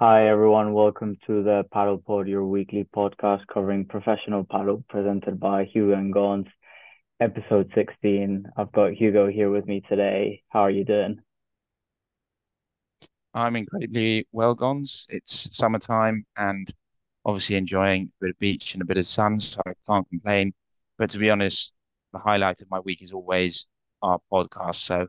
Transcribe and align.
Hi, 0.00 0.28
everyone. 0.28 0.72
Welcome 0.72 1.18
to 1.28 1.44
the 1.44 1.62
Padel 1.72 2.04
Pod, 2.04 2.26
your 2.26 2.44
weekly 2.44 2.84
podcast 2.96 3.46
covering 3.46 3.84
professional 3.84 4.42
padel, 4.42 4.82
presented 4.88 5.38
by 5.38 5.66
Hugo 5.66 5.92
and 5.92 6.12
Gons, 6.12 6.48
episode 7.20 7.70
16. 7.76 8.44
I've 8.56 8.72
got 8.72 8.94
Hugo 8.94 9.28
here 9.28 9.52
with 9.52 9.66
me 9.66 9.84
today. 9.88 10.42
How 10.48 10.62
are 10.62 10.70
you 10.70 10.84
doing? 10.84 11.20
I'm 13.34 13.54
incredibly 13.54 14.26
well, 14.32 14.56
Gons. 14.56 15.06
It's 15.10 15.56
summertime 15.56 16.24
and 16.36 16.68
obviously 17.24 17.54
enjoying 17.54 18.10
a 18.20 18.24
bit 18.24 18.30
of 18.30 18.38
beach 18.40 18.74
and 18.74 18.82
a 18.82 18.86
bit 18.86 18.96
of 18.96 19.06
sun, 19.06 19.38
so 19.38 19.60
I 19.64 19.74
can't 19.86 20.08
complain. 20.08 20.54
But 20.98 21.10
to 21.10 21.18
be 21.18 21.30
honest, 21.30 21.72
the 22.12 22.18
highlight 22.18 22.60
of 22.62 22.68
my 22.68 22.80
week 22.80 23.00
is 23.00 23.12
always 23.12 23.68
our 24.02 24.18
podcast. 24.32 24.74
So 24.74 25.06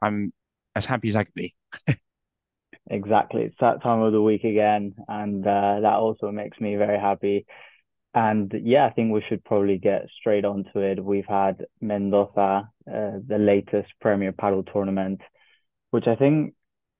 I'm 0.00 0.32
as 0.74 0.86
happy 0.86 1.08
as 1.10 1.16
I 1.16 1.24
could 1.24 1.34
be. 1.34 1.54
Exactly. 2.90 3.42
It's 3.42 3.56
that 3.60 3.82
time 3.82 4.00
of 4.00 4.12
the 4.12 4.22
week 4.22 4.44
again, 4.44 4.94
and 5.08 5.46
uh, 5.46 5.80
that 5.80 5.94
also 5.94 6.30
makes 6.30 6.60
me 6.60 6.76
very 6.76 6.98
happy. 6.98 7.46
And 8.14 8.52
yeah, 8.62 8.86
I 8.86 8.90
think 8.90 9.12
we 9.12 9.24
should 9.28 9.44
probably 9.44 9.78
get 9.78 10.06
straight 10.20 10.44
onto 10.44 10.80
it. 10.80 11.02
We've 11.02 11.26
had 11.26 11.64
Mendoza, 11.80 12.68
uh, 12.86 13.10
the 13.26 13.38
latest 13.38 13.88
Premier 14.00 14.32
Padel 14.32 14.70
tournament, 14.70 15.20
which 15.90 16.06
I 16.06 16.16
think, 16.16 16.54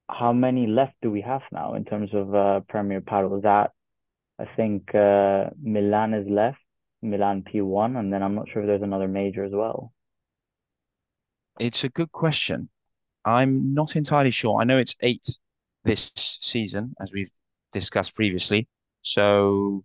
how 0.09 0.33
many 0.33 0.67
left 0.67 0.95
do 1.01 1.11
we 1.11 1.21
have 1.21 1.41
now 1.51 1.75
in 1.75 1.85
terms 1.85 2.09
of 2.13 2.33
uh, 2.33 2.61
Premier 2.67 3.01
Padel? 3.01 3.41
That 3.43 3.71
I 4.39 4.45
think 4.55 4.93
uh, 4.95 5.51
Milan 5.61 6.13
is 6.13 6.27
left, 6.27 6.59
Milan 7.01 7.43
P1, 7.43 7.97
and 7.97 8.11
then 8.11 8.23
I'm 8.23 8.35
not 8.35 8.47
sure 8.51 8.63
if 8.63 8.67
there's 8.67 8.81
another 8.81 9.07
major 9.07 9.43
as 9.43 9.51
well. 9.53 9.93
It's 11.59 11.83
a 11.83 11.89
good 11.89 12.11
question. 12.11 12.69
I'm 13.25 13.73
not 13.73 13.95
entirely 13.95 14.31
sure. 14.31 14.59
I 14.59 14.63
know 14.63 14.77
it's 14.77 14.95
eight 15.01 15.25
this 15.83 16.11
season, 16.15 16.93
as 16.99 17.11
we've 17.13 17.31
discussed 17.71 18.15
previously. 18.15 18.67
So 19.01 19.83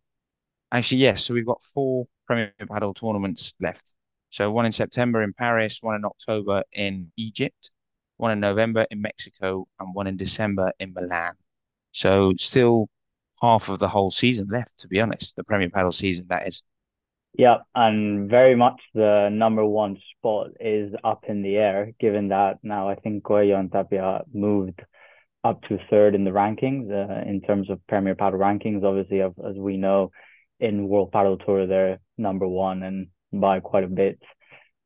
actually, 0.73 0.99
yes. 0.99 1.25
So 1.25 1.35
we've 1.35 1.47
got 1.47 1.63
four 1.63 2.07
Premier 2.27 2.53
Padel 2.61 2.95
tournaments 2.95 3.55
left. 3.61 3.95
So 4.31 4.51
one 4.51 4.67
in 4.67 4.73
September 4.73 5.23
in 5.23 5.33
Paris, 5.33 5.79
one 5.83 5.97
in 5.97 6.05
October 6.05 6.63
in 6.73 7.11
Egypt, 7.17 7.71
one 8.19 8.31
in 8.31 8.41
November 8.41 8.87
in 8.91 9.01
Mexico, 9.01 9.67
and 9.81 9.95
one 9.95 10.07
in 10.07 10.17
December 10.17 10.73
in 10.79 10.93
Milan. 10.93 11.35
So 11.93 12.35
still 12.37 12.89
half 13.41 13.69
of 13.69 13.79
the 13.79 13.89
whole 13.89 14.11
season 14.11 14.49
left, 14.51 14.79
to 14.79 14.89
be 14.89 15.01
honest. 15.01 15.37
The 15.37 15.45
Premier 15.45 15.71
Padel 15.71 15.95
season, 15.95 16.27
that 16.29 16.47
is. 16.47 16.63
Yeah, 17.35 17.59
and 17.75 18.29
very 18.29 18.57
much 18.57 18.81
the 18.95 19.29
number 19.31 19.65
one 19.65 19.99
spot 20.17 20.49
is 20.61 20.93
up 21.05 21.25
in 21.29 21.43
the 21.43 21.57
air, 21.57 21.93
given 22.01 22.29
that 22.29 22.59
now 22.63 22.89
I 22.89 22.97
think 22.97 23.23
Coello 23.23 23.59
and 23.59 23.71
Tapia 23.71 24.25
moved 24.33 24.83
up 25.45 25.63
to 25.63 25.79
third 25.91 26.15
in 26.15 26.25
the 26.25 26.31
rankings 26.31 26.91
uh, 26.91 27.29
in 27.29 27.41
terms 27.41 27.71
of 27.71 27.87
Premier 27.87 28.15
Padel 28.15 28.39
rankings. 28.39 28.85
Obviously, 28.85 29.21
as, 29.21 29.57
we 29.57 29.77
know, 29.77 30.11
in 30.61 30.89
World 30.89 31.13
Padel 31.13 31.45
Tour, 31.45 31.67
they're 31.67 32.01
number 32.17 32.47
one 32.47 32.83
and 32.83 33.09
by 33.33 33.61
quite 33.61 33.85
a 33.85 33.89
bit. 33.89 34.19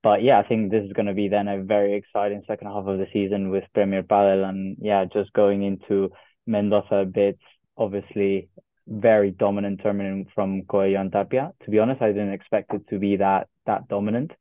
But 0.03 0.23
yeah, 0.23 0.39
I 0.39 0.47
think 0.47 0.71
this 0.71 0.85
is 0.85 0.93
going 0.93 1.07
to 1.07 1.15
be 1.15 1.29
then 1.29 1.49
a 1.49 1.63
very 1.63 1.95
exciting 1.95 2.43
second 2.47 2.67
half 2.67 2.87
of 2.87 2.99
the 2.99 3.07
season 3.13 3.51
with 3.51 3.65
Premier 3.73 4.03
Padel. 4.03 4.45
And 4.45 4.77
yeah, 4.81 5.05
just 5.05 5.33
going 5.33 5.63
into 5.63 6.11
Mendoza 6.47 6.97
a 6.97 7.07
bit, 7.07 7.39
obviously, 7.77 8.49
very 8.87 9.31
dominant 9.31 9.81
tournament 9.83 10.29
from 10.35 10.63
Coello 10.63 11.01
and 11.01 11.13
Tapia. 11.13 11.53
To 11.65 11.71
be 11.71 11.79
honest, 11.79 12.03
I 12.03 12.09
didn't 12.09 12.33
expect 12.33 12.75
it 12.75 12.83
to 12.91 12.99
be 12.99 13.17
that 13.17 13.49
that 13.67 13.89
dominant. 13.89 14.33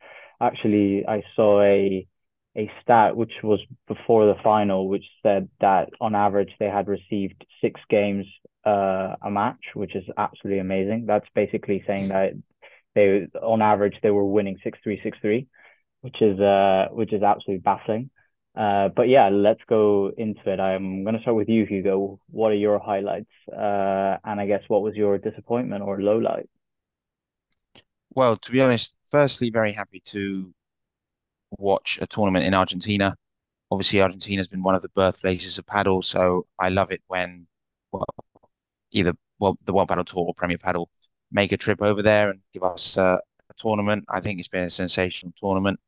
Actually, 0.42 1.06
I 1.08 1.22
saw 1.36 1.62
a 1.62 2.08
a 2.58 2.70
stat 2.82 3.16
which 3.16 3.32
was 3.44 3.60
before 3.88 4.26
the 4.26 4.42
final, 4.44 4.88
which 4.88 5.06
said 5.24 5.50
that 5.62 5.90
on 6.02 6.16
average 6.16 6.52
they 6.60 6.68
had 6.68 6.88
received 6.88 7.46
six 7.62 7.80
games 7.90 8.26
uh, 8.66 9.16
a 9.22 9.32
match, 9.32 9.64
which 9.74 9.96
is 9.96 10.04
absolutely 10.18 10.60
amazing. 10.60 11.06
That's 11.06 11.28
basically 11.34 11.84
saying 11.88 12.10
that 12.10 12.34
they, 12.94 13.28
on 13.42 13.62
average, 13.62 13.96
they 14.04 14.12
were 14.12 14.26
winning 14.26 14.58
six 14.64 14.78
three 14.84 15.00
six 15.02 15.18
three, 15.22 15.48
which 16.02 16.22
is 16.22 16.40
uh, 16.40 16.88
which 16.92 17.14
is 17.14 17.24
absolutely 17.24 17.62
baffling. 17.62 18.10
Uh, 18.54 18.90
but 18.90 19.08
yeah, 19.08 19.30
let's 19.30 19.62
go 19.70 20.12
into 20.18 20.52
it. 20.52 20.60
I'm 20.60 21.04
going 21.04 21.16
to 21.16 21.22
start 21.22 21.38
with 21.38 21.48
you, 21.48 21.66
Hugo. 21.66 22.20
What 22.30 22.52
are 22.52 22.56
your 22.56 22.80
highlights? 22.80 23.30
Uh, 23.50 24.18
and 24.26 24.42
I 24.42 24.46
guess 24.46 24.64
what 24.68 24.82
was 24.82 24.94
your 24.96 25.18
disappointment 25.18 25.84
or 25.84 26.02
low 26.02 26.18
light? 26.18 26.50
Well, 28.14 28.36
to 28.36 28.52
be 28.52 28.62
honest, 28.62 28.98
firstly, 29.06 29.52
very 29.52 29.72
happy 29.72 30.02
to 30.08 30.54
watch 31.58 32.00
a 32.02 32.08
tournament 32.08 32.46
in 32.46 32.54
Argentina. 32.54 33.16
Obviously, 33.70 34.02
Argentina 34.02 34.40
has 34.40 34.48
been 34.48 34.64
one 34.64 34.76
of 34.76 34.82
the 34.82 34.90
birthplaces 34.90 35.58
of 35.58 35.66
padel, 35.66 36.04
so 36.04 36.46
I 36.60 36.70
love 36.70 36.92
it 36.92 37.02
when 37.08 37.48
well, 37.92 38.06
either 38.92 39.14
well, 39.40 39.58
the 39.66 39.74
World 39.74 39.90
Padel 39.90 40.06
Tour 40.06 40.26
or 40.26 40.34
Premier 40.34 40.58
Padel 40.58 40.88
make 41.32 41.52
a 41.52 41.58
trip 41.58 41.82
over 41.82 42.02
there 42.02 42.30
and 42.30 42.40
give 42.54 42.64
us 42.64 42.98
a 42.98 43.20
tournament. 43.58 44.06
I 44.10 44.20
think 44.20 44.40
it's 44.40 44.48
been 44.48 44.66
a 44.66 44.70
sensational 44.70 45.34
tournament. 45.38 45.80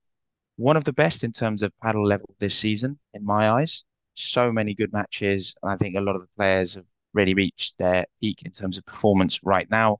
One 0.55 0.77
of 0.77 0.83
the 0.83 0.93
best 0.93 1.23
in 1.23 1.31
terms 1.31 1.63
of 1.63 1.71
padel 1.83 2.05
level 2.05 2.35
this 2.39 2.55
season, 2.57 2.99
in 3.13 3.25
my 3.25 3.49
eyes. 3.49 3.83
So 4.15 4.51
many 4.51 4.75
good 4.75 4.93
matches, 4.93 5.55
and 5.63 5.71
I 5.71 5.75
think 5.75 5.95
a 5.95 6.01
lot 6.01 6.15
of 6.15 6.21
the 6.21 6.27
players 6.37 6.75
have 6.75 6.85
really 7.13 7.33
reached 7.33 7.77
their 7.79 8.05
peak 8.21 8.43
in 8.45 8.51
terms 8.51 8.77
of 8.77 8.85
performance 8.85 9.39
right 9.43 9.69
now. 9.71 9.97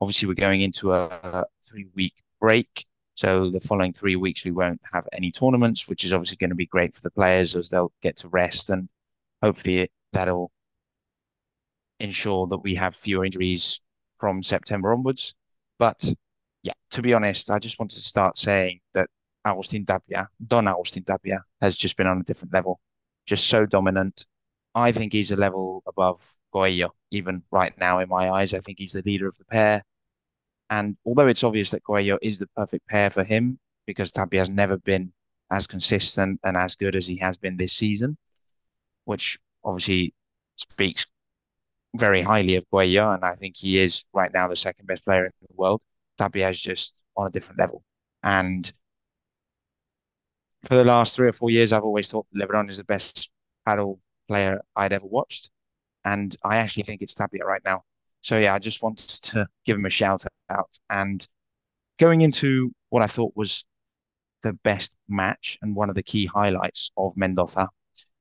Obviously, 0.00 0.28
we're 0.28 0.34
going 0.34 0.60
into 0.60 0.92
a, 0.92 1.06
a 1.06 1.44
three-week 1.64 2.14
break, 2.38 2.84
so 3.16 3.48
the 3.48 3.60
following 3.60 3.94
three 3.94 4.16
weeks, 4.16 4.44
we 4.44 4.50
won't 4.50 4.80
have 4.92 5.08
any 5.14 5.32
tournaments, 5.32 5.88
which 5.88 6.04
is 6.04 6.12
obviously 6.12 6.36
going 6.36 6.50
to 6.50 6.56
be 6.56 6.66
great 6.66 6.94
for 6.94 7.00
the 7.00 7.10
players 7.10 7.56
as 7.56 7.70
they'll 7.70 7.92
get 8.02 8.18
to 8.18 8.28
rest 8.28 8.68
and 8.68 8.90
hopefully 9.42 9.88
that'll 10.12 10.52
ensure 11.98 12.46
that 12.48 12.58
we 12.58 12.74
have 12.74 12.94
fewer 12.94 13.24
injuries 13.24 13.80
from 14.18 14.42
September 14.42 14.92
onwards. 14.92 15.34
But 15.78 16.12
yeah, 16.62 16.74
to 16.90 17.00
be 17.00 17.14
honest, 17.14 17.50
I 17.50 17.58
just 17.58 17.78
wanted 17.78 17.96
to 17.96 18.02
start 18.02 18.36
saying 18.36 18.80
that 18.92 19.08
Agustin 19.46 19.86
Tapia, 19.86 20.28
Don 20.46 20.68
Agustin 20.68 21.04
Tapia, 21.04 21.40
has 21.62 21.74
just 21.74 21.96
been 21.96 22.06
on 22.06 22.20
a 22.20 22.24
different 22.24 22.52
level, 22.52 22.80
just 23.24 23.46
so 23.46 23.64
dominant. 23.64 24.26
I 24.74 24.92
think 24.92 25.14
he's 25.14 25.30
a 25.30 25.36
level 25.36 25.82
above 25.86 26.20
Coello, 26.52 26.90
even 27.10 27.42
right 27.50 27.72
now 27.78 27.98
in 28.00 28.10
my 28.10 28.28
eyes. 28.30 28.52
I 28.52 28.60
think 28.60 28.78
he's 28.78 28.92
the 28.92 29.00
leader 29.06 29.26
of 29.26 29.38
the 29.38 29.46
pair. 29.46 29.82
And 30.70 30.96
although 31.04 31.28
it's 31.28 31.44
obvious 31.44 31.70
that 31.70 31.84
Coello 31.84 32.18
is 32.22 32.38
the 32.38 32.48
perfect 32.56 32.88
pair 32.88 33.10
for 33.10 33.24
him, 33.24 33.58
because 33.86 34.12
Tapia 34.12 34.40
has 34.40 34.50
never 34.50 34.76
been 34.76 35.12
as 35.50 35.66
consistent 35.66 36.40
and 36.42 36.56
as 36.56 36.74
good 36.74 36.96
as 36.96 37.06
he 37.06 37.16
has 37.18 37.36
been 37.36 37.56
this 37.56 37.72
season, 37.72 38.16
which 39.04 39.38
obviously 39.64 40.14
speaks 40.56 41.06
very 41.94 42.20
highly 42.22 42.56
of 42.56 42.66
Coello, 42.70 43.14
and 43.14 43.24
I 43.24 43.34
think 43.34 43.56
he 43.56 43.78
is 43.78 44.04
right 44.12 44.32
now 44.32 44.48
the 44.48 44.56
second 44.56 44.86
best 44.86 45.04
player 45.04 45.26
in 45.26 45.32
the 45.40 45.54
world. 45.54 45.80
Tapia 46.18 46.50
is 46.50 46.60
just 46.60 46.94
on 47.16 47.28
a 47.28 47.30
different 47.30 47.60
level. 47.60 47.82
And 48.22 48.70
for 50.64 50.74
the 50.74 50.84
last 50.84 51.14
three 51.14 51.28
or 51.28 51.32
four 51.32 51.50
years, 51.50 51.72
I've 51.72 51.84
always 51.84 52.08
thought 52.08 52.26
Lebron 52.34 52.68
is 52.68 52.78
the 52.78 52.84
best 52.84 53.30
padel 53.66 53.98
player 54.28 54.60
I'd 54.74 54.92
ever 54.92 55.06
watched. 55.06 55.50
And 56.04 56.36
I 56.44 56.56
actually 56.58 56.84
think 56.84 57.02
it's 57.02 57.14
Tapia 57.14 57.44
right 57.44 57.62
now. 57.64 57.82
So 58.26 58.36
yeah, 58.38 58.54
I 58.54 58.58
just 58.58 58.82
wanted 58.82 59.08
to 59.08 59.46
give 59.64 59.78
him 59.78 59.84
a 59.84 59.90
shout 59.90 60.24
out. 60.50 60.76
And 60.90 61.24
going 62.00 62.22
into 62.22 62.72
what 62.88 63.04
I 63.04 63.06
thought 63.06 63.32
was 63.36 63.64
the 64.42 64.52
best 64.64 64.96
match 65.08 65.56
and 65.62 65.76
one 65.76 65.90
of 65.90 65.94
the 65.94 66.02
key 66.02 66.26
highlights 66.26 66.90
of 66.96 67.16
Mendoza, 67.16 67.68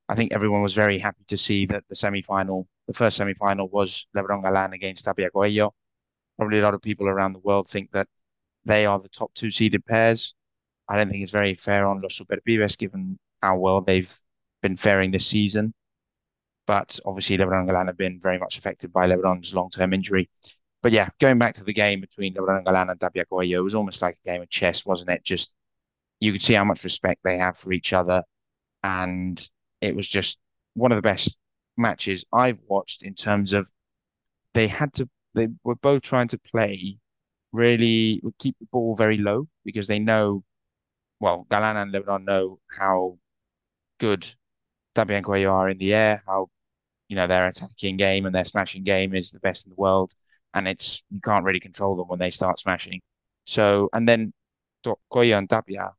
I 0.07 0.13
think 0.13 0.31
everyone 0.31 0.61
was 0.61 0.75
very 0.75 0.99
happy 0.99 1.23
to 1.27 1.37
see 1.37 1.65
that 1.65 1.85
the 1.89 1.95
semi-final, 1.95 2.67
the 2.85 2.93
first 2.93 3.17
semi-final 3.17 3.67
was 3.69 4.05
Lebron 4.15 4.43
Galan 4.43 4.73
against 4.73 5.05
Tapia 5.05 5.31
Coello. 5.31 5.71
Probably 6.37 6.59
a 6.59 6.61
lot 6.61 6.75
of 6.75 6.83
people 6.83 7.07
around 7.07 7.33
the 7.33 7.39
world 7.39 7.67
think 7.67 7.89
that 7.93 8.07
they 8.63 8.85
are 8.85 8.99
the 8.99 9.09
top 9.09 9.33
two 9.33 9.49
seeded 9.49 9.83
pairs. 9.87 10.35
I 10.87 10.97
don't 10.97 11.09
think 11.09 11.23
it's 11.23 11.31
very 11.31 11.55
fair 11.55 11.87
on 11.87 12.01
Los 12.01 12.19
Superpibes 12.19 12.77
given 12.77 13.17
how 13.41 13.57
well 13.57 13.81
they've 13.81 14.15
been 14.61 14.77
faring 14.77 15.09
this 15.09 15.25
season. 15.25 15.73
But 16.67 16.99
obviously, 17.05 17.37
Lebron 17.37 17.59
and 17.59 17.67
Galan 17.69 17.87
have 17.87 17.97
been 17.97 18.19
very 18.21 18.39
much 18.39 18.57
affected 18.57 18.91
by 18.91 19.07
Lebron's 19.07 19.53
long 19.53 19.69
term 19.69 19.93
injury. 19.93 20.29
But 20.81 20.91
yeah, 20.91 21.09
going 21.19 21.39
back 21.39 21.53
to 21.55 21.63
the 21.63 21.73
game 21.73 22.01
between 22.01 22.33
Lebron 22.33 22.57
and 22.57 22.65
Galan 22.65 22.89
and 22.89 22.99
Tapia 22.99 23.25
Coello, 23.25 23.57
it 23.57 23.61
was 23.61 23.75
almost 23.75 24.01
like 24.01 24.17
a 24.23 24.29
game 24.29 24.41
of 24.41 24.49
chess, 24.49 24.85
wasn't 24.85 25.09
it? 25.09 25.23
Just 25.23 25.53
you 26.19 26.31
could 26.31 26.41
see 26.41 26.53
how 26.53 26.63
much 26.63 26.83
respect 26.83 27.21
they 27.23 27.37
have 27.37 27.57
for 27.57 27.73
each 27.73 27.93
other. 27.93 28.23
And 28.83 29.49
it 29.81 29.95
was 29.95 30.07
just 30.07 30.37
one 30.73 30.91
of 30.91 30.95
the 30.97 31.01
best 31.01 31.37
matches 31.77 32.25
I've 32.31 32.61
watched 32.67 33.03
in 33.03 33.13
terms 33.15 33.53
of 33.53 33.69
they 34.53 34.67
had 34.67 34.93
to, 34.93 35.09
they 35.33 35.49
were 35.63 35.75
both 35.75 36.01
trying 36.01 36.29
to 36.29 36.37
play 36.39 36.97
really, 37.51 38.21
keep 38.39 38.55
the 38.59 38.67
ball 38.71 38.95
very 38.95 39.17
low 39.17 39.47
because 39.63 39.87
they 39.87 39.99
know, 39.99 40.43
well, 41.19 41.45
Galan 41.49 41.77
and 41.77 41.93
Lebron 41.93 42.25
know 42.25 42.59
how 42.77 43.17
good 43.99 44.25
and 44.95 45.25
Coello 45.25 45.51
are 45.51 45.69
in 45.69 45.77
the 45.77 45.93
air, 45.93 46.23
how 46.25 46.49
you 47.07 47.15
know, 47.15 47.27
their 47.27 47.47
attacking 47.47 47.97
game 47.97 48.25
and 48.25 48.33
their 48.33 48.45
smashing 48.45 48.83
game 48.83 49.13
is 49.13 49.31
the 49.31 49.39
best 49.39 49.65
in 49.65 49.71
the 49.71 49.81
world. 49.81 50.11
And 50.53 50.67
it's, 50.67 51.03
you 51.09 51.19
can't 51.19 51.45
really 51.45 51.59
control 51.59 51.95
them 51.95 52.07
when 52.07 52.19
they 52.19 52.29
start 52.29 52.59
smashing. 52.59 53.01
So, 53.45 53.89
and 53.93 54.07
then 54.07 54.31
Coello 54.85 55.37
and 55.37 55.49
Tapia 55.49 55.91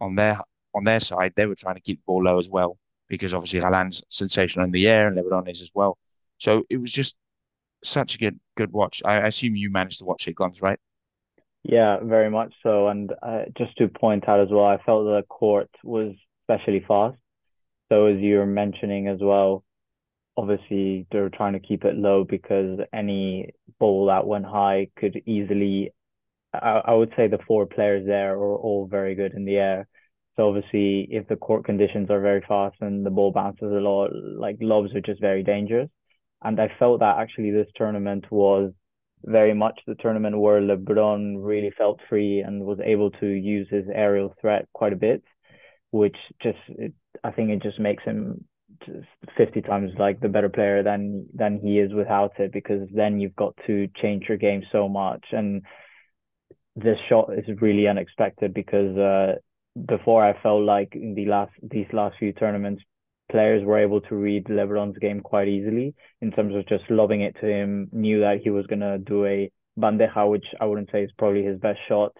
on 0.00 0.16
their, 0.16 0.38
on 0.74 0.84
their 0.84 1.00
side, 1.00 1.32
they 1.36 1.46
were 1.46 1.54
trying 1.54 1.76
to 1.76 1.80
keep 1.80 1.98
the 1.98 2.04
ball 2.06 2.24
low 2.24 2.38
as 2.38 2.50
well, 2.50 2.78
because 3.08 3.32
obviously 3.32 3.60
Galan's 3.60 4.02
sensational 4.08 4.64
in 4.64 4.72
the 4.72 4.88
air 4.88 5.06
and 5.08 5.16
Lebron 5.16 5.48
is 5.48 5.62
as 5.62 5.70
well. 5.74 5.96
So 6.38 6.64
it 6.68 6.78
was 6.78 6.90
just 6.90 7.16
such 7.84 8.16
a 8.16 8.18
good 8.18 8.40
good 8.56 8.72
watch. 8.72 9.02
I 9.04 9.18
assume 9.26 9.54
you 9.54 9.70
managed 9.70 10.00
to 10.00 10.04
watch 10.04 10.26
it, 10.26 10.34
Gons, 10.34 10.60
right? 10.60 10.78
Yeah, 11.62 11.98
very 12.02 12.30
much 12.30 12.52
so. 12.62 12.88
And 12.88 13.12
uh, 13.22 13.44
just 13.56 13.76
to 13.78 13.88
point 13.88 14.28
out 14.28 14.40
as 14.40 14.48
well, 14.50 14.64
I 14.64 14.78
felt 14.82 15.04
the 15.04 15.22
court 15.28 15.70
was 15.84 16.14
especially 16.42 16.84
fast. 16.86 17.16
So 17.90 18.06
as 18.06 18.18
you 18.20 18.38
were 18.38 18.46
mentioning 18.46 19.08
as 19.08 19.18
well, 19.20 19.64
obviously 20.36 21.06
they're 21.10 21.30
trying 21.30 21.54
to 21.54 21.60
keep 21.60 21.84
it 21.84 21.96
low 21.96 22.24
because 22.24 22.80
any 22.92 23.50
ball 23.78 24.06
that 24.06 24.26
went 24.26 24.44
high 24.44 24.88
could 24.96 25.22
easily 25.26 25.92
I, 26.52 26.82
I 26.86 26.94
would 26.94 27.12
say 27.16 27.28
the 27.28 27.38
four 27.46 27.66
players 27.66 28.06
there 28.06 28.34
are 28.34 28.56
all 28.56 28.86
very 28.90 29.14
good 29.14 29.34
in 29.34 29.44
the 29.44 29.56
air. 29.56 29.88
So 30.36 30.48
obviously 30.48 31.08
if 31.10 31.26
the 31.28 31.36
court 31.36 31.64
conditions 31.64 32.10
are 32.10 32.20
very 32.20 32.44
fast 32.46 32.76
and 32.80 33.04
the 33.04 33.10
ball 33.10 33.32
bounces 33.32 33.72
a 33.72 33.80
lot, 33.80 34.10
like 34.12 34.56
lobs 34.60 34.94
are 34.94 35.00
just 35.00 35.20
very 35.20 35.42
dangerous. 35.42 35.88
And 36.42 36.60
I 36.60 36.70
felt 36.78 37.00
that 37.00 37.18
actually 37.18 37.50
this 37.50 37.68
tournament 37.74 38.30
was 38.30 38.72
very 39.24 39.54
much 39.54 39.80
the 39.86 39.94
tournament 39.94 40.38
where 40.38 40.60
LeBron 40.60 41.36
really 41.38 41.72
felt 41.76 42.00
free 42.08 42.40
and 42.40 42.62
was 42.64 42.78
able 42.84 43.10
to 43.12 43.26
use 43.26 43.66
his 43.70 43.86
aerial 43.92 44.34
threat 44.40 44.66
quite 44.74 44.92
a 44.92 44.96
bit, 44.96 45.22
which 45.90 46.16
just 46.42 46.58
it, 46.68 46.92
I 47.24 47.30
think 47.30 47.50
it 47.50 47.62
just 47.62 47.80
makes 47.80 48.04
him 48.04 48.44
50 49.36 49.62
times 49.62 49.90
like 49.98 50.20
the 50.20 50.28
better 50.28 50.48
player 50.48 50.82
than 50.82 51.26
than 51.34 51.60
he 51.60 51.78
is 51.78 51.92
without 51.92 52.32
it 52.38 52.52
because 52.52 52.88
then 52.94 53.20
you've 53.20 53.36
got 53.36 53.54
to 53.66 53.88
change 54.00 54.24
your 54.28 54.38
game 54.38 54.62
so 54.72 54.88
much 54.88 55.24
and 55.32 55.62
this 56.74 56.98
shot 57.08 57.30
is 57.36 57.44
really 57.60 57.88
unexpected 57.88 58.52
because 58.52 58.96
uh, 58.98 59.34
before 59.86 60.24
I 60.24 60.40
felt 60.42 60.62
like 60.62 60.94
in 60.94 61.14
the 61.14 61.26
last 61.26 61.52
these 61.62 61.86
last 61.92 62.16
few 62.18 62.32
tournaments 62.32 62.82
players 63.30 63.64
were 63.64 63.78
able 63.78 64.00
to 64.02 64.14
read 64.14 64.44
LeBron's 64.44 64.98
game 64.98 65.20
quite 65.20 65.48
easily 65.48 65.94
in 66.20 66.30
terms 66.30 66.54
of 66.54 66.66
just 66.68 66.84
lobbing 66.90 67.22
it 67.22 67.36
to 67.40 67.46
him, 67.46 67.88
knew 67.92 68.20
that 68.20 68.40
he 68.42 68.50
was 68.50 68.66
gonna 68.66 68.98
do 68.98 69.24
a 69.26 69.50
bandeja, 69.78 70.30
which 70.30 70.46
I 70.60 70.64
wouldn't 70.66 70.90
say 70.92 71.02
is 71.02 71.10
probably 71.18 71.42
his 71.42 71.58
best 71.58 71.80
shot. 71.88 72.12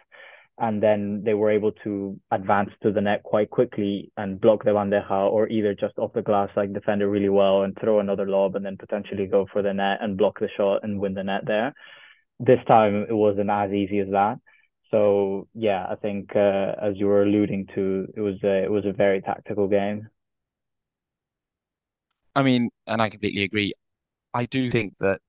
And 0.59 0.83
then 0.83 1.23
they 1.25 1.35
were 1.35 1.51
able 1.51 1.73
to 1.85 2.19
advance 2.31 2.71
to 2.83 2.91
the 2.91 3.03
net 3.03 3.23
quite 3.23 3.51
quickly 3.51 4.11
and 4.17 4.41
block 4.41 4.65
the 4.65 4.71
bandeja 4.71 5.31
or 5.31 5.49
either 5.49 5.75
just 5.75 5.99
off 5.99 6.15
the 6.15 6.23
glass, 6.23 6.49
like 6.57 6.73
defend 6.73 7.03
it 7.03 7.07
really 7.07 7.29
well 7.29 7.63
and 7.63 7.77
throw 7.79 8.01
another 8.01 8.27
lob 8.27 8.57
and 8.57 8.65
then 8.65 8.79
potentially 8.79 9.27
go 9.27 9.47
for 9.53 9.61
the 9.63 9.75
net 9.75 9.99
and 10.01 10.17
block 10.17 10.39
the 10.41 10.49
shot 10.57 10.83
and 10.83 10.99
win 10.99 11.13
the 11.15 11.23
net 11.25 11.43
there. 11.47 11.75
This 12.41 12.61
time 12.67 13.07
it 13.09 13.13
wasn't 13.15 13.51
as 13.51 13.71
easy 13.71 13.99
as 13.99 14.09
that. 14.11 14.39
So 14.91 15.49
yeah, 15.55 15.87
I 15.91 15.97
think 15.97 16.35
uh, 16.35 16.73
as 16.83 16.97
you 16.97 17.07
were 17.07 17.23
alluding 17.23 17.67
to, 17.75 18.07
it 18.17 18.21
was 18.21 18.37
a, 18.43 18.65
it 18.65 18.71
was 18.71 18.87
a 18.87 18.93
very 18.93 19.21
tactical 19.21 19.69
game. 19.69 20.09
I 22.35 22.43
mean, 22.43 22.71
and 22.87 23.01
I 23.03 23.11
completely 23.11 23.43
agree. 23.45 23.73
I 24.35 24.47
do 24.47 24.71
think 24.71 24.97
that 24.99 25.21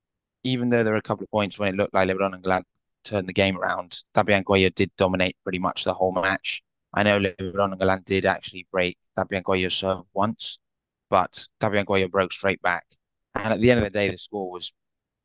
even 0.44 0.68
though 0.68 0.84
there 0.84 0.94
are 0.94 0.98
a 0.98 1.02
couple 1.02 1.24
of 1.24 1.30
points 1.30 1.58
when 1.58 1.68
it 1.70 1.76
looked 1.76 1.94
like 1.94 2.08
LeBron 2.08 2.34
and 2.34 2.42
Galan 2.42 2.64
turned 3.08 3.26
the 3.26 3.32
game 3.32 3.58
around, 3.58 3.98
Tapia 4.14 4.42
Coello 4.44 4.74
did 4.74 4.90
dominate 4.96 5.36
pretty 5.42 5.58
much 5.58 5.84
the 5.84 5.94
whole 5.94 6.12
match. 6.12 6.62
I 6.94 7.02
know 7.02 7.18
LeBron 7.18 7.72
and 7.72 7.78
Galan 7.78 8.02
did 8.04 8.26
actually 8.26 8.66
break 8.70 8.96
Tapia 9.16 9.42
Coello's 9.42 9.74
serve 9.74 10.02
once, 10.14 10.58
but 11.08 11.46
Tapia 11.60 11.84
Coello 11.84 12.10
broke 12.10 12.32
straight 12.32 12.60
back. 12.62 12.84
And 13.34 13.52
at 13.52 13.60
the 13.60 13.70
end 13.70 13.78
of 13.78 13.84
the 13.84 13.90
day, 13.90 14.10
the 14.10 14.18
score 14.18 14.50
was 14.50 14.72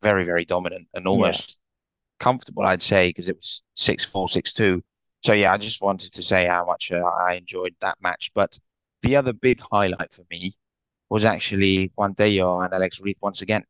very, 0.02 0.24
very 0.24 0.46
dominant 0.46 0.88
and 0.94 1.08
almost 1.08 1.52
yeah. 1.52 2.24
comfortable, 2.24 2.64
I'd 2.64 2.84
say, 2.84 3.10
because 3.10 3.28
it 3.28 3.36
was 3.36 3.64
6 3.76 4.06
4, 4.06 4.28
6 4.30 4.54
2. 4.54 4.84
So, 5.24 5.34
yeah, 5.34 5.54
I 5.54 5.58
just 5.58 5.82
wanted 5.82 6.14
to 6.14 6.24
say 6.24 6.46
how 6.46 6.66
much 6.66 6.92
uh, 6.92 7.02
I 7.04 7.36
enjoyed 7.36 7.76
that 7.80 7.98
match. 8.02 8.32
But 8.34 8.58
the 9.02 9.16
other 9.16 9.34
big 9.34 9.62
highlight 9.62 10.14
for 10.14 10.24
me 10.30 10.54
was 11.10 11.26
actually 11.26 11.92
Juan 11.96 12.14
Tello 12.14 12.60
and 12.60 12.74
Alex 12.74 13.00
Ruiz 13.00 13.18
once 13.22 13.42
again. 13.42 13.64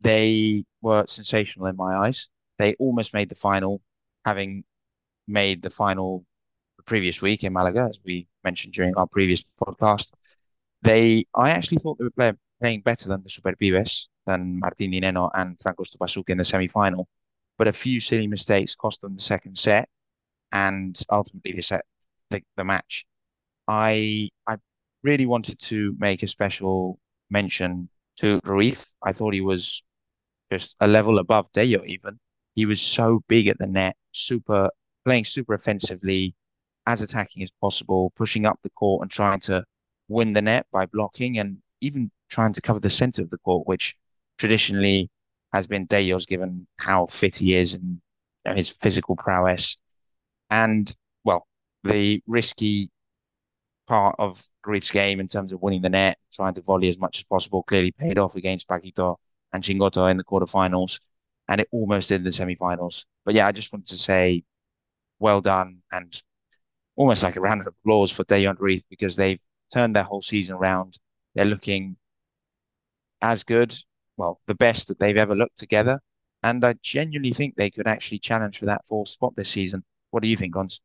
They 0.00 0.64
were 0.82 1.06
sensational 1.06 1.66
in 1.66 1.76
my 1.76 1.96
eyes. 1.96 2.28
They 2.58 2.74
almost 2.74 3.14
made 3.14 3.28
the 3.28 3.34
final, 3.34 3.82
having 4.24 4.64
made 5.26 5.62
the 5.62 5.70
final 5.70 6.24
the 6.76 6.82
previous 6.82 7.22
week 7.22 7.44
in 7.44 7.52
Malaga, 7.52 7.88
as 7.90 7.98
we 8.04 8.28
mentioned 8.44 8.74
during 8.74 8.96
our 8.96 9.06
previous 9.06 9.42
podcast. 9.60 10.12
They, 10.82 11.26
I 11.34 11.50
actually 11.50 11.78
thought 11.78 11.98
they 11.98 12.04
were 12.04 12.10
play, 12.10 12.32
playing 12.60 12.82
better 12.82 13.08
than 13.08 13.22
the 13.22 13.30
Superpibes, 13.30 14.08
than 14.26 14.60
Martin 14.60 14.90
Di 14.90 15.00
Nenno 15.00 15.30
and 15.34 15.58
Franco 15.60 15.84
Stupaczuk 15.84 16.28
in 16.30 16.38
the 16.38 16.44
semi-final. 16.44 17.08
But 17.58 17.68
a 17.68 17.72
few 17.72 18.00
silly 18.00 18.26
mistakes 18.26 18.74
cost 18.74 19.00
them 19.00 19.16
the 19.16 19.22
second 19.22 19.56
set 19.56 19.88
and 20.52 20.98
ultimately 21.10 21.52
the 21.52 21.62
set 21.62 21.84
the, 22.30 22.42
the 22.56 22.64
match. 22.64 23.06
I 23.68 24.28
I 24.46 24.56
really 25.02 25.26
wanted 25.26 25.58
to 25.60 25.94
make 25.98 26.22
a 26.22 26.26
special 26.26 26.98
mention 27.30 27.88
to 28.16 28.40
Ruiz. 28.44 28.96
I 29.02 29.12
thought 29.12 29.34
he 29.34 29.40
was 29.40 29.82
just 30.52 30.76
a 30.80 30.88
level 30.88 31.18
above 31.18 31.50
Tello 31.52 31.82
even. 31.86 32.18
He 32.56 32.66
was 32.66 32.80
so 32.80 33.22
big 33.28 33.46
at 33.46 33.58
the 33.58 33.66
net, 33.66 33.96
super 34.12 34.70
playing 35.04 35.24
super 35.24 35.54
offensively, 35.54 36.34
as 36.86 37.02
attacking 37.02 37.42
as 37.42 37.50
possible, 37.60 38.12
pushing 38.16 38.46
up 38.46 38.58
the 38.62 38.70
court 38.70 39.02
and 39.02 39.10
trying 39.10 39.40
to 39.40 39.64
win 40.08 40.32
the 40.32 40.42
net 40.42 40.66
by 40.72 40.86
blocking 40.86 41.38
and 41.38 41.58
even 41.80 42.10
trying 42.28 42.52
to 42.54 42.60
cover 42.60 42.80
the 42.80 42.90
center 42.90 43.22
of 43.22 43.30
the 43.30 43.38
court, 43.38 43.68
which 43.68 43.94
traditionally 44.38 45.10
has 45.52 45.66
been 45.66 45.86
Tello's 45.86 46.26
given 46.26 46.66
how 46.78 47.06
fit 47.06 47.36
he 47.36 47.54
is 47.54 47.74
and 47.74 47.84
you 47.84 48.00
know, 48.46 48.54
his 48.54 48.68
physical 48.68 49.16
prowess. 49.16 49.76
And 50.50 50.92
well, 51.24 51.46
the 51.84 52.22
risky 52.26 52.90
part 53.86 54.16
of 54.18 54.44
Ruiz's 54.64 54.90
game 54.90 55.20
in 55.20 55.28
terms 55.28 55.52
of 55.52 55.62
winning 55.62 55.82
the 55.82 55.90
net, 55.90 56.18
trying 56.32 56.54
to 56.54 56.62
volley 56.62 56.88
as 56.88 56.98
much 56.98 57.18
as 57.18 57.24
possible, 57.24 57.62
clearly 57.62 57.92
paid 57.92 58.18
off 58.18 58.34
against 58.34 58.68
Paquito 58.68 59.16
and 59.52 59.62
Chingotto 59.62 60.10
in 60.10 60.16
the 60.16 60.24
quarterfinals, 60.24 61.00
and 61.48 61.60
it 61.60 61.68
almost 61.70 62.08
did 62.08 62.16
in 62.16 62.24
the 62.24 62.30
semifinals. 62.30 63.04
But 63.24 63.34
yeah, 63.34 63.46
I 63.46 63.52
just 63.52 63.72
wanted 63.72 63.88
to 63.88 63.98
say 63.98 64.44
well 65.18 65.40
done 65.40 65.80
and 65.92 66.22
almost 66.96 67.22
like 67.22 67.36
a 67.36 67.40
round 67.40 67.60
of 67.60 67.66
applause 67.66 68.10
for 68.10 68.24
and 68.30 68.60
Ruiz 68.60 68.84
because 68.88 69.16
they've 69.16 69.40
turned 69.72 69.94
their 69.94 70.02
whole 70.02 70.22
season 70.22 70.56
around. 70.56 70.98
They're 71.34 71.44
looking 71.44 71.96
as 73.22 73.44
good, 73.44 73.74
well, 74.16 74.40
the 74.46 74.54
best 74.54 74.88
that 74.88 74.98
they've 74.98 75.16
ever 75.16 75.34
looked 75.34 75.58
together. 75.58 76.00
And 76.42 76.64
I 76.64 76.74
genuinely 76.82 77.32
think 77.32 77.54
they 77.54 77.70
could 77.70 77.86
actually 77.86 78.18
challenge 78.18 78.58
for 78.58 78.66
that 78.66 78.86
fourth 78.86 79.08
spot 79.08 79.34
this 79.36 79.48
season. 79.48 79.82
What 80.10 80.22
do 80.22 80.28
you 80.28 80.36
think, 80.36 80.54
Gons? 80.54 80.80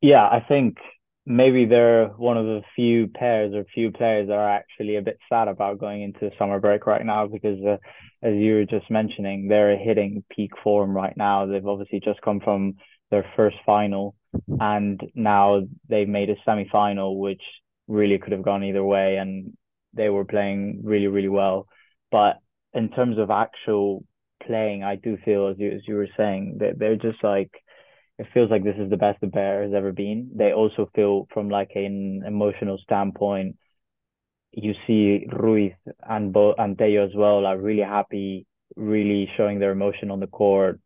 Yeah, 0.00 0.26
I 0.26 0.44
think 0.46 0.78
maybe 1.26 1.66
they're 1.66 2.06
one 2.06 2.36
of 2.36 2.46
the 2.46 2.62
few 2.76 3.08
pairs 3.08 3.52
or 3.52 3.64
few 3.74 3.90
players 3.90 4.28
that 4.28 4.34
are 4.34 4.48
actually 4.48 4.96
a 4.96 5.02
bit 5.02 5.18
sad 5.28 5.48
about 5.48 5.78
going 5.78 6.02
into 6.02 6.30
summer 6.38 6.60
break 6.60 6.86
right 6.86 7.04
now 7.04 7.26
because 7.26 7.58
uh, 7.64 7.76
as 8.22 8.34
you 8.34 8.54
were 8.54 8.64
just 8.64 8.88
mentioning 8.90 9.48
they're 9.48 9.76
hitting 9.76 10.24
peak 10.30 10.52
form 10.62 10.94
right 10.94 11.16
now. 11.16 11.46
They've 11.46 11.66
obviously 11.66 12.00
just 12.00 12.22
come 12.22 12.40
from 12.40 12.74
their 13.10 13.26
first 13.36 13.56
final 13.66 14.14
and 14.60 15.00
now 15.14 15.62
they've 15.88 16.08
made 16.08 16.30
a 16.30 16.36
semi-final 16.44 17.18
which 17.18 17.42
really 17.88 18.18
could 18.18 18.32
have 18.32 18.42
gone 18.42 18.64
either 18.64 18.84
way 18.84 19.16
and 19.16 19.52
they 19.94 20.08
were 20.08 20.24
playing 20.24 20.82
really 20.84 21.08
really 21.08 21.28
well. 21.28 21.66
But 22.12 22.38
in 22.72 22.88
terms 22.90 23.18
of 23.18 23.30
actual 23.30 24.04
playing 24.46 24.84
i 24.84 24.94
do 24.94 25.16
feel 25.24 25.48
as 25.48 25.56
you 25.58 25.72
as 25.72 25.80
you 25.88 25.94
were 25.96 26.08
saying 26.16 26.58
that 26.60 26.78
they're 26.78 26.94
just 26.96 27.24
like 27.24 27.50
it 28.18 28.26
feels 28.32 28.50
like 28.50 28.64
this 28.64 28.76
is 28.78 28.90
the 28.90 28.96
best 28.96 29.20
the 29.20 29.26
bear 29.26 29.62
has 29.62 29.72
ever 29.74 29.92
been. 29.92 30.30
They 30.34 30.52
also 30.52 30.90
feel 30.94 31.28
from 31.32 31.50
like 31.50 31.72
an 31.74 32.22
emotional 32.26 32.78
standpoint, 32.82 33.56
you 34.52 34.74
see 34.86 35.26
Ruiz 35.30 35.72
and 36.08 36.32
Bo 36.32 36.54
and 36.56 36.78
Tello 36.78 37.04
as 37.04 37.14
well 37.14 37.44
are 37.44 37.58
really 37.58 37.82
happy, 37.82 38.46
really 38.74 39.28
showing 39.36 39.58
their 39.58 39.72
emotion 39.72 40.10
on 40.10 40.20
the 40.20 40.26
court, 40.26 40.80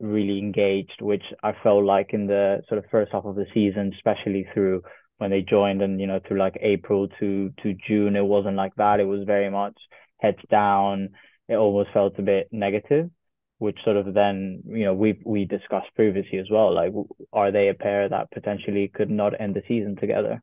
really 0.00 0.38
engaged, 0.38 1.00
which 1.00 1.22
I 1.42 1.52
felt 1.62 1.84
like 1.84 2.12
in 2.12 2.26
the 2.26 2.62
sort 2.68 2.78
of 2.78 2.90
first 2.90 3.12
half 3.12 3.24
of 3.24 3.36
the 3.36 3.46
season, 3.54 3.92
especially 3.94 4.46
through 4.52 4.82
when 5.18 5.30
they 5.30 5.40
joined 5.40 5.80
and 5.80 5.98
you 5.98 6.06
know 6.06 6.20
through 6.28 6.38
like 6.38 6.58
April 6.60 7.08
to 7.20 7.50
to 7.62 7.74
June, 7.88 8.16
it 8.16 8.24
wasn't 8.24 8.56
like 8.56 8.74
that. 8.76 9.00
It 9.00 9.04
was 9.04 9.24
very 9.24 9.50
much 9.50 9.78
heads 10.18 10.38
down. 10.50 11.10
It 11.48 11.54
almost 11.54 11.90
felt 11.94 12.18
a 12.18 12.22
bit 12.22 12.48
negative 12.52 13.10
which 13.58 13.78
sort 13.84 13.96
of 13.96 14.12
then 14.14 14.62
you 14.66 14.84
know 14.84 14.94
we 14.94 15.20
we 15.24 15.44
discussed 15.44 15.88
previously 15.94 16.38
as 16.38 16.46
well 16.50 16.74
like 16.74 16.92
are 17.32 17.50
they 17.52 17.68
a 17.68 17.74
pair 17.74 18.08
that 18.08 18.30
potentially 18.30 18.90
could 18.92 19.10
not 19.10 19.40
end 19.40 19.54
the 19.54 19.62
season 19.68 19.96
together? 19.96 20.42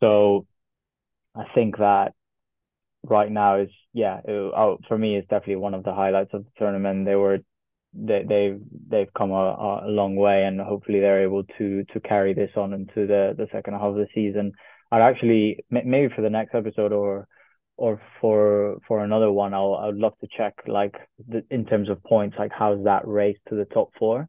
So 0.00 0.46
i 1.36 1.44
think 1.54 1.78
that 1.78 2.12
right 3.04 3.30
now 3.30 3.56
is 3.60 3.68
yeah 3.92 4.18
it, 4.24 4.30
oh, 4.30 4.78
for 4.88 4.96
me 4.96 5.16
it's 5.16 5.28
definitely 5.28 5.56
one 5.56 5.74
of 5.74 5.84
the 5.84 5.94
highlights 5.94 6.30
of 6.32 6.44
the 6.44 6.50
tournament. 6.58 7.04
They 7.06 7.16
were 7.16 7.38
they, 7.94 8.24
they've 8.28 8.60
they've 8.88 9.14
come 9.16 9.30
a, 9.30 9.84
a 9.84 9.88
long 9.88 10.16
way 10.16 10.44
and 10.44 10.60
hopefully 10.60 11.00
they're 11.00 11.22
able 11.22 11.44
to 11.58 11.84
to 11.92 12.00
carry 12.00 12.34
this 12.34 12.50
on 12.56 12.72
into 12.72 13.06
the 13.06 13.34
the 13.36 13.48
second 13.52 13.74
half 13.74 13.82
of 13.82 13.94
the 13.96 14.08
season. 14.14 14.52
I'd 14.90 15.02
actually 15.02 15.64
maybe 15.70 16.12
for 16.14 16.22
the 16.22 16.30
next 16.30 16.54
episode 16.54 16.92
or 16.92 17.28
or 17.76 18.00
for 18.20 18.78
for 18.86 19.04
another 19.04 19.30
one, 19.30 19.54
I'll 19.54 19.74
I'd 19.74 19.94
love 19.94 20.14
to 20.20 20.28
check 20.36 20.54
like 20.66 20.94
the, 21.28 21.44
in 21.50 21.66
terms 21.66 21.88
of 21.88 22.02
points, 22.04 22.36
like 22.38 22.52
how's 22.52 22.84
that 22.84 23.06
race 23.06 23.38
to 23.48 23.56
the 23.56 23.64
top 23.64 23.90
four. 23.98 24.28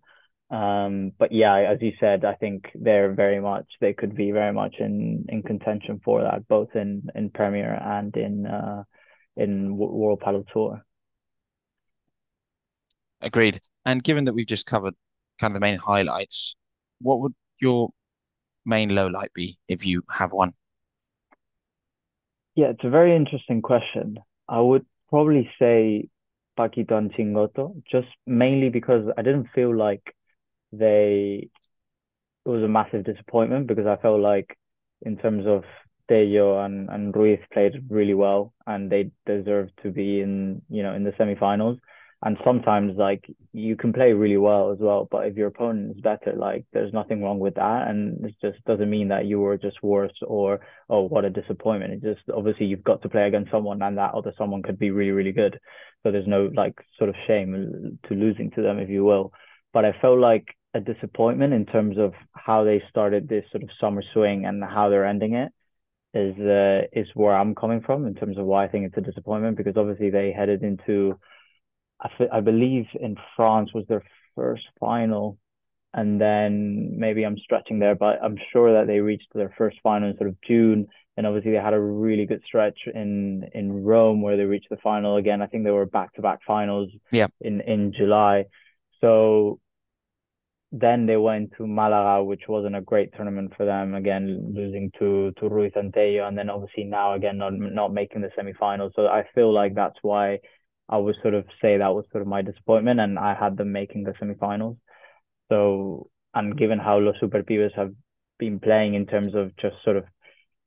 Um, 0.51 1.11
but 1.17 1.31
yeah, 1.31 1.55
as 1.71 1.79
you 1.81 1.93
said, 1.99 2.23
I 2.23 2.35
think 2.35 2.65
they're 2.75 3.13
very 3.13 3.39
much 3.39 3.65
they 3.81 3.93
could 3.93 4.15
be 4.15 4.31
very 4.31 4.53
much 4.53 4.75
in 4.79 5.25
in 5.29 5.43
contention 5.43 6.01
for 6.03 6.21
that, 6.21 6.47
both 6.47 6.75
in 6.75 7.07
in 7.15 7.29
Premier 7.29 7.73
and 7.73 8.15
in 8.15 8.45
uh 8.45 8.83
in 9.37 9.77
World 9.77 10.21
Padel 10.21 10.45
Tour. 10.51 10.83
Agreed. 13.21 13.59
And 13.85 14.03
given 14.03 14.25
that 14.25 14.33
we've 14.33 14.45
just 14.45 14.65
covered 14.65 14.93
kind 15.39 15.51
of 15.51 15.55
the 15.55 15.59
main 15.59 15.77
highlights, 15.77 16.55
what 17.01 17.19
would 17.19 17.33
your 17.59 17.89
main 18.65 18.93
low 18.93 19.07
light 19.07 19.33
be 19.33 19.57
if 19.67 19.85
you 19.85 20.03
have 20.11 20.31
one? 20.31 20.53
Yeah, 22.55 22.67
it's 22.67 22.83
a 22.83 22.89
very 22.89 23.15
interesting 23.15 23.61
question. 23.61 24.17
I 24.47 24.61
would 24.61 24.85
probably 25.09 25.49
say 25.59 26.07
Paquito 26.57 26.93
and 26.97 27.11
Chingotto, 27.13 27.83
just 27.89 28.07
mainly 28.25 28.69
because 28.69 29.05
I 29.17 29.21
didn't 29.21 29.49
feel 29.53 29.75
like 29.75 30.15
they 30.71 31.49
it 32.45 32.49
was 32.49 32.63
a 32.63 32.67
massive 32.67 33.03
disappointment 33.05 33.67
because 33.67 33.87
I 33.87 33.97
felt 33.97 34.21
like 34.21 34.57
in 35.03 35.17
terms 35.17 35.45
of 35.47 35.63
Tello 36.09 36.63
and, 36.63 36.89
and 36.89 37.15
Ruiz 37.15 37.39
played 37.53 37.73
really 37.89 38.13
well 38.13 38.53
and 38.67 38.91
they 38.91 39.11
deserved 39.25 39.71
to 39.83 39.91
be 39.91 40.21
in 40.21 40.61
you 40.69 40.83
know 40.83 40.93
in 40.95 41.03
the 41.03 41.11
semifinals. 41.13 41.79
And 42.25 42.37
sometimes 42.43 42.97
like 42.97 43.23
you 43.53 43.75
can 43.75 43.93
play 43.93 44.11
really 44.13 44.37
well 44.37 44.71
as 44.71 44.79
well, 44.79 45.07
but 45.11 45.27
if 45.27 45.37
your 45.37 45.49
opponent 45.49 45.95
is 45.95 46.01
better, 46.01 46.33
like 46.35 46.65
there's 46.73 46.91
nothing 46.91 47.21
wrong 47.21 47.37
with 47.37 47.53
that. 47.53 47.87
And 47.87 48.25
it 48.25 48.33
just 48.41 48.65
doesn't 48.65 48.89
mean 48.89 49.09
that 49.09 49.27
you 49.27 49.39
were 49.39 49.57
just 49.57 49.83
worse 49.83 50.17
or 50.25 50.59
oh 50.89 51.03
what 51.03 51.23
a 51.23 51.29
disappointment. 51.29 51.93
It 51.93 52.01
just 52.15 52.27
obviously 52.35 52.65
you've 52.65 52.83
got 52.83 53.03
to 53.03 53.09
play 53.09 53.27
against 53.27 53.51
someone 53.51 53.79
and 53.83 53.99
that 53.99 54.15
other 54.15 54.33
someone 54.39 54.63
could 54.63 54.79
be 54.79 54.89
really, 54.89 55.11
really 55.11 55.33
good. 55.33 55.59
So 56.01 56.11
there's 56.11 56.25
no 56.25 56.49
like 56.55 56.73
sort 56.97 57.11
of 57.11 57.15
shame 57.27 57.99
to 58.09 58.13
losing 58.15 58.49
to 58.55 58.63
them, 58.63 58.79
if 58.79 58.89
you 58.89 59.05
will. 59.05 59.31
But 59.71 59.85
I 59.85 59.91
felt 60.01 60.17
like 60.17 60.47
a 60.73 60.79
disappointment 60.79 61.53
in 61.53 61.67
terms 61.67 61.99
of 61.99 62.13
how 62.33 62.63
they 62.63 62.81
started 62.89 63.29
this 63.29 63.45
sort 63.51 63.63
of 63.63 63.69
summer 63.79 64.01
swing 64.13 64.45
and 64.45 64.63
how 64.63 64.89
they're 64.89 65.05
ending 65.05 65.35
it 65.35 65.51
is 66.15 66.35
uh, 66.39 66.87
is 66.91 67.07
where 67.13 67.35
I'm 67.35 67.53
coming 67.53 67.81
from 67.81 68.07
in 68.07 68.15
terms 68.15 68.39
of 68.39 68.45
why 68.45 68.65
I 68.65 68.67
think 68.67 68.87
it's 68.87 68.97
a 68.97 69.01
disappointment 69.01 69.57
because 69.57 69.77
obviously 69.77 70.09
they 70.09 70.31
headed 70.31 70.63
into 70.63 71.19
I, 72.01 72.09
I 72.31 72.41
believe 72.41 72.85
in 72.99 73.15
France 73.35 73.71
was 73.73 73.85
their 73.87 74.03
first 74.35 74.63
final 74.79 75.37
and 75.93 76.19
then 76.19 76.99
maybe 76.99 77.23
I'm 77.23 77.37
stretching 77.37 77.79
there 77.79 77.95
but 77.95 78.19
I'm 78.23 78.37
sure 78.51 78.73
that 78.73 78.87
they 78.87 78.99
reached 78.99 79.27
their 79.33 79.53
first 79.57 79.77
final 79.81 80.09
in 80.09 80.17
sort 80.17 80.29
of 80.29 80.41
June 80.41 80.87
and 81.17 81.25
obviously 81.25 81.51
they 81.51 81.57
had 81.57 81.73
a 81.73 81.79
really 81.79 82.25
good 82.25 82.41
stretch 82.45 82.79
in 82.93 83.49
in 83.53 83.83
Rome 83.83 84.21
where 84.21 84.37
they 84.37 84.43
reached 84.43 84.69
the 84.69 84.77
final 84.77 85.17
again 85.17 85.41
I 85.41 85.47
think 85.47 85.63
they 85.63 85.71
were 85.71 85.85
back 85.85 86.13
to 86.15 86.21
back 86.21 86.39
finals 86.45 86.89
yeah 87.11 87.27
in 87.41 87.61
in 87.61 87.93
July 87.93 88.45
so 89.01 89.59
then 90.71 91.05
they 91.05 91.15
went 91.15 91.53
to 91.57 91.65
Malaga, 91.65 92.23
which 92.23 92.43
wasn't 92.49 92.75
a 92.75 92.81
great 92.81 93.13
tournament 93.13 93.53
for 93.55 93.65
them. 93.65 93.95
Again, 93.95 94.51
losing 94.53 94.91
to 94.99 95.31
to 95.39 95.47
Ruiz 95.49 95.71
and 95.75 95.93
Tello, 95.93 96.27
and 96.27 96.37
then 96.37 96.49
obviously 96.49 96.83
now 96.83 97.13
again 97.13 97.37
not 97.37 97.53
not 97.53 97.93
making 97.93 98.21
the 98.21 98.31
semifinals. 98.37 98.91
So 98.95 99.07
I 99.07 99.25
feel 99.33 99.53
like 99.53 99.75
that's 99.75 99.97
why 100.01 100.39
I 100.89 100.97
would 100.97 101.15
sort 101.21 101.33
of 101.33 101.45
say 101.61 101.77
that 101.77 101.93
was 101.95 102.05
sort 102.11 102.21
of 102.21 102.27
my 102.27 102.41
disappointment, 102.41 102.99
and 102.99 103.17
I 103.19 103.33
had 103.35 103.57
them 103.57 103.71
making 103.71 104.03
the 104.03 104.11
semifinals. 104.13 104.77
So 105.49 106.09
and 106.33 106.57
given 106.57 106.79
how 106.79 106.99
Los 106.99 107.15
Super 107.19 107.43
Pibes 107.43 107.73
have 107.75 107.93
been 108.39 108.59
playing 108.59 108.95
in 108.95 109.05
terms 109.05 109.35
of 109.35 109.55
just 109.57 109.77
sort 109.83 109.97
of 109.97 110.05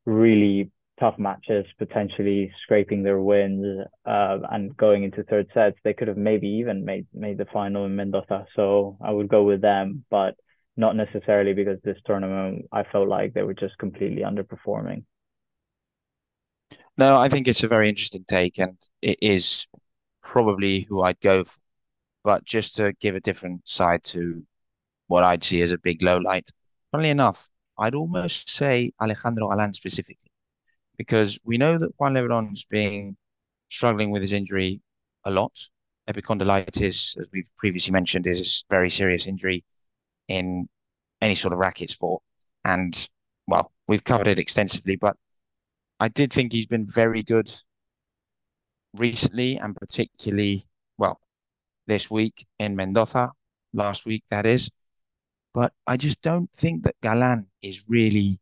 really 0.07 0.71
tough 0.99 1.19
matches, 1.19 1.67
potentially 1.79 2.53
scraping 2.63 3.03
their 3.03 3.21
wins 3.21 3.87
uh, 4.07 4.39
and 4.51 4.77
going 4.77 5.05
into 5.05 5.23
third 5.25 5.47
sets. 5.55 5.77
They 5.85 5.95
could 5.95 6.09
have 6.09 6.17
maybe 6.17 6.49
even 6.49 6.85
made 6.85 7.07
made 7.15 7.39
the 7.39 7.47
final 7.53 7.87
in 7.87 7.97
Mendoza. 7.97 8.47
So 8.57 8.99
I 9.01 9.11
would 9.13 9.29
go 9.29 9.45
with 9.45 9.61
them, 9.61 10.05
but 10.11 10.35
not 10.77 10.97
necessarily 10.97 11.55
because 11.55 11.79
this 11.85 11.99
tournament 12.07 12.67
I 12.73 12.85
felt 12.85 13.09
like 13.09 13.35
they 13.35 13.43
were 13.43 13.55
just 13.55 13.79
completely 13.79 14.23
underperforming. 14.23 15.05
No, 16.97 17.19
I 17.19 17.29
think 17.29 17.47
it's 17.49 17.63
a 17.63 17.69
very 17.69 17.89
interesting 17.89 18.25
take, 18.29 18.59
and 18.59 18.77
it 19.01 19.19
is 19.23 19.67
probably 20.29 20.83
who 20.83 21.03
I'd 21.03 21.21
go 21.21 21.43
for. 21.43 21.59
But 22.23 22.45
just 22.45 22.77
to 22.77 22.93
give 23.01 23.15
a 23.17 23.21
different 23.21 23.67
side 23.67 24.05
to 24.05 24.45
what 25.07 25.25
I'd 25.25 25.43
see 25.43 25.63
as 25.63 25.73
a 25.73 25.79
big 25.79 26.03
low 26.03 26.19
light, 26.19 26.51
funnily 26.93 27.11
enough, 27.11 27.49
I'd 27.79 27.95
almost 27.95 28.51
say 28.51 28.93
Alejandro 29.01 29.49
Galan 29.49 29.73
specifically 29.73 30.31
because 30.99 31.39
we 31.45 31.57
know 31.57 31.79
that 31.79 31.93
Juan 31.99 32.15
Lebron's 32.15 32.65
been 32.65 33.17
struggling 33.71 34.11
with 34.11 34.21
his 34.21 34.33
injury 34.33 34.83
a 35.25 35.31
lot. 35.31 35.53
Epicondylitis, 36.11 37.19
as 37.19 37.29
we've 37.33 37.51
previously 37.57 37.93
mentioned, 37.93 38.27
is 38.27 38.65
a 38.71 38.75
very 38.75 38.91
serious 38.91 39.27
injury 39.27 39.65
in 40.27 40.69
any 41.23 41.37
sort 41.37 41.55
of 41.55 41.59
racket 41.59 41.89
sport. 41.89 42.23
And 42.65 43.09
well, 43.47 43.73
we've 43.87 44.05
covered 44.05 44.27
it 44.27 44.39
extensively, 44.39 44.97
but 44.97 45.17
I 46.01 46.09
did 46.09 46.33
think 46.33 46.53
he's 46.53 46.67
been 46.67 46.87
very 46.87 47.23
good 47.23 47.51
recently 48.95 49.57
and 49.59 49.77
particularly, 49.77 50.63
well, 50.97 51.21
this 51.87 52.11
week 52.11 52.47
in 52.59 52.77
Mendoza, 52.77 53.33
last 53.73 54.07
week, 54.07 54.25
that 54.31 54.47
is. 54.47 54.71
But 55.55 55.73
I 55.87 55.97
just 55.97 56.21
don't 56.23 56.51
think 56.53 56.85
that 56.85 57.01
Galan 57.03 57.47
is 57.63 57.85
really 57.89 58.39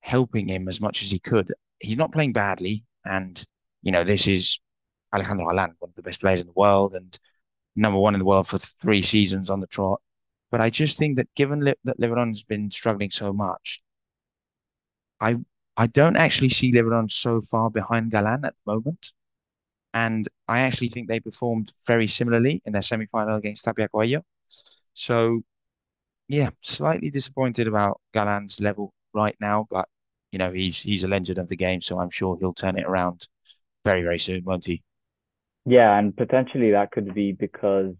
helping 0.00 0.48
him 0.48 0.68
as 0.68 0.80
much 0.80 1.02
as 1.02 1.10
he 1.10 1.18
could. 1.18 1.52
He's 1.80 1.98
not 1.98 2.12
playing 2.12 2.32
badly, 2.32 2.84
and 3.04 3.44
you 3.82 3.92
know 3.92 4.04
this 4.04 4.26
is 4.26 4.58
Alejandro 5.14 5.46
Galan, 5.48 5.74
one 5.78 5.90
of 5.90 5.94
the 5.94 6.02
best 6.02 6.20
players 6.20 6.40
in 6.40 6.46
the 6.46 6.52
world, 6.56 6.94
and 6.94 7.18
number 7.76 7.98
one 7.98 8.14
in 8.14 8.18
the 8.20 8.24
world 8.26 8.48
for 8.48 8.58
three 8.58 9.02
seasons 9.02 9.50
on 9.50 9.60
the 9.60 9.66
trot. 9.66 10.00
But 10.50 10.60
I 10.60 10.70
just 10.70 10.96
think 10.98 11.16
that 11.16 11.34
given 11.34 11.60
that 11.60 12.00
Lebron's 12.00 12.42
been 12.42 12.70
struggling 12.70 13.10
so 13.10 13.32
much, 13.32 13.82
I 15.20 15.36
I 15.76 15.86
don't 15.86 16.16
actually 16.16 16.48
see 16.50 16.72
Lebron 16.72 17.10
so 17.10 17.40
far 17.40 17.70
behind 17.70 18.10
Galan 18.10 18.44
at 18.44 18.54
the 18.54 18.72
moment. 18.72 19.12
And 19.96 20.28
I 20.46 20.60
actually 20.60 20.88
think 20.88 21.08
they 21.08 21.20
performed 21.20 21.72
very 21.86 22.06
similarly 22.06 22.60
in 22.66 22.74
their 22.74 22.82
semi-final 22.82 23.36
against 23.36 23.64
Tapia 23.64 23.88
Coello. 23.88 24.20
So, 24.92 25.40
yeah, 26.28 26.50
slightly 26.60 27.08
disappointed 27.08 27.66
about 27.66 28.02
Galan's 28.12 28.60
level 28.60 28.92
right 29.14 29.36
now, 29.40 29.66
but 29.70 29.88
you 30.32 30.38
know, 30.38 30.52
he's 30.52 30.82
he's 30.82 31.02
a 31.02 31.08
legend 31.08 31.38
of 31.38 31.48
the 31.48 31.56
game, 31.56 31.80
so 31.80 31.98
I'm 31.98 32.10
sure 32.10 32.36
he'll 32.38 32.52
turn 32.52 32.76
it 32.76 32.84
around 32.84 33.26
very, 33.86 34.02
very 34.02 34.18
soon, 34.18 34.44
won't 34.44 34.66
he? 34.66 34.82
Yeah, 35.64 35.98
and 35.98 36.14
potentially 36.14 36.72
that 36.72 36.90
could 36.90 37.14
be 37.14 37.32
because 37.32 37.94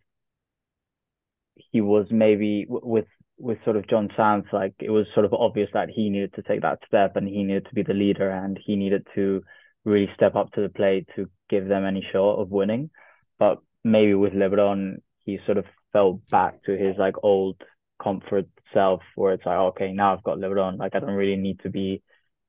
he 1.73 1.81
was 1.81 2.07
maybe 2.11 2.67
with 2.69 3.07
with 3.39 3.59
sort 3.65 3.77
of 3.77 3.85
Juan 3.91 4.11
Sanz, 4.17 4.45
like 4.53 4.75
it 4.81 4.91
was 4.91 5.07
sort 5.15 5.25
of 5.25 5.33
obvious 5.33 5.71
that 5.73 5.89
he 5.89 6.11
needed 6.11 6.35
to 6.35 6.43
take 6.43 6.61
that 6.61 6.81
step 6.87 7.17
and 7.17 7.27
he 7.27 7.43
needed 7.43 7.67
to 7.67 7.75
be 7.75 7.83
the 7.83 7.95
leader 7.95 8.31
and 8.31 8.59
he 8.67 8.77
needed 8.77 9.07
to 9.15 9.43
really 9.85 10.11
step 10.15 10.35
up 10.35 10.53
to 10.53 10.61
the 10.61 10.69
plate 10.69 11.07
to 11.17 11.31
give 11.49 11.69
them 11.69 11.85
any 11.85 12.07
shot 12.13 12.37
of 12.41 12.51
winning. 12.51 12.91
But 13.39 13.59
maybe 13.85 14.15
with 14.15 14.33
LeBron, 14.33 14.97
he 15.25 15.39
sort 15.47 15.59
of 15.59 15.65
fell 15.93 16.21
back 16.31 16.63
to 16.65 16.77
his 16.77 16.97
like 16.99 17.15
old 17.23 17.61
comfort 18.03 18.47
self 18.73 19.01
where 19.15 19.33
it's 19.35 19.47
like, 19.47 19.59
okay, 19.59 19.93
now 19.93 20.13
I've 20.13 20.23
got 20.23 20.39
LeBron. 20.39 20.79
Like 20.79 20.95
I 20.95 21.01
don't 21.01 21.11
really 21.11 21.37
need 21.37 21.61
to 21.61 21.71
be 21.71 22.03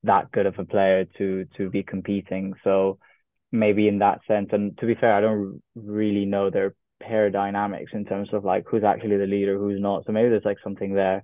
that 0.04 0.32
good 0.32 0.46
of 0.46 0.60
a 0.60 0.66
player 0.66 1.06
to 1.18 1.46
to 1.58 1.70
be 1.70 1.84
competing. 1.84 2.54
So 2.64 3.00
maybe 3.52 3.88
in 3.88 4.00
that 4.00 4.20
sense, 4.28 4.50
and 4.52 4.78
to 4.80 4.86
be 4.86 4.96
fair, 4.96 5.14
I 5.14 5.22
don't 5.22 5.62
really 5.76 6.26
know 6.26 6.50
their 6.50 6.76
pair 7.02 7.30
dynamics 7.30 7.92
in 7.94 8.06
terms 8.06 8.30
of 8.34 8.44
like 8.44 8.66
who's 8.68 8.84
actually 8.84 9.18
the 9.18 9.26
leader, 9.26 9.58
who's 9.58 9.82
not. 9.82 10.06
So 10.06 10.12
maybe 10.12 10.30
there's 10.30 10.46
like 10.46 10.58
something 10.64 10.94
there 10.94 11.24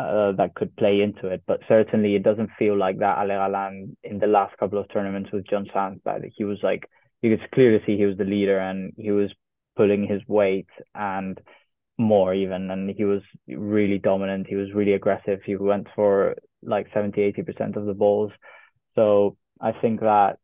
uh, 0.00 0.32
that 0.32 0.54
could 0.54 0.74
play 0.76 1.00
into 1.00 1.28
it. 1.28 1.42
But 1.46 1.60
certainly, 1.68 2.14
it 2.14 2.22
doesn't 2.22 2.50
feel 2.58 2.76
like 2.76 2.98
that 2.98 3.18
Ale 3.18 3.28
Galan 3.28 3.96
in 4.02 4.18
the 4.18 4.26
last 4.26 4.56
couple 4.58 4.78
of 4.78 4.88
tournaments 4.92 5.30
with 5.32 5.46
Juan 5.50 5.66
Sanz 5.72 6.00
that 6.04 6.22
he 6.36 6.44
was 6.44 6.58
like 6.62 6.88
you 7.22 7.36
could 7.36 7.50
clearly 7.52 7.82
see 7.84 7.96
he 7.96 8.06
was 8.06 8.16
the 8.16 8.24
leader 8.24 8.58
and 8.58 8.92
he 8.96 9.10
was 9.10 9.30
pulling 9.76 10.06
his 10.06 10.22
weight 10.26 10.68
and 10.94 11.40
more 11.98 12.32
even 12.34 12.70
and 12.70 12.90
he 12.90 13.04
was 13.04 13.20
really 13.48 13.98
dominant 13.98 14.46
he 14.46 14.56
was 14.56 14.72
really 14.74 14.94
aggressive 14.94 15.40
he 15.44 15.54
went 15.56 15.86
for 15.94 16.34
like 16.62 16.86
70 16.94 17.20
80 17.20 17.42
percent 17.42 17.76
of 17.76 17.84
the 17.84 17.94
balls 17.94 18.32
so 18.94 19.36
i 19.60 19.72
think 19.72 20.00
that 20.00 20.38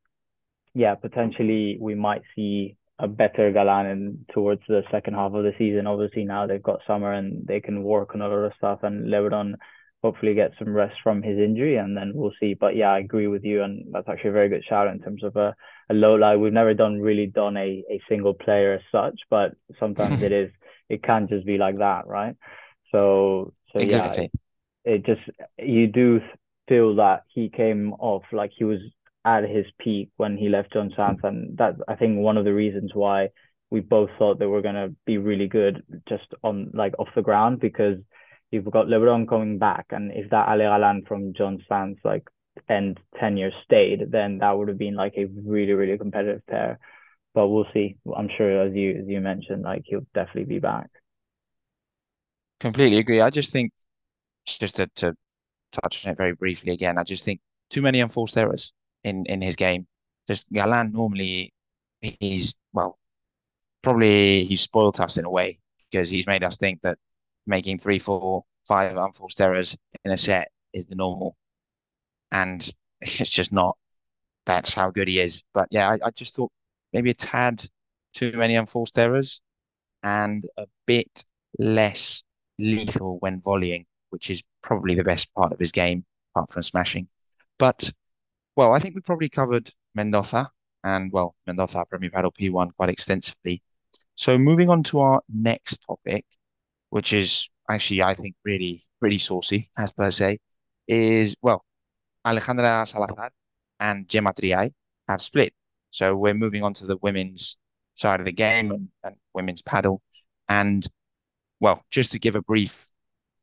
yeah 0.75 0.95
potentially 0.95 1.79
we 1.81 1.95
might 1.95 2.23
see 2.35 2.77
a 2.99 3.09
better 3.09 3.53
galan 3.53 3.87
in, 3.87 4.27
towards 4.33 4.63
the 4.69 4.83
second 4.91 5.15
half 5.15 5.33
of 5.35 5.45
the 5.45 5.53
season 5.59 5.87
obviously 5.87 6.25
now 6.25 6.47
they've 6.47 6.63
got 6.63 6.81
summer 6.87 7.13
and 7.13 7.47
they 7.47 7.61
can 7.61 7.83
work 7.83 8.15
on 8.15 8.23
a 8.23 8.29
lot 8.29 8.37
of 8.45 8.53
stuff 8.57 8.81
and 8.83 9.07
lebron 9.07 9.55
hopefully 10.03 10.35
get 10.35 10.53
some 10.59 10.73
rest 10.73 10.95
from 11.03 11.23
his 11.23 11.39
injury 11.39 11.77
and 11.77 11.97
then 11.97 12.13
we'll 12.15 12.33
see 12.41 12.55
but 12.55 12.77
yeah 12.77 12.91
i 12.91 12.99
agree 12.99 13.27
with 13.27 13.45
you 13.45 13.63
and 13.63 13.85
that's 13.93 14.09
actually 14.09 14.31
a 14.31 14.33
very 14.33 14.49
good 14.49 14.65
shout 14.69 14.89
in 14.89 15.01
terms 15.01 15.23
of 15.25 15.35
a, 15.37 15.55
a 15.91 15.95
low 15.95 16.15
light 16.15 16.37
we've 16.37 16.53
never 16.53 16.75
done 16.75 17.01
really 17.01 17.27
done 17.27 17.57
a, 17.57 17.83
a 17.91 18.01
single 18.09 18.35
player 18.35 18.75
as 18.75 18.83
such 18.93 19.19
but 19.31 19.53
sometimes 19.79 20.21
it 20.23 20.33
is 20.33 20.51
it 20.89 21.03
can't 21.03 21.29
just 21.29 21.45
be 21.47 21.59
like 21.59 21.79
that, 21.79 22.07
right? 22.07 22.37
So 22.93 23.53
so 23.73 23.79
exactly. 23.79 23.81
yeah, 23.81 24.13
it, 24.13 24.31
it 24.85 25.07
just 25.07 25.23
you 25.59 25.87
do 25.89 26.21
feel 26.69 26.97
that 26.97 27.25
he 27.29 27.49
came 27.49 27.93
off 27.95 28.23
like 28.33 28.53
he 28.57 28.65
was 28.65 28.81
at 29.27 29.45
his 29.45 29.67
peak 29.81 30.11
when 30.17 30.39
he 30.39 30.49
left 30.49 30.75
Juan 30.75 30.93
Sanz, 30.97 31.21
and 31.25 31.59
that 31.59 31.75
I 31.89 31.97
think 31.97 32.19
one 32.19 32.39
of 32.39 32.45
the 32.47 32.55
reasons 32.55 32.93
why 32.95 33.31
we 33.71 33.81
both 33.81 34.11
thought 34.19 34.39
they 34.39 34.47
were 34.47 34.63
gonna 34.63 34.91
be 35.05 35.19
really 35.19 35.49
good 35.49 35.83
just 36.09 36.29
on 36.45 36.71
like 36.73 36.95
off 37.01 37.09
the 37.17 37.23
ground 37.23 37.61
because 37.61 37.99
you've 38.53 38.71
got 38.71 38.87
LeBron 38.87 39.29
coming 39.29 39.59
back, 39.59 39.87
and 39.91 40.13
if 40.13 40.31
that 40.31 40.49
Ale 40.49 40.71
Galan 40.71 41.05
from 41.09 41.35
John 41.35 41.59
Sanz 41.69 41.99
like 42.05 42.29
end 42.69 43.01
tenure 43.19 43.51
stayed, 43.65 44.11
then 44.13 44.39
that 44.39 44.57
would 44.57 44.69
have 44.69 44.79
been 44.79 44.95
like 44.95 45.15
a 45.17 45.27
really, 45.27 45.73
really 45.73 45.99
competitive 45.99 46.47
pair. 46.47 46.79
But 47.35 47.49
we'll 47.49 47.67
see. 47.75 47.97
I'm 48.17 48.31
sure 48.39 48.63
as 48.63 48.75
you 48.75 48.91
as 49.03 49.09
you 49.09 49.21
mentioned, 49.21 49.63
like 49.63 49.83
he'll 49.87 50.07
definitely 50.15 50.45
be 50.45 50.61
back. 50.61 50.89
Completely 52.61 52.99
agree. 52.99 53.21
I 53.21 53.31
just 53.31 53.51
think 53.51 53.73
just 54.47 54.77
to, 54.77 54.87
to 54.97 55.15
touch 55.73 56.07
on 56.07 56.13
it 56.13 56.17
very 56.17 56.33
briefly 56.35 56.73
again, 56.73 56.97
I 56.97 57.03
just 57.03 57.25
think 57.25 57.41
too 57.71 57.83
many 57.83 58.01
unforced 58.01 58.39
errors 58.39 58.73
in 59.07 59.25
in 59.27 59.41
his 59.41 59.57
game. 59.57 59.87
Just 60.29 60.45
Galan 60.53 60.93
normally 60.93 61.55
he's 62.01 62.55
well 62.73 62.99
probably 63.83 64.45
he's 64.45 64.61
spoiled 64.61 65.01
us 65.01 65.17
in 65.17 65.25
a 65.25 65.31
way 65.31 65.59
because 65.91 66.11
he's 66.11 66.27
made 66.27 66.45
us 66.45 66.57
think 66.57 66.83
that 66.83 66.99
making 67.47 67.79
three, 67.79 67.99
four, 67.99 68.45
five 68.67 68.97
unforced 68.97 69.41
errors 69.41 69.77
in 70.05 70.11
a 70.11 70.17
set 70.17 70.51
is 70.73 70.87
the 70.87 70.97
normal, 70.97 71.37
and 72.33 72.71
it's 73.01 73.31
just 73.31 73.53
not. 73.53 73.77
That's 74.47 74.75
how 74.75 74.91
good 74.91 75.09
he 75.09 75.21
is. 75.21 75.43
But 75.55 75.69
yeah, 75.71 75.89
I, 75.91 75.99
I 76.07 76.11
just 76.11 76.37
thought 76.37 76.53
maybe 76.93 77.11
a 77.11 77.15
tad 77.15 77.65
too 78.15 78.33
many 78.33 78.57
unforced 78.57 78.99
errors 78.99 79.41
and 80.03 80.45
a 80.57 80.67
bit 80.87 81.25
less 81.59 82.23
lethal 82.59 83.19
when 83.21 83.41
volleying, 83.41 83.87
which 84.11 84.31
is 84.31 84.43
probably 84.63 84.95
the 84.95 85.05
best 85.05 85.33
part 85.35 85.53
of 85.53 85.59
his 85.59 85.73
game, 85.73 86.05
apart 86.35 86.51
from 86.51 86.63
smashing. 86.63 87.09
But 87.59 87.93
well, 88.57 88.73
I 88.73 88.79
think 88.79 88.95
we 88.95 89.03
probably 89.03 89.29
covered 89.29 89.71
Mendoza 89.95 90.51
and 90.83 91.13
well, 91.13 91.35
Mendoza 91.47 91.85
Premier 91.89 92.11
Padel 92.11 92.33
P1 92.35 92.75
quite 92.77 92.89
extensively. 92.89 93.63
So 94.15 94.39
moving 94.39 94.71
on 94.71 94.83
to 94.85 95.01
our 95.01 95.23
next 95.29 95.85
topic, 95.87 96.25
which 96.91 97.13
is 97.13 97.49
actually 97.71 98.03
I 98.03 98.15
think 98.15 98.35
really 98.45 98.83
pretty 99.01 99.19
saucy 99.19 99.69
as 99.77 99.93
per 99.93 100.11
se, 100.11 100.39
is 100.89 101.37
well, 101.43 101.65
Alejandra 102.27 102.89
Salazar 102.89 103.31
and 103.79 104.09
Gemma 104.09 104.33
Triay 104.33 104.73
have 105.09 105.23
split. 105.23 105.53
So 105.91 106.17
we're 106.17 106.35
moving 106.35 106.63
on 106.63 106.75
to 106.75 106.87
the 106.87 106.97
women's 106.99 107.57
side 107.95 108.21
of 108.21 108.27
the 108.27 108.33
game 108.33 108.71
and, 108.71 108.89
and 109.05 109.17
women's 109.35 109.63
padel. 109.63 109.99
And 110.49 110.87
well, 111.61 111.85
just 111.91 112.13
to 112.13 112.19
give 112.19 112.37
a 112.37 112.43
brief 112.43 112.89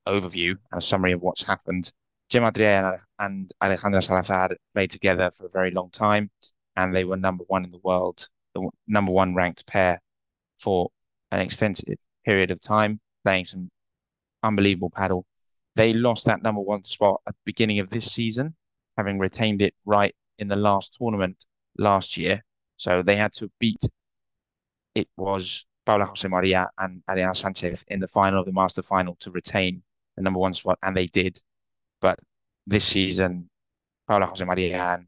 overview 0.07 0.51
and 0.71 0.79
a 0.79 0.81
summary 0.81 1.11
of 1.11 1.21
what's 1.21 1.43
happened, 1.43 1.91
Gemma 2.33 2.51
Triay 2.51 2.97
and 3.19 3.51
Alejandra 3.61 4.03
Salazar 4.03 4.57
played 4.73 4.89
together 4.89 5.29
for 5.37 5.45
a 5.45 5.49
very 5.49 5.69
long 5.69 5.91
time, 5.91 6.31
and 6.75 6.95
they 6.95 7.05
were 7.05 7.15
number 7.15 7.43
one 7.45 7.63
in 7.63 7.69
the 7.69 7.77
world, 7.83 8.27
the 8.55 8.67
number 8.87 9.11
one 9.11 9.35
ranked 9.35 9.67
pair 9.67 9.99
for 10.59 10.89
an 11.31 11.41
extensive 11.41 11.99
period 12.25 12.49
of 12.49 12.59
time, 12.59 12.99
playing 13.23 13.45
some 13.45 13.69
unbelievable 14.41 14.89
padel. 14.89 15.25
They 15.75 15.93
lost 15.93 16.25
that 16.25 16.41
number 16.41 16.61
one 16.61 16.83
spot 16.85 17.21
at 17.27 17.35
the 17.35 17.41
beginning 17.45 17.77
of 17.77 17.91
this 17.91 18.11
season, 18.11 18.55
having 18.97 19.19
retained 19.19 19.61
it 19.61 19.75
right 19.85 20.15
in 20.39 20.47
the 20.47 20.55
last 20.55 20.95
tournament 20.97 21.45
last 21.77 22.17
year. 22.17 22.43
So 22.77 23.03
they 23.03 23.15
had 23.15 23.33
to 23.33 23.51
beat 23.59 23.83
it 24.95 25.07
was 25.17 25.67
Paula 25.85 26.05
Jose 26.05 26.27
Maria 26.27 26.67
and 26.79 27.03
Ariana 27.07 27.37
Sanchez 27.37 27.85
in 27.89 27.99
the 27.99 28.07
final 28.07 28.39
of 28.39 28.47
the 28.47 28.53
Master 28.53 28.81
Final 28.81 29.17
to 29.19 29.29
retain 29.29 29.83
the 30.17 30.23
number 30.23 30.39
one 30.39 30.55
spot, 30.55 30.79
and 30.81 30.97
they 30.97 31.05
did. 31.05 31.39
But 32.03 32.19
this 32.67 32.85
season, 32.85 33.49
Paula 34.09 34.25
Jose 34.25 34.43
Maria 34.43 34.97
and 34.97 35.07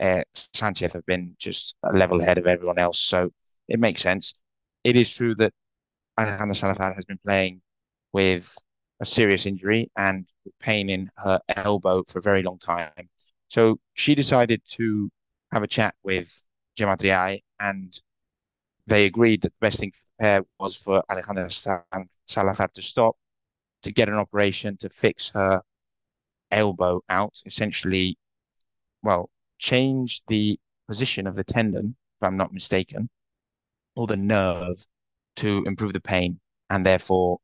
uh, 0.00 0.24
Sanchez 0.54 0.94
have 0.94 1.04
been 1.04 1.36
just 1.38 1.76
a 1.82 1.92
level 1.92 2.22
ahead 2.22 2.38
of 2.38 2.46
everyone 2.46 2.78
else. 2.78 2.98
So 2.98 3.30
it 3.68 3.78
makes 3.78 4.00
sense. 4.00 4.32
It 4.82 4.96
is 4.96 5.12
true 5.12 5.34
that 5.34 5.52
Alejandra 6.18 6.56
Salazar 6.56 6.94
has 6.94 7.04
been 7.04 7.18
playing 7.18 7.60
with 8.14 8.56
a 9.00 9.04
serious 9.04 9.44
injury 9.44 9.90
and 9.98 10.26
pain 10.58 10.88
in 10.88 11.10
her 11.18 11.38
elbow 11.54 12.02
for 12.08 12.20
a 12.20 12.22
very 12.22 12.42
long 12.42 12.58
time. 12.58 13.10
So 13.48 13.78
she 13.92 14.14
decided 14.14 14.62
to 14.78 15.10
have 15.52 15.62
a 15.62 15.66
chat 15.66 15.94
with 16.02 16.32
Gemma 16.76 16.96
Triay 16.96 17.42
and 17.60 17.92
they 18.86 19.04
agreed 19.04 19.42
that 19.42 19.50
the 19.50 19.66
best 19.66 19.80
thing 19.80 19.92
for 20.18 20.46
was 20.58 20.76
for 20.76 21.02
Alejandra 21.10 21.52
Salazar 22.26 22.68
to 22.68 22.82
stop, 22.82 23.16
to 23.82 23.92
get 23.92 24.08
an 24.08 24.14
operation 24.14 24.78
to 24.78 24.88
fix 24.88 25.28
her 25.28 25.60
elbow 26.50 27.02
out, 27.08 27.40
essentially, 27.46 28.18
well, 29.02 29.30
change 29.58 30.22
the 30.28 30.58
position 30.88 31.26
of 31.26 31.34
the 31.34 31.44
tendon, 31.44 31.96
if 32.20 32.26
I'm 32.26 32.36
not 32.36 32.52
mistaken, 32.52 33.08
or 33.94 34.06
the 34.06 34.16
nerve 34.16 34.84
to 35.36 35.64
improve 35.66 35.92
the 35.92 36.00
pain 36.00 36.40
and 36.70 36.84
therefore 36.84 37.38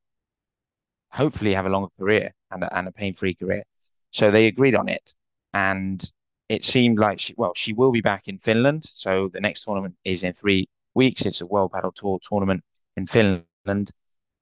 hopefully 1.11 1.55
have 1.55 1.67
a 1.67 1.71
longer 1.71 1.91
career 1.99 2.35
and 2.51 2.65
a, 2.65 2.77
and 2.77 2.88
a 2.88 2.93
pain-free 2.93 3.35
career. 3.35 3.62
So 4.11 4.31
they 4.31 4.47
agreed 4.47 4.75
on 4.75 4.88
it. 4.88 5.15
And 5.55 6.03
it 6.49 6.65
seemed 6.65 6.99
like 6.99 7.21
she, 7.21 7.35
well, 7.37 7.53
she 7.55 7.73
will 7.73 7.93
be 7.93 8.01
back 8.01 8.29
in 8.29 8.38
Finland. 8.38 8.85
So 8.95 9.29
the 9.33 9.41
next 9.41 9.65
tournament 9.65 9.97
is 10.05 10.23
in 10.23 10.33
three 10.33 10.69
weeks. 10.95 11.27
It's 11.27 11.41
a 11.41 11.47
World 11.47 11.73
Padel 11.73 11.95
Tour 11.95 12.19
tournament 12.27 12.62
in 12.97 13.07
Finland. 13.07 13.91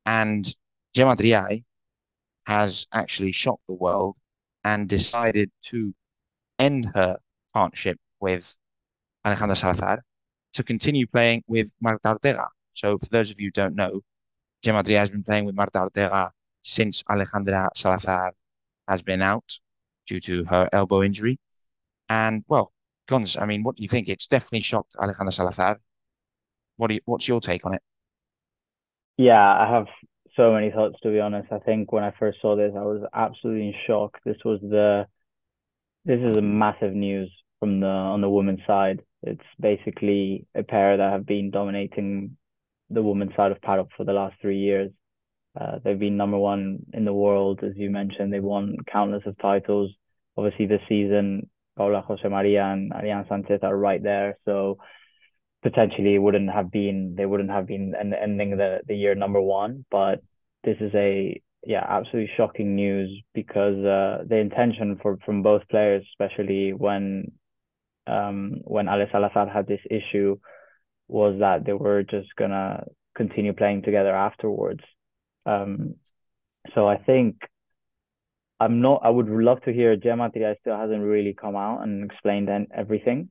And 0.07 0.57
Gemma 0.95 1.17
Triay 1.17 1.65
has 2.47 2.87
actually 2.93 3.33
shocked 3.33 3.67
the 3.67 3.75
world 3.75 4.17
and 4.65 4.89
decided 4.89 5.51
to 5.63 5.95
end 6.59 6.87
her 6.95 7.19
partnership 7.55 7.99
with 8.21 8.57
Alejandra 9.25 9.57
Salazar 9.57 10.03
to 10.55 10.63
continue 10.63 11.07
playing 11.07 11.43
with 11.47 11.73
Marta 11.81 12.11
Ortega. 12.11 12.49
So 12.75 12.99
for 12.99 13.07
those 13.07 13.31
of 13.31 13.41
you 13.41 13.49
who 13.49 13.53
don't 13.53 13.75
know, 13.75 14.01
Gemma 14.63 14.83
Triay 14.83 14.97
has 14.97 15.11
been 15.11 15.25
playing 15.25 15.47
with 15.47 15.55
Marta 15.55 15.81
Ortega 15.81 16.31
since 16.63 17.03
Alejandra 17.05 17.69
Salazar 17.77 18.33
has 18.89 19.03
been 19.03 19.23
out 19.23 19.59
due 20.07 20.21
to 20.21 20.45
her 20.45 20.69
elbow 20.73 21.03
injury. 21.03 21.39
And 22.09 22.45
well, 22.49 22.73
Gons, 23.07 23.37
I 23.37 23.47
mean, 23.47 23.63
what 23.63 23.77
do 23.77 23.83
you 23.83 23.89
think? 23.89 24.09
It's 24.09 24.27
definitely 24.27 24.63
shocked 24.63 24.95
Alejandra 24.97 25.33
Salazar. 25.33 25.81
What 26.77 26.89
do 26.89 26.95
you, 26.95 27.01
what's 27.05 27.29
your 27.29 27.41
take 27.41 27.65
on 27.65 27.75
it? 27.75 27.83
Yeah, 29.17 29.41
I 29.41 29.69
have 29.71 29.87
so 30.37 30.53
many 30.53 30.71
thoughts 30.71 30.97
to 31.03 31.11
be 31.11 31.21
honest. 31.21 31.53
I 31.53 31.59
think 31.59 31.93
when 31.93 32.05
I 32.05 32.13
first 32.19 32.39
saw 32.41 32.57
this, 32.57 32.73
I 32.77 32.83
was 32.83 33.03
absolutely 33.15 33.69
in 33.69 33.75
shock. 33.87 34.19
This 34.25 34.37
was 34.45 34.61
the 34.61 35.07
this 36.05 36.21
is 36.21 36.37
a 36.37 36.43
massive 36.43 36.95
news 36.95 37.31
from 37.59 37.81
the 37.81 37.87
on 37.87 38.21
the 38.21 38.31
women's 38.31 38.61
side. 38.67 39.03
It's 39.23 39.45
basically 39.61 40.47
a 40.55 40.63
pair 40.63 40.97
that 40.97 41.13
have 41.13 41.27
been 41.27 41.51
dominating 41.51 42.37
the 42.89 43.03
women's 43.03 43.35
side 43.37 43.53
of 43.53 43.61
padel 43.61 43.89
for 43.97 44.05
the 44.05 44.13
last 44.13 44.37
three 44.41 44.59
years. 44.59 44.91
Uh, 45.61 45.79
they've 45.83 45.99
been 45.99 46.17
number 46.17 46.39
one 46.39 46.81
in 46.93 47.05
the 47.05 47.13
world, 47.13 47.61
as 47.63 47.73
you 47.77 47.91
mentioned. 47.91 48.33
They've 48.33 48.43
won 48.43 48.77
countless 48.91 49.23
of 49.27 49.37
titles. 49.39 49.91
Obviously, 50.37 50.67
this 50.67 50.81
season, 50.89 51.51
Paula 51.77 52.03
Jose 52.03 52.27
Maria 52.29 52.65
and 52.65 52.93
Ariana 52.93 53.29
Sanchez 53.29 53.61
are 53.63 53.77
right 53.77 54.03
there. 54.03 54.39
So 54.45 54.79
potentially 55.63 56.19
wouldn't 56.19 56.51
have 56.51 56.71
been 56.71 57.15
they 57.17 57.27
wouldn't 57.27 57.51
have 57.51 57.67
been 57.67 57.95
ending 57.95 58.57
the 58.57 58.81
the 58.87 58.97
year 58.97 59.15
number 59.15 59.41
one. 59.41 59.85
But 59.91 60.23
this 60.65 60.77
is 60.81 60.93
a 60.95 61.41
yeah 61.65 61.85
absolutely 61.89 62.33
shocking 62.37 62.75
news 62.77 63.11
because 63.35 63.77
uh, 63.85 64.25
the 64.27 64.37
intention 64.37 64.99
for 65.03 65.19
from 65.25 65.43
both 65.43 65.69
players, 65.69 66.05
especially 66.13 66.73
when 66.73 67.33
um, 68.07 68.61
when 68.65 68.89
Ale 68.89 69.07
Salazar 69.13 69.49
had 69.49 69.67
this 69.67 69.81
issue, 69.91 70.39
was 71.09 71.39
that 71.41 71.65
they 71.65 71.73
were 71.73 72.03
just 72.03 72.35
gonna 72.37 72.85
continue 73.17 73.53
playing 73.53 73.83
together 73.83 74.15
afterwards. 74.15 74.83
Um, 75.47 75.97
so 76.75 76.89
I 76.89 76.97
think 76.97 77.37
I'm 78.59 78.81
not. 78.81 79.01
I 79.05 79.11
would 79.11 79.29
love 79.29 79.63
to 79.63 79.73
hear 79.73 79.97
Gemma 79.97 80.31
Triay 80.31 80.59
still 80.61 80.77
hasn't 80.77 81.03
really 81.03 81.35
come 81.35 81.57
out 81.57 81.83
and 81.83 82.05
explained 82.05 82.49
everything. 82.75 83.31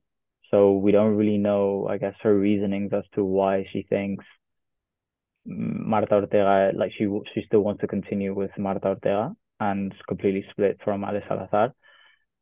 So 0.50 0.74
we 0.74 0.92
don't 0.92 1.16
really 1.16 1.38
know, 1.38 1.86
I 1.88 1.98
guess, 1.98 2.14
her 2.22 2.36
reasonings 2.36 2.92
as 2.92 3.04
to 3.14 3.24
why 3.24 3.66
she 3.72 3.82
thinks 3.88 4.24
Marta 5.46 6.14
Ortega, 6.14 6.72
like 6.76 6.92
she 6.96 7.06
she 7.34 7.42
still 7.46 7.60
wants 7.60 7.80
to 7.80 7.86
continue 7.86 8.34
with 8.34 8.50
Marta 8.58 8.88
Ortega 8.88 9.34
and 9.58 9.94
completely 10.08 10.44
split 10.50 10.80
from 10.84 11.04
Ale 11.04 11.20
Salazar. 11.28 11.72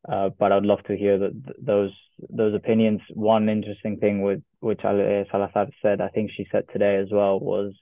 Uh, 0.07 0.29
but 0.39 0.51
I'd 0.51 0.63
love 0.63 0.83
to 0.83 0.95
hear 0.97 1.19
those 1.59 1.91
those 2.29 2.55
opinions. 2.55 3.01
One 3.13 3.49
interesting 3.49 3.97
thing 3.97 4.21
with 4.21 4.41
which 4.59 4.81
Ale 4.83 5.25
Salazar 5.31 5.67
said, 5.81 6.01
I 6.01 6.09
think 6.09 6.31
she 6.31 6.47
said 6.51 6.63
today 6.71 6.95
as 6.97 7.09
well, 7.11 7.39
was 7.39 7.73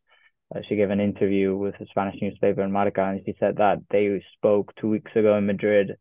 uh, 0.55 0.59
she 0.67 0.75
gave 0.75 0.89
an 0.89 0.99
interview 0.99 1.55
with 1.55 1.75
a 1.79 1.85
Spanish 1.87 2.21
newspaper 2.21 2.63
in 2.63 2.71
Marca, 2.71 3.03
and 3.03 3.21
she 3.25 3.35
said 3.39 3.57
that 3.57 3.79
they 3.91 4.23
spoke 4.35 4.73
two 4.75 4.89
weeks 4.89 5.11
ago 5.15 5.37
in 5.37 5.45
Madrid 5.45 5.91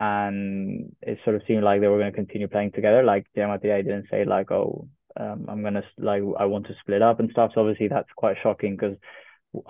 and 0.00 0.94
it 1.02 1.18
sort 1.24 1.36
of 1.36 1.42
seemed 1.46 1.64
like 1.64 1.80
they 1.80 1.88
were 1.88 1.98
going 1.98 2.12
to 2.12 2.16
continue 2.16 2.48
playing 2.48 2.72
together. 2.72 3.02
Like 3.02 3.26
Gemma 3.34 3.58
didn't 3.58 4.06
say 4.10 4.24
like, 4.24 4.50
oh, 4.50 4.88
um, 5.18 5.46
I'm 5.48 5.62
gonna 5.62 5.82
like 5.98 6.22
I 6.38 6.44
want 6.44 6.66
to 6.68 6.74
split 6.80 7.02
up 7.02 7.18
and 7.20 7.30
stuff. 7.30 7.52
So 7.54 7.60
obviously 7.62 7.88
that's 7.88 8.08
quite 8.16 8.36
shocking 8.42 8.76
because 8.76 8.96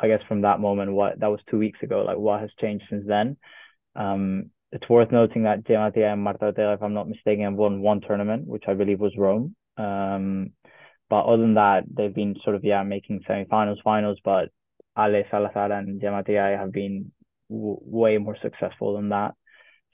I 0.00 0.08
guess 0.08 0.20
from 0.28 0.42
that 0.42 0.60
moment, 0.60 0.92
what 0.92 1.18
that 1.20 1.28
was 1.28 1.40
two 1.50 1.58
weeks 1.58 1.78
ago. 1.82 2.02
Like 2.02 2.18
what 2.18 2.40
has 2.40 2.50
changed 2.60 2.84
since 2.90 3.06
then? 3.06 3.36
Um, 3.96 4.50
it's 4.72 4.88
worth 4.88 5.10
noting 5.10 5.44
that 5.44 5.66
Gemma 5.66 5.90
and 5.94 6.22
Marta 6.22 6.46
Ortega, 6.46 6.74
if 6.74 6.82
I'm 6.82 6.94
not 6.94 7.08
mistaken, 7.08 7.44
have 7.44 7.54
won 7.54 7.80
one 7.80 8.02
tournament, 8.02 8.46
which 8.46 8.64
I 8.68 8.74
believe 8.74 9.00
was 9.00 9.16
Rome. 9.16 9.56
Um, 9.78 10.50
but 11.08 11.22
other 11.24 11.42
than 11.42 11.54
that, 11.54 11.84
they've 11.90 12.14
been 12.14 12.36
sort 12.44 12.56
of 12.56 12.64
yeah 12.64 12.82
making 12.82 13.22
semifinals, 13.28 13.82
finals. 13.82 14.18
But 14.22 14.50
Ale 14.98 15.24
Salazar 15.30 15.72
and 15.72 16.00
Gemma 16.00 16.22
have 16.26 16.72
been 16.72 17.12
w- 17.48 17.78
way 17.80 18.18
more 18.18 18.36
successful 18.42 18.96
than 18.96 19.08
that. 19.10 19.34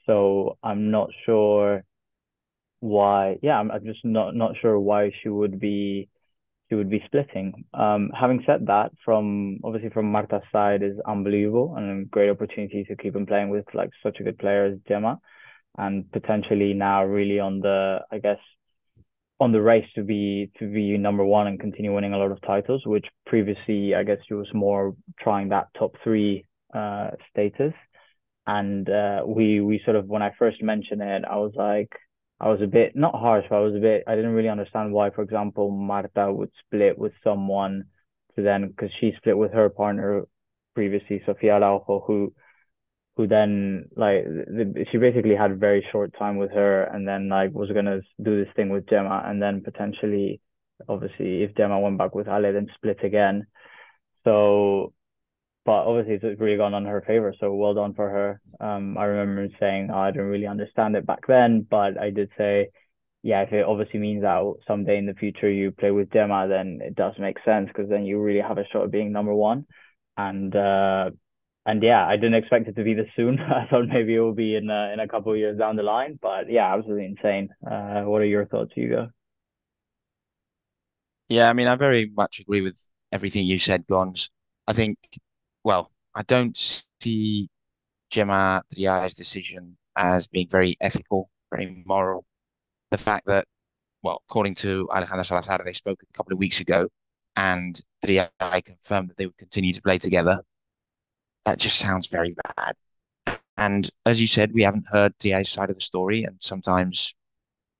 So 0.05 0.57
I'm 0.63 0.91
not 0.91 1.09
sure 1.25 1.83
why. 2.79 3.37
Yeah, 3.41 3.59
I'm, 3.59 3.71
I'm 3.71 3.85
just 3.85 4.03
not 4.05 4.35
not 4.35 4.53
sure 4.61 4.79
why 4.79 5.11
she 5.21 5.29
would 5.29 5.59
be 5.59 6.09
she 6.69 6.75
would 6.75 6.89
be 6.89 7.03
splitting. 7.05 7.65
Um, 7.73 8.11
having 8.19 8.43
said 8.45 8.67
that, 8.67 8.91
from 9.03 9.59
obviously 9.63 9.89
from 9.89 10.11
Marta's 10.11 10.43
side 10.51 10.83
is 10.83 10.97
unbelievable 11.07 11.75
and 11.77 12.03
a 12.03 12.05
great 12.05 12.29
opportunity 12.29 12.83
to 12.85 12.95
keep 12.95 13.15
on 13.15 13.25
playing 13.25 13.49
with 13.49 13.65
like 13.73 13.89
such 14.03 14.19
a 14.19 14.23
good 14.23 14.39
player 14.39 14.65
as 14.65 14.79
Gemma, 14.87 15.19
and 15.77 16.11
potentially 16.11 16.73
now 16.73 17.03
really 17.05 17.39
on 17.39 17.59
the 17.61 17.99
I 18.11 18.19
guess 18.19 18.39
on 19.39 19.51
the 19.51 19.61
race 19.61 19.87
to 19.95 20.03
be 20.03 20.49
to 20.59 20.71
be 20.71 20.97
number 20.97 21.23
one 21.25 21.47
and 21.47 21.59
continue 21.59 21.93
winning 21.93 22.13
a 22.13 22.17
lot 22.17 22.31
of 22.31 22.41
titles, 22.41 22.83
which 22.85 23.05
previously 23.25 23.93
I 23.95 24.03
guess 24.03 24.17
she 24.27 24.33
was 24.33 24.47
more 24.53 24.95
trying 25.19 25.49
that 25.49 25.67
top 25.77 25.95
three 26.03 26.45
uh, 26.73 27.11
status. 27.31 27.73
And 28.47 28.89
uh, 28.89 29.23
we 29.25 29.61
we 29.61 29.81
sort 29.85 29.95
of 29.97 30.07
when 30.07 30.21
I 30.21 30.31
first 30.37 30.61
mentioned 30.61 31.01
it, 31.01 31.23
I 31.29 31.37
was 31.37 31.53
like 31.55 31.91
I 32.39 32.49
was 32.49 32.61
a 32.61 32.67
bit 32.67 32.95
not 32.95 33.15
harsh, 33.15 33.45
but 33.49 33.55
I 33.57 33.59
was 33.61 33.75
a 33.75 33.79
bit 33.79 34.03
I 34.07 34.15
didn't 34.15 34.33
really 34.33 34.49
understand 34.49 34.93
why, 34.93 35.09
for 35.09 35.21
example, 35.23 35.71
Marta 35.71 36.31
would 36.31 36.51
split 36.65 36.97
with 36.97 37.13
someone 37.23 37.85
to 38.35 38.41
then 38.43 38.67
because 38.67 38.91
she 38.99 39.13
split 39.17 39.37
with 39.37 39.53
her 39.53 39.69
partner 39.69 40.25
previously, 40.75 41.21
Sofia 41.25 41.55
Araujo, 41.55 42.03
who 42.05 42.33
who 43.15 43.27
then 43.27 43.85
like 43.95 44.25
the, 44.25 44.85
she 44.91 44.97
basically 44.97 45.35
had 45.35 45.51
a 45.51 45.55
very 45.55 45.85
short 45.91 46.13
time 46.17 46.37
with 46.37 46.51
her 46.51 46.83
and 46.83 47.07
then 47.07 47.29
like 47.29 47.51
was 47.53 47.71
gonna 47.71 48.01
do 48.21 48.43
this 48.43 48.53
thing 48.55 48.69
with 48.69 48.87
Gemma 48.89 49.23
and 49.25 49.41
then 49.41 49.61
potentially 49.61 50.41
obviously 50.89 51.43
if 51.43 51.55
Gemma 51.55 51.79
went 51.79 51.97
back 51.97 52.13
with 52.13 52.27
Ale 52.27 52.51
then 52.53 52.67
split 52.75 53.03
again. 53.03 53.47
So 54.25 54.93
but 55.65 55.85
obviously 55.85 56.15
it's 56.15 56.39
really 56.39 56.57
gone 56.57 56.73
on 56.73 56.85
her 56.85 57.01
favor. 57.05 57.33
So 57.39 57.53
well 57.53 57.73
done 57.73 57.93
for 57.93 58.09
her. 58.09 58.41
Um, 58.59 58.97
I 58.97 59.05
remember 59.05 59.47
saying 59.59 59.89
oh, 59.91 59.97
I 59.97 60.11
didn't 60.11 60.27
really 60.27 60.47
understand 60.47 60.95
it 60.95 61.05
back 61.05 61.27
then, 61.27 61.65
but 61.69 61.97
I 61.99 62.11
did 62.11 62.29
say, 62.37 62.69
yeah, 63.23 63.41
if 63.41 63.51
it 63.51 63.65
obviously 63.65 63.99
means 63.99 64.21
that 64.21 64.53
someday 64.67 64.97
in 64.97 65.07
the 65.07 65.15
future 65.15 65.49
you 65.49 65.71
play 65.71 65.91
with 65.91 66.11
Gemma, 66.13 66.47
then 66.47 66.79
it 66.81 66.95
does 66.95 67.13
make 67.19 67.37
sense 67.43 67.67
because 67.67 67.89
then 67.89 68.05
you 68.05 68.19
really 68.19 68.41
have 68.41 68.59
a 68.59 68.67
shot 68.71 68.83
at 68.83 68.91
being 68.91 69.11
number 69.11 69.33
one. 69.33 69.65
And 70.17 70.55
uh, 70.55 71.09
and 71.65 71.81
yeah, 71.81 72.05
I 72.05 72.15
didn't 72.15 72.35
expect 72.35 72.67
it 72.67 72.75
to 72.75 72.83
be 72.83 72.93
this 72.93 73.07
soon. 73.15 73.39
I 73.39 73.65
thought 73.67 73.87
maybe 73.87 74.15
it 74.15 74.19
will 74.19 74.33
be 74.35 74.55
in 74.55 74.69
uh, 74.69 74.91
in 74.93 74.99
a 74.99 75.07
couple 75.07 75.31
of 75.31 75.39
years 75.39 75.57
down 75.57 75.75
the 75.75 75.83
line, 75.83 76.19
but 76.21 76.49
yeah, 76.49 76.73
absolutely 76.75 77.05
insane. 77.05 77.49
Uh, 77.65 78.03
what 78.03 78.21
are 78.21 78.25
your 78.25 78.45
thoughts, 78.45 78.71
Hugo? 78.75 79.09
Yeah, 81.29 81.49
I 81.49 81.53
mean, 81.53 81.67
I 81.67 81.75
very 81.75 82.11
much 82.15 82.39
agree 82.39 82.61
with 82.61 82.79
everything 83.11 83.45
you 83.45 83.57
said, 83.57 83.87
Gons. 83.87 84.29
I 84.67 84.73
think, 84.73 84.97
well, 85.65 85.91
I 86.15 86.23
don't 86.23 86.55
see 87.01 87.49
Gemma 88.11 88.63
Triay's 88.73 89.15
decision 89.15 89.77
as 89.97 90.27
being 90.27 90.47
very 90.49 90.77
ethical, 90.79 91.29
very 91.51 91.83
moral. 91.85 92.25
The 92.91 92.97
fact 92.97 93.25
that, 93.27 93.45
well, 94.03 94.21
according 94.29 94.55
to 94.55 94.87
Alejandra 94.91 95.25
Salazar, 95.25 95.61
they 95.65 95.73
spoke 95.73 96.01
a 96.03 96.17
couple 96.17 96.33
of 96.33 96.39
weeks 96.39 96.61
ago, 96.61 96.87
and 97.35 97.81
Triay 98.05 98.29
confirmed 98.63 99.09
that 99.09 99.17
they 99.17 99.25
would 99.25 99.37
continue 99.37 99.73
to 99.73 99.81
play 99.81 99.97
together 99.97 100.41
that 101.45 101.59
just 101.59 101.79
sounds 101.79 102.07
very 102.07 102.35
bad. 102.57 102.75
And 103.57 103.89
as 104.05 104.19
you 104.19 104.27
said, 104.27 104.53
we 104.53 104.63
haven't 104.63 104.85
heard 104.91 105.17
Triay's 105.19 105.49
side 105.49 105.69
of 105.69 105.75
the 105.75 105.81
story, 105.81 106.23
and 106.23 106.37
sometimes 106.41 107.15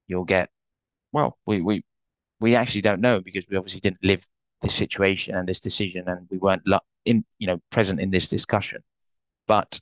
you'll 0.08 0.26
get, 0.26 0.50
well, 1.12 1.38
we 1.46 1.62
we 1.62 1.84
we 2.40 2.56
actually 2.56 2.82
don't 2.82 3.02
know 3.02 3.22
because 3.22 3.48
we 3.50 3.58
obviously 3.58 3.82
didn't 3.82 4.04
live 4.04 4.26
this 4.62 4.76
situation 4.76 5.36
and 5.36 5.48
this 5.48 5.60
decision, 5.60 6.08
and 6.08 6.28
we 6.32 6.38
weren't 6.38 6.66
in 7.06 7.24
you 7.40 7.48
know 7.48 7.60
present 7.72 8.00
in 8.00 8.12
this 8.12 8.28
discussion. 8.28 8.82
But 9.48 9.80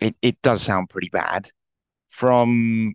it 0.00 0.16
it 0.22 0.40
does 0.42 0.62
sound 0.62 0.90
pretty 0.90 1.08
bad. 1.10 1.48
From 2.08 2.94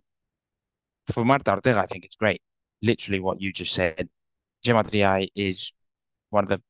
for 1.12 1.24
Marta 1.24 1.52
Ortega, 1.52 1.80
I 1.80 1.86
think 1.86 2.04
it's 2.04 2.16
great. 2.16 2.40
Literally 2.82 3.20
what 3.20 3.40
you 3.40 3.52
just 3.52 3.74
said. 3.74 4.08
Gemma 4.62 4.82
Triay 4.82 5.28
is 5.34 5.72
one 6.30 6.44
of 6.44 6.50
the, 6.50 6.60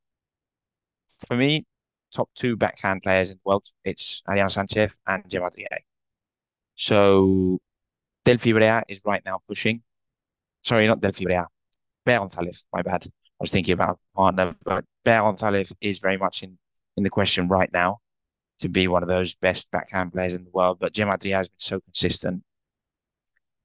for 1.28 1.36
me, 1.36 1.64
top 2.14 2.28
two 2.34 2.56
backhand 2.56 3.02
players 3.02 3.30
in 3.30 3.36
the 3.36 3.40
world. 3.44 3.64
It's 3.84 4.22
Ariana 4.28 4.50
Sanchez 4.50 5.00
and 5.06 5.28
Gemma 5.28 5.50
Triay. 5.50 5.78
So 6.74 7.58
Delfi 8.24 8.52
Brea 8.52 8.82
is 8.88 9.00
right 9.04 9.22
now 9.24 9.40
pushing. 9.48 9.82
Sorry, 10.64 10.86
not 10.86 11.00
Delfi 11.00 11.24
Brea. 11.24 11.44
Bea 12.04 12.16
Gonzalez, 12.18 12.64
my 12.72 12.82
bad. 12.82 13.06
I 13.40 13.42
was 13.44 13.50
thinking 13.50 13.74
about 13.74 13.98
partner, 14.14 14.54
but 14.64 14.84
Bea 15.04 15.18
Gonzalez 15.18 15.72
is 15.80 15.98
very 15.98 16.16
much 16.16 16.42
in, 16.42 16.58
in 16.96 17.02
the 17.02 17.10
question 17.10 17.48
right 17.48 17.70
now 17.72 17.98
to 18.60 18.68
be 18.68 18.86
one 18.86 19.02
of 19.02 19.08
those 19.08 19.34
best 19.34 19.70
backhand 19.70 20.12
players 20.12 20.34
in 20.34 20.44
the 20.44 20.50
world. 20.52 20.78
But 20.80 20.92
Gemma 20.92 21.18
Triay 21.18 21.32
has 21.32 21.48
been 21.48 21.58
so 21.58 21.80
consistent. 21.80 22.42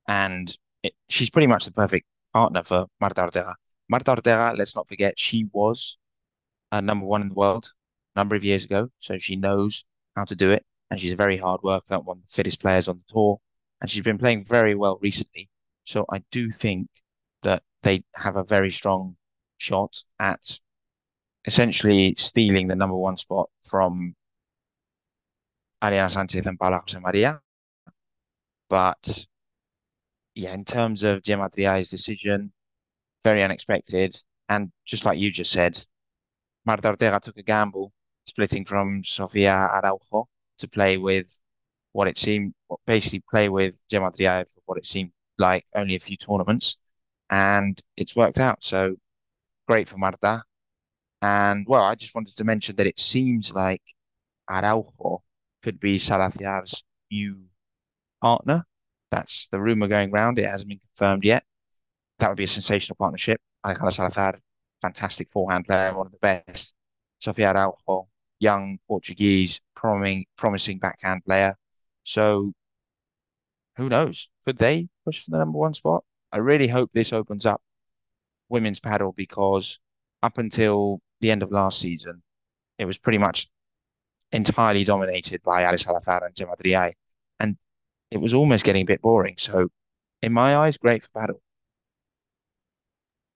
And 0.07 0.55
it, 0.81 0.93
she's 1.07 1.29
pretty 1.29 1.47
much 1.47 1.65
the 1.65 1.71
perfect 1.71 2.07
partner 2.33 2.63
for 2.63 2.87
Marta 2.99 3.21
Ortega. 3.21 3.55
Marta 3.87 4.11
Ortega, 4.11 4.55
let's 4.57 4.75
not 4.75 4.87
forget, 4.87 5.19
she 5.19 5.47
was 5.51 5.97
a 6.71 6.81
number 6.81 7.05
one 7.05 7.21
in 7.21 7.29
the 7.29 7.35
world 7.35 7.71
a 8.15 8.19
number 8.19 8.35
of 8.35 8.43
years 8.43 8.65
ago, 8.65 8.89
so 8.99 9.17
she 9.17 9.35
knows 9.35 9.85
how 10.15 10.25
to 10.25 10.35
do 10.35 10.51
it. 10.51 10.65
And 10.89 10.99
she's 10.99 11.13
a 11.13 11.15
very 11.15 11.37
hard 11.37 11.61
worker, 11.61 11.99
one 11.99 12.17
of 12.17 12.23
the 12.23 12.33
fittest 12.33 12.59
players 12.59 12.87
on 12.87 12.97
the 12.97 13.13
tour. 13.13 13.39
And 13.81 13.89
she's 13.89 14.01
been 14.01 14.17
playing 14.17 14.45
very 14.45 14.73
well 14.73 14.97
recently. 15.01 15.49
So 15.85 16.05
I 16.11 16.23
do 16.31 16.49
think 16.49 16.87
that 17.43 17.61
they 17.83 18.03
have 18.15 18.35
a 18.35 18.43
very 18.43 18.71
strong 18.71 19.15
shot 19.59 19.95
at 20.19 20.59
essentially 21.45 22.15
stealing 22.17 22.67
the 22.67 22.75
number 22.75 22.95
one 22.95 23.17
spot 23.17 23.49
from 23.63 24.15
Ariana 25.81 26.11
Sanchez 26.11 26.45
and 26.45 26.59
Paula 26.59 26.81
Jose 26.85 26.99
Maria. 26.99 27.39
But 28.69 29.25
yeah, 30.35 30.53
in 30.53 30.65
terms 30.65 31.03
of 31.03 31.23
Gemma 31.23 31.49
Triay's 31.49 31.89
decision, 31.89 32.51
very 33.23 33.43
unexpected. 33.43 34.15
And 34.47 34.71
just 34.85 35.05
like 35.05 35.19
you 35.19 35.31
just 35.31 35.51
said, 35.51 35.77
Marta 36.65 36.89
Ortega 36.89 37.19
took 37.19 37.37
a 37.37 37.43
gamble 37.43 37.91
splitting 38.25 38.65
from 38.65 39.03
Sofia 39.03 39.53
Araujo 39.53 40.27
to 40.59 40.67
play 40.67 40.97
with 40.97 41.41
what 41.93 42.07
it 42.07 42.17
seemed, 42.17 42.53
basically 42.85 43.23
play 43.29 43.49
with 43.49 43.79
Gemma 43.89 44.11
Triay 44.11 44.45
for 44.45 44.61
what 44.65 44.77
it 44.77 44.85
seemed 44.85 45.11
like 45.37 45.65
only 45.75 45.95
a 45.95 45.99
few 45.99 46.17
tournaments. 46.17 46.77
And 47.29 47.79
it's 47.97 48.15
worked 48.15 48.39
out. 48.39 48.63
So 48.63 48.95
great 49.69 49.87
for 49.87 49.97
Marta. 49.97 50.41
And 51.21 51.63
well, 51.69 51.83
I 51.83 51.93
just 51.93 52.15
wanted 52.15 52.35
to 52.37 52.43
mention 52.43 52.75
that 52.77 52.87
it 52.87 52.97
seems 52.97 53.53
like 53.53 53.83
Araujo 54.49 55.21
could 55.61 55.79
be 55.79 55.99
Salazar's 55.99 56.83
new 57.11 57.45
partner. 58.19 58.65
That's 59.11 59.47
the 59.49 59.61
rumor 59.61 59.87
going 59.87 60.11
around. 60.11 60.39
It 60.39 60.45
hasn't 60.45 60.69
been 60.69 60.79
confirmed 60.79 61.23
yet. 61.23 61.43
That 62.17 62.29
would 62.29 62.37
be 62.37 62.45
a 62.45 62.47
sensational 62.47 62.95
partnership. 62.95 63.39
Alejandra 63.63 63.93
Salazar, 63.93 64.39
fantastic 64.81 65.29
forehand 65.29 65.65
player, 65.65 65.95
one 65.95 66.07
of 66.07 66.13
the 66.13 66.17
best. 66.19 66.73
Sofia 67.19 67.51
Araujo, 67.51 68.07
young 68.39 68.79
Portuguese, 68.87 69.61
promising 69.75 70.25
promising 70.35 70.79
backhand 70.79 71.23
player. 71.25 71.53
So 72.03 72.53
who 73.77 73.87
knows? 73.87 74.29
Could 74.45 74.57
they 74.57 74.87
push 75.05 75.23
for 75.23 75.29
the 75.31 75.37
number 75.37 75.59
one 75.59 75.75
spot? 75.75 76.03
I 76.31 76.37
really 76.37 76.67
hope 76.67 76.89
this 76.91 77.13
opens 77.13 77.45
up 77.45 77.61
women's 78.49 78.79
padel 78.79 79.15
because 79.15 79.79
up 80.23 80.37
until 80.37 81.01
the 81.21 81.31
end 81.31 81.43
of 81.43 81.51
last 81.51 81.79
season, 81.79 82.21
it 82.79 82.85
was 82.85 82.97
pretty 82.97 83.17
much 83.19 83.47
entirely 84.31 84.83
dominated 84.83 85.41
by 85.43 85.63
Ale 85.63 85.77
Salazar 85.77 86.25
and 86.25 86.35
Gemma 86.35 86.55
Triay. 86.57 86.93
And 87.39 87.57
it 88.11 88.17
was 88.19 88.33
almost 88.33 88.65
getting 88.65 88.83
a 88.83 88.85
bit 88.85 89.01
boring. 89.01 89.35
So 89.37 89.69
in 90.21 90.33
my 90.33 90.57
eyes, 90.57 90.77
great 90.77 91.03
for 91.03 91.09
padel 91.09 91.39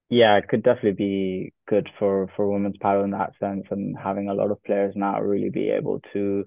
yeah, 0.09 0.37
it 0.37 0.47
could 0.47 0.63
definitely 0.63 0.91
be 0.93 1.53
good 1.67 1.89
for 1.97 2.29
for 2.35 2.49
women's 2.51 2.77
padel 2.77 3.03
in 3.03 3.11
that 3.11 3.33
sense, 3.39 3.65
and 3.71 3.97
having 3.97 4.29
a 4.29 4.33
lot 4.33 4.51
of 4.51 4.63
players 4.63 4.93
now 4.95 5.19
really 5.21 5.49
be 5.49 5.69
able 5.69 5.99
to 6.13 6.45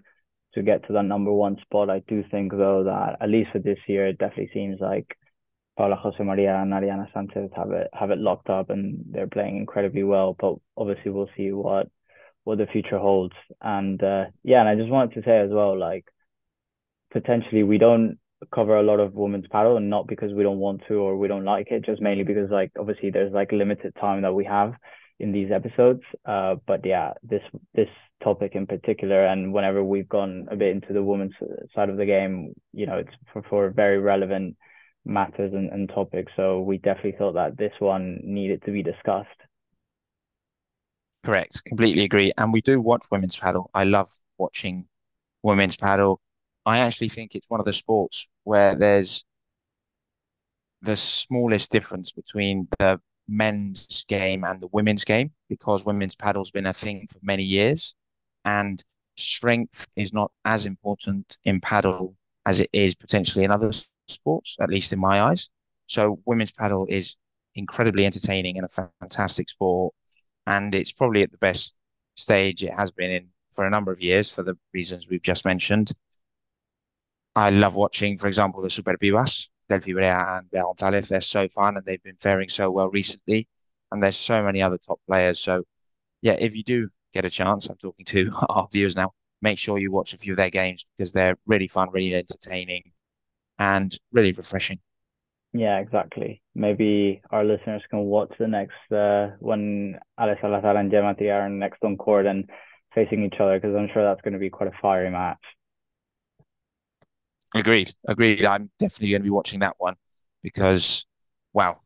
to 0.54 0.62
get 0.62 0.86
to 0.86 0.92
that 0.94 1.04
number 1.04 1.32
one 1.32 1.56
spot. 1.62 1.90
I 1.90 2.00
do 2.08 2.24
think 2.30 2.52
though 2.52 2.84
that 2.84 3.16
at 3.20 3.28
least 3.28 3.50
for 3.52 3.58
this 3.58 3.78
year, 3.88 4.06
it 4.08 4.18
definitely 4.18 4.50
seems 4.54 4.80
like 4.80 5.16
Paula 5.76 5.96
Jose 5.96 6.22
Maria 6.22 6.56
and 6.56 6.72
Ariana 6.72 7.12
Sanchez 7.12 7.50
have 7.56 7.70
it 7.70 7.88
have 7.92 8.10
it 8.10 8.18
locked 8.18 8.48
up, 8.48 8.70
and 8.70 9.04
they're 9.10 9.26
playing 9.26 9.56
incredibly 9.56 10.02
well. 10.02 10.36
But 10.38 10.56
obviously, 10.76 11.10
we'll 11.10 11.30
see 11.36 11.52
what 11.52 11.88
what 12.44 12.58
the 12.58 12.66
future 12.66 12.98
holds. 12.98 13.34
And 13.60 14.02
uh, 14.02 14.26
yeah, 14.42 14.60
and 14.60 14.68
I 14.68 14.76
just 14.76 14.90
wanted 14.90 15.14
to 15.14 15.22
say 15.22 15.38
as 15.38 15.50
well, 15.50 15.78
like 15.78 16.06
potentially 17.12 17.62
we 17.62 17.78
don't 17.78 18.18
cover 18.54 18.76
a 18.76 18.82
lot 18.82 19.00
of 19.00 19.14
women's 19.14 19.46
padel 19.46 19.76
and 19.76 19.88
not 19.88 20.06
because 20.06 20.32
we 20.32 20.42
don't 20.42 20.58
want 20.58 20.82
to 20.86 20.94
or 20.94 21.16
we 21.16 21.28
don't 21.28 21.44
like 21.44 21.68
it 21.70 21.84
just 21.84 22.02
mainly 22.02 22.24
because 22.24 22.50
like 22.50 22.70
obviously 22.78 23.10
there's 23.10 23.32
like 23.32 23.50
limited 23.52 23.94
time 23.98 24.22
that 24.22 24.34
we 24.34 24.44
have 24.44 24.74
in 25.18 25.32
these 25.32 25.50
episodes 25.50 26.02
uh 26.26 26.54
but 26.66 26.84
yeah 26.84 27.12
this 27.22 27.40
this 27.74 27.88
topic 28.22 28.54
in 28.54 28.66
particular 28.66 29.26
and 29.26 29.52
whenever 29.52 29.82
we've 29.82 30.08
gone 30.08 30.46
a 30.50 30.56
bit 30.56 30.74
into 30.74 30.92
the 30.92 31.02
women's 31.02 31.32
side 31.74 31.88
of 31.88 31.96
the 31.96 32.04
game 32.04 32.52
you 32.72 32.86
know 32.86 32.98
it's 32.98 33.12
for, 33.32 33.42
for 33.48 33.70
very 33.70 33.98
relevant 33.98 34.56
matters 35.06 35.52
and, 35.54 35.70
and 35.70 35.88
topics. 35.88 36.32
So 36.36 36.60
we 36.60 36.78
definitely 36.78 37.16
thought 37.18 37.34
that 37.34 37.56
this 37.56 37.72
one 37.78 38.20
needed 38.22 38.62
to 38.64 38.72
be 38.72 38.82
discussed. 38.82 39.28
Correct. 41.24 41.64
Completely 41.64 42.04
agree. 42.04 42.32
And 42.38 42.52
we 42.52 42.60
do 42.60 42.80
watch 42.80 43.04
women's 43.10 43.36
padel. 43.36 43.66
I 43.74 43.84
love 43.84 44.10
watching 44.38 44.86
women's 45.42 45.76
padel. 45.76 46.18
I 46.64 46.78
actually 46.80 47.08
think 47.08 47.34
it's 47.34 47.50
one 47.50 47.60
of 47.60 47.66
the 47.66 47.72
sports 47.72 48.28
where 48.44 48.74
there's 48.74 49.24
the 50.82 50.96
smallest 50.96 51.70
difference 51.70 52.12
between 52.12 52.68
the 52.78 53.00
men's 53.28 54.04
game 54.08 54.44
and 54.44 54.60
the 54.60 54.68
women's 54.68 55.04
game 55.04 55.32
because 55.48 55.84
women's 55.84 56.14
padel's 56.14 56.50
been 56.50 56.66
a 56.66 56.72
thing 56.72 57.06
for 57.10 57.18
many 57.22 57.42
years 57.42 57.94
and 58.44 58.84
strength 59.16 59.86
is 59.96 60.12
not 60.12 60.30
as 60.44 60.64
important 60.64 61.38
in 61.44 61.60
padel 61.60 62.14
as 62.44 62.60
it 62.60 62.70
is 62.72 62.94
potentially 62.94 63.44
in 63.44 63.50
other 63.50 63.72
sports, 64.08 64.56
at 64.60 64.70
least 64.70 64.92
in 64.92 64.98
my 64.98 65.22
eyes. 65.22 65.50
So 65.86 66.20
women's 66.26 66.52
padel 66.52 66.88
is 66.88 67.16
incredibly 67.54 68.06
entertaining 68.06 68.58
and 68.58 68.66
a 68.66 68.90
fantastic 69.00 69.48
sport. 69.48 69.94
And 70.46 70.74
it's 70.74 70.92
probably 70.92 71.22
at 71.22 71.32
the 71.32 71.38
best 71.38 71.76
stage 72.16 72.62
it 72.62 72.74
has 72.74 72.90
been 72.90 73.10
in 73.10 73.28
for 73.52 73.66
a 73.66 73.70
number 73.70 73.92
of 73.92 74.00
years 74.00 74.30
for 74.30 74.42
the 74.42 74.56
reasons 74.72 75.08
we've 75.08 75.22
just 75.22 75.44
mentioned. 75.44 75.92
I 77.34 77.50
love 77.50 77.74
watching, 77.74 78.18
for 78.18 78.28
example, 78.28 78.62
the 78.62 78.70
Super 78.70 78.96
Pibas, 78.96 79.48
Delfi 79.70 79.92
Brea 79.92 80.06
and 80.06 80.50
Bea 80.50 80.60
Gonzalez. 80.62 81.08
They're 81.08 81.20
so 81.20 81.48
fun 81.48 81.76
and 81.76 81.84
they've 81.84 82.02
been 82.02 82.16
faring 82.16 82.48
so 82.48 82.70
well 82.70 82.90
recently. 82.90 83.48
And 83.92 84.02
there's 84.02 84.16
so 84.16 84.42
many 84.42 84.62
other 84.62 84.78
top 84.78 85.00
players. 85.06 85.38
So, 85.40 85.64
yeah, 86.22 86.36
if 86.38 86.56
you 86.56 86.64
do 86.64 86.88
get 87.12 87.24
a 87.24 87.30
chance, 87.30 87.66
I'm 87.66 87.76
talking 87.76 88.06
to 88.06 88.30
our 88.48 88.68
viewers 88.72 88.96
now, 88.96 89.12
make 89.42 89.58
sure 89.58 89.78
you 89.78 89.92
watch 89.92 90.14
a 90.14 90.18
few 90.18 90.32
of 90.32 90.38
their 90.38 90.50
games 90.50 90.86
because 90.96 91.12
they're 91.12 91.36
really 91.46 91.68
fun, 91.68 91.90
really 91.92 92.14
entertaining, 92.14 92.92
and 93.58 93.96
really 94.12 94.32
refreshing. 94.32 94.78
Yeah, 95.52 95.78
exactly. 95.78 96.42
Maybe 96.54 97.22
our 97.30 97.44
listeners 97.44 97.82
can 97.88 98.00
watch 98.00 98.32
the 98.38 98.46
next 98.46 98.92
uh, 98.92 99.36
when 99.38 99.98
Ale 100.20 100.36
Salazar 100.40 100.76
and 100.76 100.90
Gemma 100.90 101.14
are 101.30 101.48
next 101.48 101.82
on 101.82 101.96
court 101.96 102.26
and 102.26 102.50
facing 102.94 103.24
each 103.24 103.40
other 103.40 103.58
because 103.58 103.74
I'm 103.74 103.88
sure 103.92 104.02
that's 104.02 104.20
going 104.20 104.34
to 104.34 104.38
be 104.38 104.50
quite 104.50 104.68
a 104.68 104.78
fiery 104.82 105.10
match. 105.10 105.38
Agreed. 107.54 107.92
Agreed. 108.06 108.44
I'm 108.44 108.70
definitely 108.78 109.10
going 109.10 109.20
to 109.22 109.24
be 109.24 109.30
watching 109.30 109.60
that 109.60 109.76
one 109.78 109.94
because, 110.42 111.06
wow, 111.54 111.76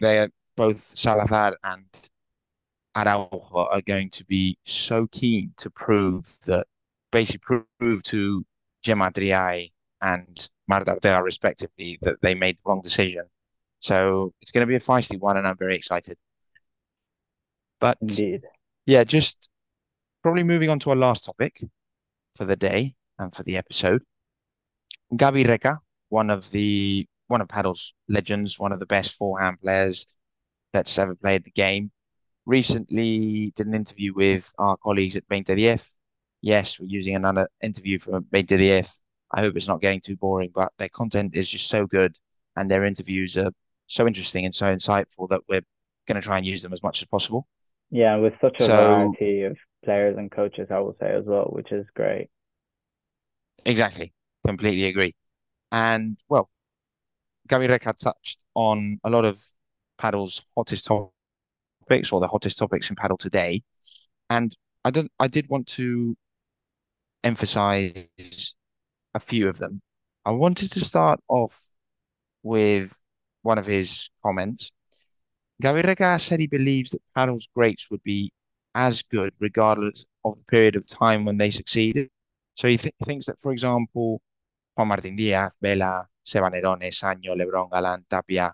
they 0.00 0.18
are 0.18 0.28
both 0.56 0.80
Salazar 0.80 1.56
and 1.64 2.10
Araujo 2.96 3.68
are 3.70 3.82
going 3.82 4.10
to 4.10 4.24
be 4.24 4.58
so 4.64 5.06
keen 5.10 5.52
to 5.56 5.70
prove 5.70 6.38
that, 6.46 6.66
basically 7.10 7.60
prove 7.78 8.02
to 8.04 8.44
Gemma 8.82 9.10
Triay 9.10 9.70
and 10.02 10.48
Marta 10.68 10.92
Ortega, 10.92 11.22
respectively, 11.22 11.98
that 12.02 12.20
they 12.22 12.34
made 12.34 12.56
the 12.56 12.68
wrong 12.68 12.82
decision. 12.82 13.24
So 13.80 14.32
it's 14.40 14.50
going 14.50 14.62
to 14.62 14.66
be 14.66 14.76
a 14.76 14.80
feisty 14.80 15.18
one, 15.18 15.36
and 15.36 15.46
I'm 15.46 15.56
very 15.56 15.76
excited. 15.76 16.16
But 17.80 17.98
Indeed. 18.00 18.42
yeah, 18.86 19.04
just 19.04 19.50
probably 20.22 20.42
moving 20.42 20.70
on 20.70 20.78
to 20.80 20.90
our 20.90 20.96
last 20.96 21.24
topic 21.24 21.62
for 22.34 22.44
the 22.44 22.56
day 22.56 22.94
and 23.18 23.34
for 23.34 23.42
the 23.42 23.56
episode. 23.56 24.02
Gaby 25.16 25.44
Reca, 25.44 25.78
one 26.08 26.30
of 26.30 26.50
the 26.50 27.06
one 27.26 27.40
of 27.40 27.48
padel's 27.48 27.94
legends, 28.08 28.58
one 28.58 28.72
of 28.72 28.80
the 28.80 28.86
best 28.86 29.12
forehand 29.12 29.60
players 29.60 30.06
that's 30.72 30.98
ever 30.98 31.14
played 31.14 31.44
the 31.44 31.50
game, 31.50 31.90
recently 32.46 33.52
did 33.54 33.66
an 33.66 33.74
interview 33.74 34.12
with 34.14 34.52
our 34.58 34.76
colleagues 34.76 35.16
at 35.16 35.28
2010. 35.28 35.78
Yes, 36.40 36.78
we're 36.78 36.86
using 36.86 37.16
another 37.16 37.48
interview 37.62 37.98
from 37.98 38.24
2010. 38.32 38.84
I 39.34 39.40
hope 39.40 39.56
it's 39.56 39.68
not 39.68 39.80
getting 39.80 40.00
too 40.00 40.16
boring, 40.16 40.50
but 40.54 40.72
their 40.78 40.88
content 40.88 41.34
is 41.34 41.50
just 41.50 41.68
so 41.68 41.86
good 41.86 42.16
and 42.56 42.70
their 42.70 42.84
interviews 42.84 43.36
are 43.36 43.50
so 43.86 44.06
interesting 44.06 44.44
and 44.44 44.54
so 44.54 44.72
insightful 44.72 45.28
that 45.28 45.42
we're 45.48 45.62
going 46.06 46.20
to 46.20 46.22
try 46.22 46.38
and 46.38 46.46
use 46.46 46.62
them 46.62 46.72
as 46.72 46.82
much 46.82 47.02
as 47.02 47.08
possible. 47.08 47.46
Yeah, 47.90 48.16
with 48.16 48.34
such 48.40 48.54
a 48.60 48.64
so, 48.64 48.68
variety 48.68 49.42
of 49.42 49.56
players 49.84 50.16
and 50.16 50.30
coaches, 50.30 50.68
I 50.70 50.78
will 50.78 50.96
say 51.00 51.12
as 51.12 51.24
well, 51.26 51.50
which 51.52 51.72
is 51.72 51.86
great. 51.94 52.28
Exactly. 53.66 54.12
Completely 54.46 54.84
agree. 54.84 55.12
And 55.72 56.16
well, 56.28 56.50
Gaby 57.48 57.66
Reca 57.66 57.98
touched 57.98 58.44
on 58.54 58.98
a 59.04 59.10
lot 59.10 59.24
of 59.24 59.42
padel's 59.98 60.42
hottest 60.56 60.86
topics 60.86 62.12
or 62.12 62.20
the 62.20 62.28
hottest 62.28 62.58
topics 62.58 62.90
in 62.90 62.96
padel 62.96 63.18
today. 63.18 63.62
And 64.30 64.54
I 64.84 64.90
don't 64.90 65.10
I 65.18 65.28
did 65.28 65.48
want 65.48 65.66
to 65.68 66.16
emphasize 67.22 68.54
a 69.14 69.20
few 69.20 69.48
of 69.48 69.58
them. 69.58 69.80
I 70.24 70.30
wanted 70.32 70.70
to 70.72 70.84
start 70.84 71.20
off 71.28 71.60
with 72.42 72.94
one 73.42 73.58
of 73.58 73.66
his 73.66 74.10
comments. 74.22 74.70
Gaby 75.60 75.82
Reca 75.82 76.20
said 76.20 76.40
he 76.40 76.46
believes 76.46 76.90
that 76.90 77.02
padel's 77.14 77.48
greats 77.54 77.90
would 77.90 78.02
be 78.02 78.30
as 78.74 79.02
good 79.02 79.32
regardless 79.40 80.04
of 80.24 80.38
the 80.38 80.44
period 80.44 80.76
of 80.76 80.88
time 80.88 81.24
when 81.24 81.38
they 81.38 81.50
succeeded. 81.50 82.08
So 82.54 82.68
he 82.68 82.76
th 82.76 82.94
thinks 83.04 83.26
that, 83.26 83.40
for 83.40 83.52
example, 83.52 84.20
Juan 84.76 84.88
Martín 84.88 85.16
Díaz, 85.18 85.52
Bela, 85.60 86.06
Seba 86.24 86.50
Nerone, 86.50 86.90
Saño, 86.90 87.34
Lebron, 87.36 87.70
Galán, 87.70 88.04
Tapia 88.10 88.52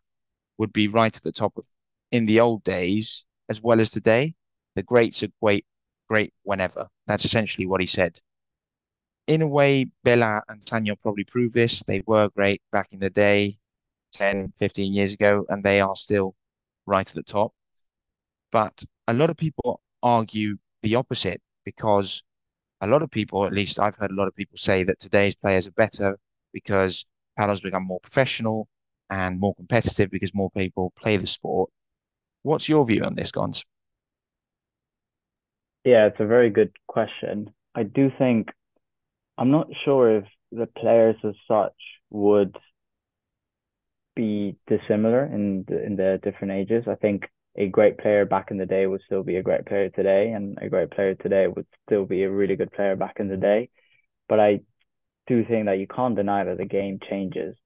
would 0.58 0.72
be 0.72 0.88
right 0.88 1.14
at 1.16 1.22
the 1.22 1.32
top 1.32 1.56
of 1.56 1.66
in 2.10 2.26
the 2.26 2.40
old 2.40 2.64
days 2.64 3.24
as 3.48 3.62
well 3.62 3.80
as 3.80 3.90
today. 3.90 4.34
The 4.76 4.82
greats 4.82 5.22
are 5.22 5.28
great, 5.42 5.66
great 6.08 6.32
whenever. 6.42 6.88
That's 7.06 7.24
essentially 7.24 7.66
what 7.66 7.80
he 7.80 7.86
said. 7.86 8.18
In 9.30 9.42
a 9.42 9.46
way, 9.46 9.88
Bela 10.02 10.42
and 10.48 10.60
Saño 10.60 11.00
probably 11.00 11.22
prove 11.22 11.52
this. 11.52 11.84
They 11.84 12.02
were 12.04 12.28
great 12.30 12.62
back 12.72 12.88
in 12.90 12.98
the 12.98 13.10
day, 13.10 13.58
10, 14.14 14.52
15 14.56 14.92
years 14.92 15.12
ago, 15.12 15.46
and 15.48 15.62
they 15.62 15.80
are 15.80 15.94
still 15.94 16.34
right 16.84 17.08
at 17.08 17.14
the 17.14 17.22
top. 17.22 17.52
But 18.50 18.82
a 19.06 19.14
lot 19.14 19.30
of 19.30 19.36
people 19.36 19.82
argue 20.02 20.56
the 20.82 20.96
opposite 20.96 21.40
because 21.64 22.24
a 22.80 22.88
lot 22.88 23.02
of 23.02 23.10
people, 23.12 23.46
at 23.46 23.52
least 23.52 23.78
I've 23.78 23.94
heard 23.94 24.10
a 24.10 24.14
lot 24.14 24.26
of 24.26 24.34
people 24.34 24.58
say 24.58 24.82
that 24.82 24.98
today's 24.98 25.36
players 25.36 25.68
are 25.68 25.82
better 25.84 26.18
because 26.52 27.06
padel's 27.38 27.60
become 27.60 27.86
more 27.86 28.00
professional 28.00 28.66
and 29.10 29.38
more 29.38 29.54
competitive 29.54 30.10
because 30.10 30.34
more 30.34 30.50
people 30.50 30.92
play 30.96 31.16
the 31.18 31.28
sport. 31.28 31.70
What's 32.42 32.68
your 32.68 32.84
view 32.84 33.04
on 33.04 33.14
this, 33.14 33.30
Gons? 33.30 33.64
Yeah, 35.84 36.06
it's 36.06 36.18
a 36.18 36.26
very 36.26 36.50
good 36.50 36.72
question. 36.88 37.54
I 37.76 37.84
do 37.84 38.10
think 38.18 38.50
I'm 39.38 39.50
not 39.50 39.68
sure 39.84 40.18
if 40.18 40.24
the 40.52 40.66
players 40.66 41.16
as 41.24 41.34
such 41.48 41.74
would 42.10 42.56
be 44.16 44.56
dissimilar 44.66 45.24
in 45.24 45.64
the, 45.66 45.84
in 45.84 45.96
the 45.96 46.20
different 46.22 46.52
ages. 46.52 46.84
I 46.88 46.96
think 46.96 47.28
a 47.56 47.68
great 47.68 47.98
player 47.98 48.24
back 48.26 48.50
in 48.50 48.58
the 48.58 48.66
day 48.66 48.86
would 48.86 49.02
still 49.06 49.22
be 49.22 49.36
a 49.36 49.42
great 49.42 49.66
player 49.66 49.88
today, 49.90 50.32
and 50.32 50.58
a 50.60 50.68
great 50.68 50.90
player 50.90 51.14
today 51.14 51.46
would 51.46 51.66
still 51.86 52.04
be 52.04 52.22
a 52.22 52.30
really 52.30 52.56
good 52.56 52.72
player 52.72 52.96
back 52.96 53.16
in 53.18 53.28
the 53.28 53.36
day. 53.36 53.70
But 54.28 54.40
I 54.40 54.60
do 55.26 55.44
think 55.44 55.66
that 55.66 55.78
you 55.78 55.86
can't 55.86 56.16
deny 56.16 56.44
that 56.44 56.58
the 56.58 56.66
game 56.66 56.98
changes, 57.08 57.56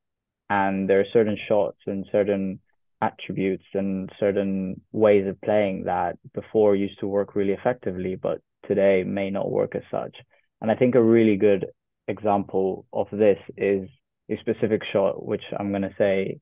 and 0.48 0.88
there 0.88 1.00
are 1.00 1.06
certain 1.12 1.38
shots 1.48 1.78
and 1.86 2.06
certain 2.12 2.60
attributes 3.02 3.64
and 3.74 4.10
certain 4.18 4.80
ways 4.92 5.26
of 5.26 5.40
playing 5.42 5.84
that 5.84 6.18
before 6.32 6.76
used 6.76 7.00
to 7.00 7.06
work 7.06 7.34
really 7.34 7.52
effectively, 7.52 8.16
but 8.16 8.40
today 8.66 9.02
may 9.04 9.30
not 9.30 9.50
work 9.50 9.74
as 9.74 9.82
such. 9.90 10.16
And 10.60 10.70
I 10.70 10.74
think 10.74 10.94
a 10.94 11.02
really 11.02 11.36
good 11.36 11.66
example 12.08 12.86
of 12.92 13.08
this 13.12 13.38
is 13.56 13.88
a 14.30 14.36
specific 14.40 14.82
shot, 14.92 15.24
which 15.24 15.42
I'm 15.58 15.70
going 15.70 15.82
to 15.82 15.94
say 15.98 16.40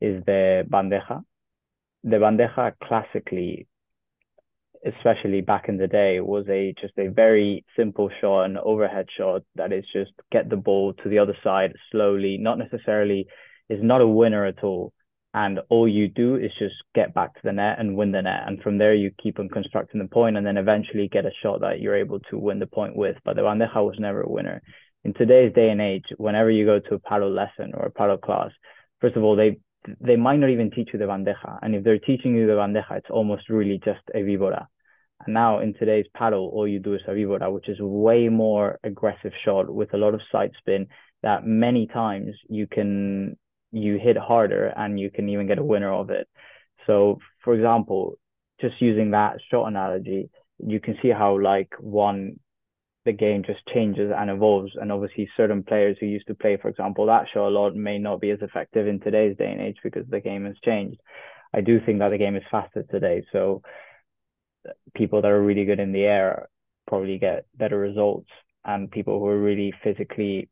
is 0.00 0.22
the 0.26 0.64
bandeja 0.68 1.22
the 2.04 2.16
bandeja 2.16 2.74
classically, 2.82 3.66
especially 4.86 5.40
back 5.40 5.68
in 5.68 5.78
the 5.78 5.88
day, 5.88 6.20
was 6.20 6.44
a 6.48 6.74
just 6.80 6.92
a 6.98 7.08
very 7.08 7.64
simple 7.76 8.10
shot, 8.20 8.44
an 8.44 8.58
overhead 8.62 9.06
shot 9.16 9.42
that 9.56 9.72
is 9.72 9.84
just 9.92 10.12
get 10.30 10.50
the 10.50 10.56
ball 10.56 10.92
to 10.92 11.08
the 11.08 11.18
other 11.18 11.36
side 11.42 11.72
slowly, 11.90 12.36
not 12.36 12.58
necessarily 12.58 13.26
is 13.70 13.80
not 13.82 14.02
a 14.02 14.06
winner 14.06 14.44
at 14.44 14.62
all. 14.62 14.92
And 15.34 15.58
all 15.68 15.88
you 15.88 16.06
do 16.06 16.36
is 16.36 16.52
just 16.60 16.76
get 16.94 17.12
back 17.12 17.34
to 17.34 17.40
the 17.42 17.52
net 17.52 17.80
and 17.80 17.96
win 17.96 18.12
the 18.12 18.22
net. 18.22 18.44
And 18.46 18.62
from 18.62 18.78
there, 18.78 18.94
you 18.94 19.10
keep 19.20 19.40
on 19.40 19.48
constructing 19.48 20.00
the 20.00 20.06
point 20.06 20.36
and 20.36 20.46
then 20.46 20.56
eventually 20.56 21.08
get 21.08 21.26
a 21.26 21.32
shot 21.42 21.60
that 21.60 21.80
you're 21.80 21.96
able 21.96 22.20
to 22.30 22.38
win 22.38 22.60
the 22.60 22.68
point 22.68 22.94
with. 22.94 23.16
But 23.24 23.34
the 23.34 23.42
bandeja 23.42 23.84
was 23.84 23.96
never 23.98 24.22
a 24.22 24.30
winner. 24.30 24.62
In 25.02 25.12
today's 25.12 25.52
day 25.52 25.70
and 25.70 25.80
age, 25.80 26.04
whenever 26.18 26.52
you 26.52 26.64
go 26.64 26.78
to 26.78 26.94
a 26.94 27.00
padel 27.00 27.34
lesson 27.34 27.72
or 27.74 27.86
a 27.86 27.90
padel 27.90 28.20
class, 28.20 28.50
first 29.00 29.16
of 29.16 29.24
all, 29.24 29.34
they 29.34 29.58
they 30.00 30.16
might 30.16 30.38
not 30.38 30.50
even 30.50 30.70
teach 30.70 30.90
you 30.92 31.00
the 31.00 31.04
bandeja. 31.06 31.58
And 31.62 31.74
if 31.74 31.82
they're 31.82 31.98
teaching 31.98 32.36
you 32.36 32.46
the 32.46 32.52
bandeja, 32.52 32.98
it's 32.98 33.10
almost 33.10 33.50
really 33.50 33.80
just 33.84 34.00
a 34.14 34.18
vibora. 34.18 34.66
And 35.26 35.34
now 35.34 35.58
in 35.58 35.74
today's 35.74 36.06
padel, 36.16 36.52
all 36.52 36.68
you 36.68 36.78
do 36.78 36.94
is 36.94 37.02
a 37.08 37.10
vibora, 37.10 37.52
which 37.52 37.68
is 37.68 37.80
a 37.80 37.86
way 37.86 38.28
more 38.28 38.78
aggressive 38.84 39.32
shot 39.44 39.68
with 39.68 39.92
a 39.94 39.98
lot 39.98 40.14
of 40.14 40.20
side 40.30 40.52
spin 40.58 40.86
that 41.24 41.44
many 41.44 41.88
times 41.88 42.36
you 42.48 42.68
can 42.68 43.36
you 43.74 43.98
hit 43.98 44.16
harder 44.16 44.72
and 44.76 44.98
you 44.98 45.10
can 45.10 45.28
even 45.28 45.46
get 45.46 45.58
a 45.58 45.64
winner 45.64 45.92
of 45.92 46.10
it. 46.10 46.28
So 46.86 47.18
for 47.42 47.54
example, 47.54 48.18
just 48.60 48.80
using 48.80 49.10
that 49.10 49.38
shot 49.50 49.66
analogy, 49.66 50.30
you 50.58 50.80
can 50.80 50.96
see 51.02 51.10
how 51.10 51.40
like 51.40 51.72
one 51.80 52.38
the 53.04 53.12
game 53.12 53.42
just 53.44 53.60
changes 53.72 54.10
and 54.16 54.30
evolves. 54.30 54.72
And 54.76 54.90
obviously, 54.90 55.28
certain 55.36 55.62
players 55.62 55.96
who 56.00 56.06
used 56.06 56.26
to 56.28 56.34
play, 56.34 56.56
for 56.56 56.68
example, 56.68 57.06
that 57.06 57.26
show 57.32 57.46
a 57.46 57.50
lot 57.50 57.74
may 57.74 57.98
not 57.98 58.20
be 58.20 58.30
as 58.30 58.40
effective 58.40 58.86
in 58.86 59.00
today's 59.00 59.36
day 59.36 59.50
and 59.52 59.60
age 59.60 59.76
because 59.82 60.06
the 60.08 60.20
game 60.20 60.46
has 60.46 60.56
changed. 60.64 61.00
I 61.54 61.60
do 61.60 61.80
think 61.84 61.98
that 61.98 62.08
the 62.08 62.18
game 62.18 62.36
is 62.36 62.42
faster 62.50 62.82
today. 62.90 63.24
So 63.32 63.62
people 64.94 65.22
that 65.22 65.30
are 65.30 65.42
really 65.42 65.66
good 65.66 65.80
in 65.80 65.92
the 65.92 66.04
air 66.04 66.48
probably 66.88 67.18
get 67.18 67.46
better 67.54 67.78
results. 67.78 68.28
And 68.64 68.90
people 68.90 69.18
who 69.18 69.26
are 69.26 69.40
really 69.40 69.74
physically 69.82 70.48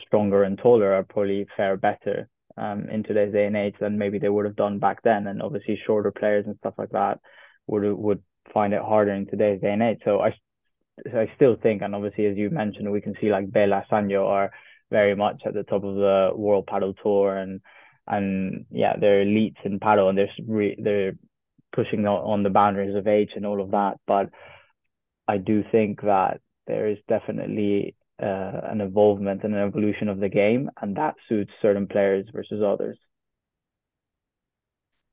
stronger 0.00 0.42
and 0.42 0.58
taller 0.58 0.92
are 0.94 1.04
probably 1.04 1.46
fare 1.56 1.76
better 1.76 2.28
um, 2.58 2.88
in 2.90 3.02
today's 3.02 3.32
day 3.32 3.46
and 3.46 3.56
age 3.56 3.74
than 3.80 3.98
maybe 3.98 4.18
they 4.18 4.28
would 4.28 4.44
have 4.44 4.56
done 4.56 4.78
back 4.78 5.02
then. 5.02 5.26
And 5.26 5.42
obviously, 5.42 5.80
shorter 5.86 6.10
players 6.10 6.46
and 6.46 6.56
stuff 6.58 6.74
like 6.78 6.90
that 6.90 7.20
would 7.66 7.84
would 7.92 8.22
find 8.52 8.72
it 8.72 8.82
harder 8.82 9.12
in 9.12 9.26
today's 9.26 9.60
day 9.60 9.72
and 9.72 9.82
age. 9.82 9.98
So 10.04 10.20
I 10.20 10.34
I 11.06 11.30
still 11.36 11.56
think, 11.62 11.82
and 11.82 11.94
obviously 11.94 12.26
as 12.26 12.36
you 12.36 12.50
mentioned, 12.50 12.90
we 12.90 13.00
can 13.00 13.14
see 13.20 13.30
like 13.30 13.50
Bela 13.50 13.84
Sanyo 13.90 14.26
are 14.26 14.50
very 14.90 15.14
much 15.14 15.42
at 15.46 15.54
the 15.54 15.62
top 15.62 15.84
of 15.84 15.94
the 15.94 16.30
World 16.34 16.66
Padel 16.66 16.94
Tour, 17.02 17.36
and 17.36 17.60
and 18.06 18.66
yeah, 18.70 18.94
they're 18.98 19.24
elites 19.24 19.64
in 19.64 19.78
paddle, 19.78 20.08
and 20.08 20.18
they're 20.18 20.30
re- 20.46 20.80
they're 20.82 21.12
pushing 21.72 22.06
on 22.06 22.42
the 22.42 22.50
boundaries 22.50 22.96
of 22.96 23.06
age 23.06 23.30
and 23.36 23.46
all 23.46 23.60
of 23.60 23.72
that. 23.72 23.98
But 24.06 24.30
I 25.28 25.36
do 25.36 25.62
think 25.70 26.00
that 26.02 26.40
there 26.66 26.88
is 26.88 26.98
definitely 27.06 27.94
uh, 28.22 28.60
an 28.70 28.80
involvement 28.80 29.44
and 29.44 29.54
an 29.54 29.60
evolution 29.60 30.08
of 30.08 30.20
the 30.20 30.28
game, 30.28 30.70
and 30.80 30.96
that 30.96 31.14
suits 31.28 31.52
certain 31.62 31.86
players 31.86 32.26
versus 32.32 32.62
others. 32.64 32.98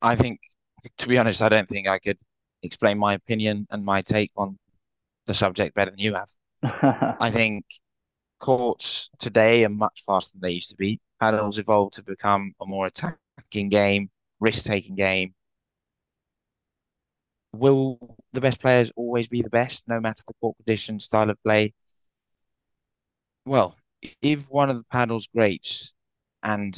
I 0.02 0.16
think, 0.16 0.40
to 0.98 1.08
be 1.08 1.18
honest, 1.18 1.42
I 1.42 1.50
don't 1.50 1.68
think 1.68 1.88
I 1.88 2.00
could 2.00 2.18
explain 2.64 2.98
my 2.98 3.14
opinion 3.14 3.66
and 3.72 3.84
my 3.84 4.02
take 4.02 4.32
on 4.36 4.58
the 5.26 5.34
subject 5.34 5.76
better 5.76 5.92
than 5.92 6.00
you 6.00 6.16
have. 6.16 6.30
I 7.20 7.32
think 7.32 7.66
courts 8.40 9.10
today 9.20 9.64
are 9.66 9.70
much 9.70 10.04
faster 10.06 10.34
than 10.34 10.48
they 10.48 10.54
used 10.54 10.70
to 10.70 10.76
be. 10.76 11.00
Padel's 11.22 11.58
evolved 11.58 11.96
to 11.96 12.04
become 12.04 12.54
a 12.62 12.66
more 12.66 12.88
attacking 12.88 13.70
game, 13.70 14.10
risk-taking 14.40 14.96
game. 14.96 15.34
Will 17.54 18.18
the 18.34 18.42
best 18.42 18.60
players 18.60 18.92
always 18.96 19.28
be 19.28 19.42
the 19.42 19.50
best, 19.50 19.88
no 19.88 20.00
matter 20.00 20.22
the 20.28 20.34
court 20.42 20.58
condition, 20.58 21.00
style 21.00 21.30
of 21.30 21.42
play? 21.44 21.74
Well, 23.46 23.76
if 24.22 24.50
one 24.50 24.70
of 24.70 24.78
the 24.78 24.86
padel's 24.92 25.28
greats, 25.28 25.94
and 26.44 26.76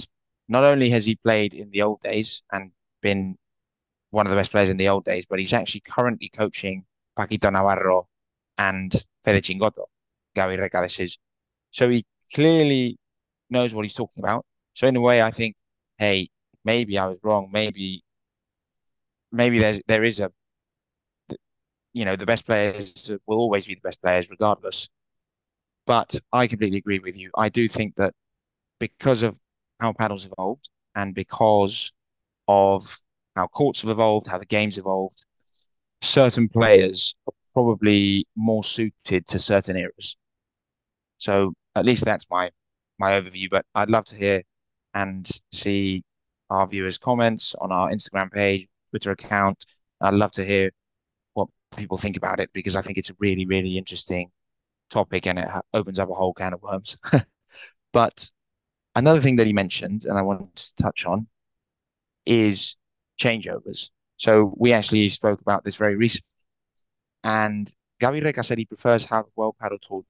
not 0.50 0.64
only 0.64 0.90
has 0.92 1.06
he 1.06 1.16
played 1.16 1.54
in 1.54 1.70
the 1.72 1.82
old 1.82 2.02
days 2.02 2.44
and 2.52 2.72
been 3.02 3.36
one 4.12 4.26
of 4.26 4.32
the 4.32 4.38
best 4.38 4.52
players 4.52 4.70
in 4.70 4.78
the 4.78 4.90
old 4.90 5.06
days, 5.06 5.26
but 5.26 5.40
he's 5.40 5.54
actually 5.54 5.82
currently 5.82 6.30
coaching 6.30 6.86
Paquito 7.18 7.52
Navarro 7.52 8.08
and 8.58 8.92
Fede 9.24 9.44
Chingotto, 9.44 9.86
Gaby 10.36 10.58
Recades's. 10.58 11.18
So 11.72 11.90
he 11.90 12.06
clearly 12.34 12.98
knows 13.50 13.74
what 13.74 13.84
he's 13.84 13.94
talking 13.94 14.24
about. 14.24 14.46
So 14.74 14.88
in 14.88 14.96
a 14.96 15.02
way, 15.02 15.22
I 15.22 15.32
think, 15.32 15.56
hey, 15.98 16.30
maybe 16.66 16.98
I 16.98 17.08
was 17.08 17.20
wrong. 17.24 17.50
Maybe, 17.52 18.04
maybe 19.32 19.60
there's 19.60 19.82
there 19.88 20.04
is 20.04 20.20
a, 20.20 20.32
you 21.94 22.06
know, 22.06 22.16
the 22.16 22.26
best 22.26 22.46
players 22.46 23.12
will 23.26 23.38
always 23.38 23.68
be 23.68 23.76
the 23.76 23.82
best 23.82 24.02
players 24.02 24.30
regardless. 24.30 24.90
But 25.88 26.20
I 26.34 26.48
completely 26.48 26.78
agree 26.80 27.00
with 27.00 27.18
you. 27.18 27.32
I 27.38 27.50
do 27.50 27.68
think 27.68 27.96
that 27.96 28.14
because 28.80 29.24
of 29.24 29.40
how 29.80 29.94
padel's 29.94 30.28
evolved 30.28 30.70
and 30.96 31.16
because 31.16 31.94
of 32.48 33.00
how 33.36 33.48
courts 33.48 33.82
have 33.82 33.92
evolved, 33.92 34.28
how 34.28 34.38
the 34.40 34.46
game's 34.46 34.78
evolved, 34.78 35.26
certain 36.02 36.50
players 36.50 37.16
are 37.28 37.34
probably 37.54 38.26
more 38.36 38.64
suited 38.64 39.28
to 39.28 39.40
certain 39.40 39.78
eras. 39.78 40.18
So 41.18 41.54
at 41.76 41.86
least 41.86 42.06
that's 42.06 42.26
my 42.30 42.52
my 43.00 43.12
overview. 43.12 43.50
But 43.50 43.66
I'd 43.76 43.90
love 43.90 44.06
to 44.06 44.16
hear 44.16 44.42
and 44.94 45.30
see 45.54 46.04
our 46.50 46.68
viewers' 46.68 46.98
comments 46.98 47.56
on 47.62 47.72
our 47.72 47.90
Instagram 47.92 48.32
page, 48.32 48.68
Twitter 48.92 49.12
account. 49.12 49.66
I'd 50.02 50.14
love 50.14 50.32
to 50.34 50.46
hear 50.46 50.72
what 51.34 51.50
people 51.78 51.98
think 51.98 52.18
about 52.18 52.40
it 52.40 52.52
because 52.54 52.76
I 52.76 52.82
think 52.82 52.98
it's 52.98 53.12
a 53.12 53.16
really, 53.20 53.46
really 53.46 53.78
interesting 53.78 54.32
topic 54.90 55.28
and 55.28 55.40
it 55.40 55.48
opens 55.74 56.00
up 56.00 56.10
a 56.10 56.14
whole 56.14 56.34
can 56.34 56.54
of 56.54 56.62
worms. 56.62 56.98
but 57.94 58.30
another 58.96 59.22
thing 59.22 59.36
that 59.38 59.48
he 59.48 59.54
mentioned, 59.54 60.06
and 60.06 60.18
I 60.18 60.22
want 60.22 60.56
to 60.56 60.76
touch 60.76 61.06
on, 61.06 61.28
is 62.26 62.76
changeovers. 63.20 63.90
So 64.18 64.54
we 64.58 64.74
actually 64.74 65.08
spoke 65.10 65.42
about 65.42 65.64
this 65.64 65.76
very 65.76 65.96
recently. 65.96 66.26
And 67.24 67.72
Gaby 68.00 68.22
Reca 68.22 68.44
said 68.44 68.58
he 68.58 68.66
prefers 68.66 69.06
how 69.06 69.24
the 69.24 69.30
World 69.36 69.56
Padel 69.62 69.80
Tour 69.80 70.04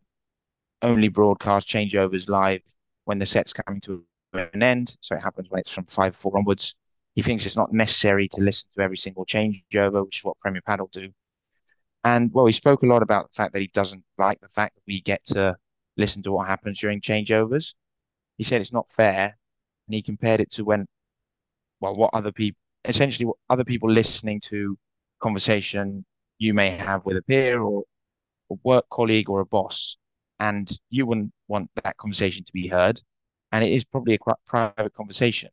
only 0.82 1.08
broadcast 1.08 1.68
changeovers 1.68 2.30
live 2.30 2.62
when 3.06 3.20
the 3.20 3.26
set's 3.26 3.54
coming 3.54 3.82
to 3.82 4.06
an 4.34 4.62
end. 4.62 4.96
So 5.02 5.16
it 5.16 5.22
happens 5.22 5.50
when 5.50 5.60
it's 5.60 5.72
from 5.72 5.86
5 5.86 6.16
4 6.16 6.38
onwards. 6.38 6.76
He 7.16 7.22
thinks 7.22 7.46
it's 7.46 7.56
not 7.56 7.74
necessary 7.74 8.28
to 8.34 8.42
listen 8.42 8.70
to 8.76 8.84
every 8.84 8.98
single 8.98 9.26
changeover, 9.26 10.06
which 10.06 10.20
is 10.20 10.24
what 10.24 10.40
Premier 10.40 10.62
Padel 10.62 10.92
do. 10.92 11.10
And 12.04 12.32
well, 12.34 12.46
he 12.46 12.54
spoke 12.54 12.84
a 12.84 12.88
lot 12.88 13.04
about 13.04 13.32
the 13.32 13.36
fact 13.36 13.54
that 13.54 13.62
he 13.62 13.68
doesn't 13.68 14.04
like 14.18 14.40
the 14.40 14.48
fact 14.48 14.76
that 14.76 14.84
we 14.88 15.02
get 15.02 15.24
to 15.26 15.56
listen 15.98 16.22
to 16.24 16.32
what 16.32 16.48
happens 16.48 16.80
during 16.80 17.02
changeovers. 17.02 17.74
He 18.38 18.44
said 18.44 18.62
it's 18.62 18.74
not 18.74 18.90
fair. 18.90 19.38
And 19.88 19.94
he 19.94 20.02
compared 20.02 20.42
it 20.42 20.52
to 20.52 20.64
when, 20.64 20.86
well, 21.80 21.96
what 21.96 22.12
other 22.14 22.32
people, 22.32 22.60
essentially, 22.86 23.26
what 23.26 23.38
other 23.50 23.64
people 23.64 23.92
listening 23.92 24.40
to 24.42 24.78
conversation 25.20 26.06
you 26.38 26.54
may 26.54 26.70
have 26.70 27.06
with 27.06 27.18
a 27.18 27.22
peer 27.24 27.62
or 27.62 27.84
a 28.52 28.56
work 28.64 28.86
colleague 28.90 29.30
or 29.30 29.40
a 29.40 29.46
boss 29.46 29.98
and 30.40 30.72
you 30.90 31.06
wouldn't 31.06 31.34
want 31.48 31.70
that 31.84 31.98
conversation 31.98 32.44
to 32.44 32.54
be 32.54 32.68
heard. 32.68 33.02
And 33.52 33.64
it 33.64 33.72
is 33.72 33.84
probably 33.84 34.16
a 34.16 34.34
private 34.46 34.94
conversation. 34.94 35.50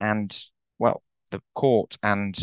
And 0.00 0.36
well, 0.78 1.02
the 1.30 1.40
court 1.54 1.96
and 2.02 2.36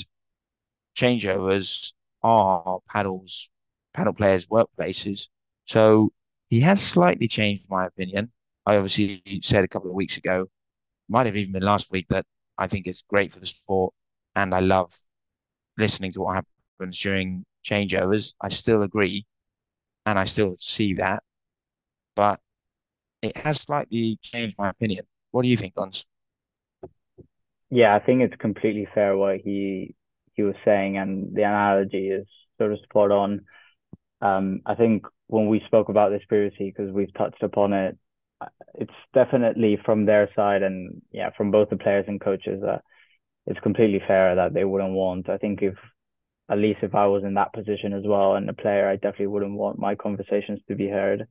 changeovers 0.95 1.93
are 2.23 2.79
padel's, 2.89 3.49
padel 3.95 4.17
players' 4.17 4.47
workplaces. 4.47 5.29
So 5.65 6.11
he 6.49 6.61
has 6.61 6.81
slightly 6.81 7.27
changed 7.27 7.65
my 7.69 7.85
opinion. 7.85 8.31
I 8.65 8.77
obviously 8.77 9.21
said 9.41 9.63
a 9.63 9.67
couple 9.67 9.89
of 9.89 9.95
weeks 9.95 10.17
ago, 10.17 10.47
might 11.09 11.25
have 11.27 11.37
even 11.37 11.53
been 11.53 11.63
last 11.63 11.91
week, 11.91 12.07
that 12.09 12.25
I 12.57 12.67
think 12.67 12.87
it's 12.87 13.03
great 13.09 13.33
for 13.33 13.39
the 13.39 13.45
sport 13.47 13.93
and 14.35 14.53
I 14.53 14.59
love 14.59 14.93
listening 15.77 16.11
to 16.13 16.21
what 16.21 16.35
happens 16.35 16.99
during 17.01 17.45
changeovers. 17.65 18.33
I 18.41 18.49
still 18.49 18.83
agree 18.83 19.25
and 20.05 20.19
I 20.19 20.25
still 20.25 20.55
see 20.59 20.95
that 20.95 21.23
but 22.15 22.41
it 23.21 23.37
has 23.37 23.61
slightly 23.61 24.19
changed 24.21 24.57
my 24.57 24.69
opinion. 24.69 25.05
What 25.31 25.43
do 25.43 25.49
you 25.49 25.57
think, 25.57 25.75
Gons? 25.75 26.05
Yeah, 27.69 27.95
I 27.95 27.99
think 27.99 28.21
it's 28.21 28.35
completely 28.37 28.87
fair 28.93 29.17
what 29.17 29.39
he 29.41 29.95
he 30.37 30.43
was 30.43 30.55
saying, 30.63 30.97
and 30.97 31.35
the 31.35 31.43
analogy 31.43 32.09
is 32.09 32.27
sort 32.57 32.71
of 32.71 32.79
spot 32.83 33.11
on. 33.11 33.41
Um, 34.21 34.61
I 34.65 34.75
think 34.75 35.05
when 35.27 35.49
we 35.49 35.61
spoke 35.67 35.89
about 35.89 36.11
this 36.11 36.23
previously, 36.29 36.73
because 36.75 36.93
we've 36.93 37.13
touched 37.13 37.43
upon 37.43 37.73
it, 37.73 37.97
it's 38.75 38.93
definitely 39.13 39.79
from 39.83 40.05
their 40.05 40.29
side, 40.35 40.63
and 40.63 41.01
yeah, 41.11 41.31
from 41.35 41.51
both 41.51 41.69
the 41.69 41.77
players 41.77 42.05
and 42.07 42.21
coaches, 42.21 42.61
that 42.63 42.83
it's 43.47 43.59
completely 43.61 44.01
fair 44.07 44.35
that 44.35 44.53
they 44.53 44.63
wouldn't 44.63 44.93
want. 44.93 45.29
I 45.29 45.37
think 45.37 45.61
if 45.61 45.75
at 46.49 46.59
least 46.59 46.79
if 46.81 46.95
I 46.95 47.07
was 47.07 47.23
in 47.23 47.33
that 47.35 47.53
position 47.53 47.93
as 47.93 48.03
well 48.05 48.35
and 48.35 48.49
a 48.49 48.53
player, 48.53 48.87
I 48.87 48.95
definitely 48.95 49.27
wouldn't 49.27 49.57
want 49.57 49.79
my 49.79 49.95
conversations 49.95 50.59
to 50.67 50.75
be 50.75 50.87
heard. 50.87 51.27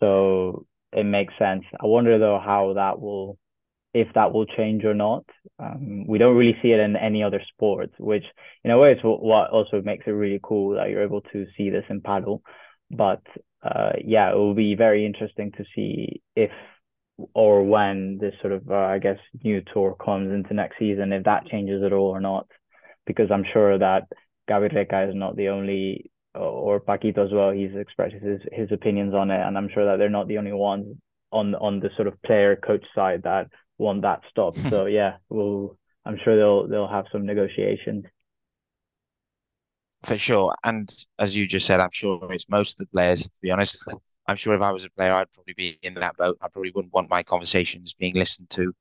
So 0.00 0.66
it 0.92 1.04
makes 1.04 1.34
sense. 1.38 1.64
I 1.80 1.86
wonder 1.86 2.18
though 2.18 2.40
how 2.44 2.74
that 2.74 3.00
will, 3.00 3.38
if 3.94 4.08
that 4.14 4.32
will 4.32 4.46
change 4.46 4.84
or 4.84 4.94
not. 4.94 5.24
Um, 5.58 6.06
we 6.06 6.18
don't 6.18 6.36
really 6.36 6.56
see 6.62 6.68
it 6.72 6.80
in 6.80 6.96
any 6.96 7.22
other 7.22 7.42
sports, 7.52 7.94
which 7.98 8.24
in 8.64 8.70
a 8.70 8.78
way 8.78 8.92
is 8.92 8.98
what 9.02 9.50
also 9.50 9.82
makes 9.82 10.06
it 10.06 10.10
really 10.10 10.40
cool 10.42 10.74
that 10.76 10.88
you're 10.88 11.02
able 11.02 11.20
to 11.32 11.46
see 11.56 11.70
this 11.70 11.84
in 11.90 12.00
padel. 12.00 12.40
But 12.90 13.22
uh, 13.62 13.92
yeah, 14.04 14.30
it 14.30 14.36
will 14.36 14.54
be 14.54 14.74
very 14.74 15.04
interesting 15.04 15.52
to 15.52 15.64
see 15.74 16.22
if 16.34 16.50
or 17.34 17.62
when 17.62 18.18
this 18.18 18.34
sort 18.40 18.54
of, 18.54 18.68
uh, 18.70 18.74
I 18.74 18.98
guess, 18.98 19.18
new 19.44 19.62
tour 19.72 19.94
comes 20.02 20.32
into 20.32 20.54
next 20.54 20.78
season, 20.78 21.12
if 21.12 21.24
that 21.24 21.46
changes 21.46 21.82
at 21.84 21.92
all 21.92 22.08
or 22.08 22.20
not. 22.20 22.46
Because 23.06 23.30
I'm 23.30 23.44
sure 23.52 23.78
that 23.78 24.08
Gaby 24.48 24.74
Reca 24.74 25.08
is 25.08 25.14
not 25.14 25.36
the 25.36 25.48
only 25.48 26.10
or 26.34 26.80
Paquito 26.80 27.26
as 27.26 27.32
well. 27.32 27.50
He's 27.50 27.74
expressed 27.74 28.14
his 28.14 28.40
his 28.50 28.72
opinions 28.72 29.14
on 29.14 29.30
it, 29.30 29.40
and 29.40 29.56
I'm 29.58 29.68
sure 29.72 29.84
that 29.84 29.98
they're 29.98 30.08
not 30.08 30.28
the 30.28 30.38
only 30.38 30.52
ones 30.52 30.96
on 31.30 31.54
on 31.54 31.80
the 31.80 31.90
sort 31.96 32.08
of 32.08 32.20
player 32.22 32.56
coach 32.56 32.84
side 32.94 33.22
that 33.24 33.48
want 33.82 34.02
that 34.02 34.22
stop. 34.30 34.54
so 34.70 34.86
yeah, 34.86 35.16
we'll 35.28 35.76
I'm 36.04 36.18
sure 36.24 36.36
they'll 36.36 36.68
they'll 36.68 36.88
have 36.88 37.06
some 37.12 37.26
negotiations. 37.26 38.04
For 40.04 40.18
sure, 40.18 40.54
and 40.64 40.92
as 41.18 41.36
you 41.36 41.46
just 41.46 41.66
said, 41.66 41.78
I'm 41.78 41.92
sure 41.92 42.20
it's 42.32 42.48
most 42.48 42.72
of 42.72 42.86
the 42.86 42.90
players. 42.90 43.22
To 43.22 43.40
be 43.40 43.50
honest, 43.50 43.78
I'm 44.26 44.36
sure 44.36 44.54
if 44.54 44.62
I 44.62 44.72
was 44.72 44.84
a 44.84 44.90
player, 44.90 45.12
I'd 45.12 45.32
probably 45.32 45.54
be 45.54 45.78
in 45.82 45.94
that 45.94 46.16
boat. 46.16 46.38
I 46.40 46.48
probably 46.48 46.72
wouldn't 46.74 46.94
want 46.94 47.10
my 47.10 47.22
conversations 47.22 47.94
being 47.94 48.14
listened 48.14 48.50
to 48.50 48.72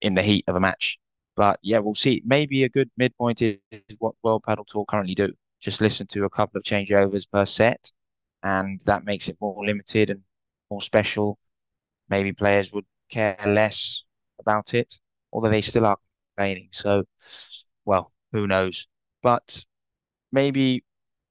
in 0.00 0.14
the 0.14 0.22
heat 0.22 0.44
of 0.48 0.56
a 0.56 0.60
match. 0.60 0.98
But 1.36 1.58
yeah, 1.62 1.78
we'll 1.78 1.94
see. 1.94 2.22
Maybe 2.24 2.64
a 2.64 2.68
good 2.68 2.90
midpoint 2.96 3.42
is 3.42 3.58
what 3.98 4.14
World 4.22 4.44
Padel 4.46 4.66
Tour 4.66 4.84
currently 4.86 5.14
do 5.14 5.32
just 5.62 5.80
listen 5.80 6.06
to 6.08 6.24
a 6.24 6.30
couple 6.30 6.58
of 6.58 6.64
changeovers 6.64 7.30
per 7.30 7.46
set, 7.46 7.90
and 8.42 8.80
that 8.84 9.04
makes 9.04 9.28
it 9.28 9.36
more 9.40 9.64
limited 9.64 10.10
and 10.10 10.20
more 10.70 10.82
special. 10.82 11.38
Maybe 12.08 12.32
players 12.32 12.72
would 12.72 12.84
care 13.12 13.36
less 13.46 14.08
about 14.40 14.74
it, 14.74 14.98
although 15.32 15.50
they 15.50 15.62
still 15.62 15.86
are 15.86 15.98
complaining. 16.36 16.68
So, 16.72 17.04
well, 17.84 18.12
who 18.32 18.46
knows? 18.46 18.88
But 19.22 19.64
maybe 20.32 20.84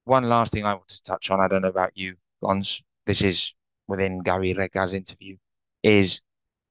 one 0.06 0.30
last 0.30 0.54
thing 0.54 0.66
I 0.66 0.74
want 0.76 0.90
to 0.90 1.04
touch 1.04 1.32
on. 1.32 1.42
I 1.42 1.48
don't 1.48 1.62
know 1.64 1.70
about 1.70 1.98
you, 1.98 2.16
Gons. 2.44 2.84
This 3.06 3.22
is 3.22 3.56
within 3.88 4.22
Gaby 4.22 4.54
Reca's 4.56 4.94
interview. 4.94 5.38
is 5.84 6.22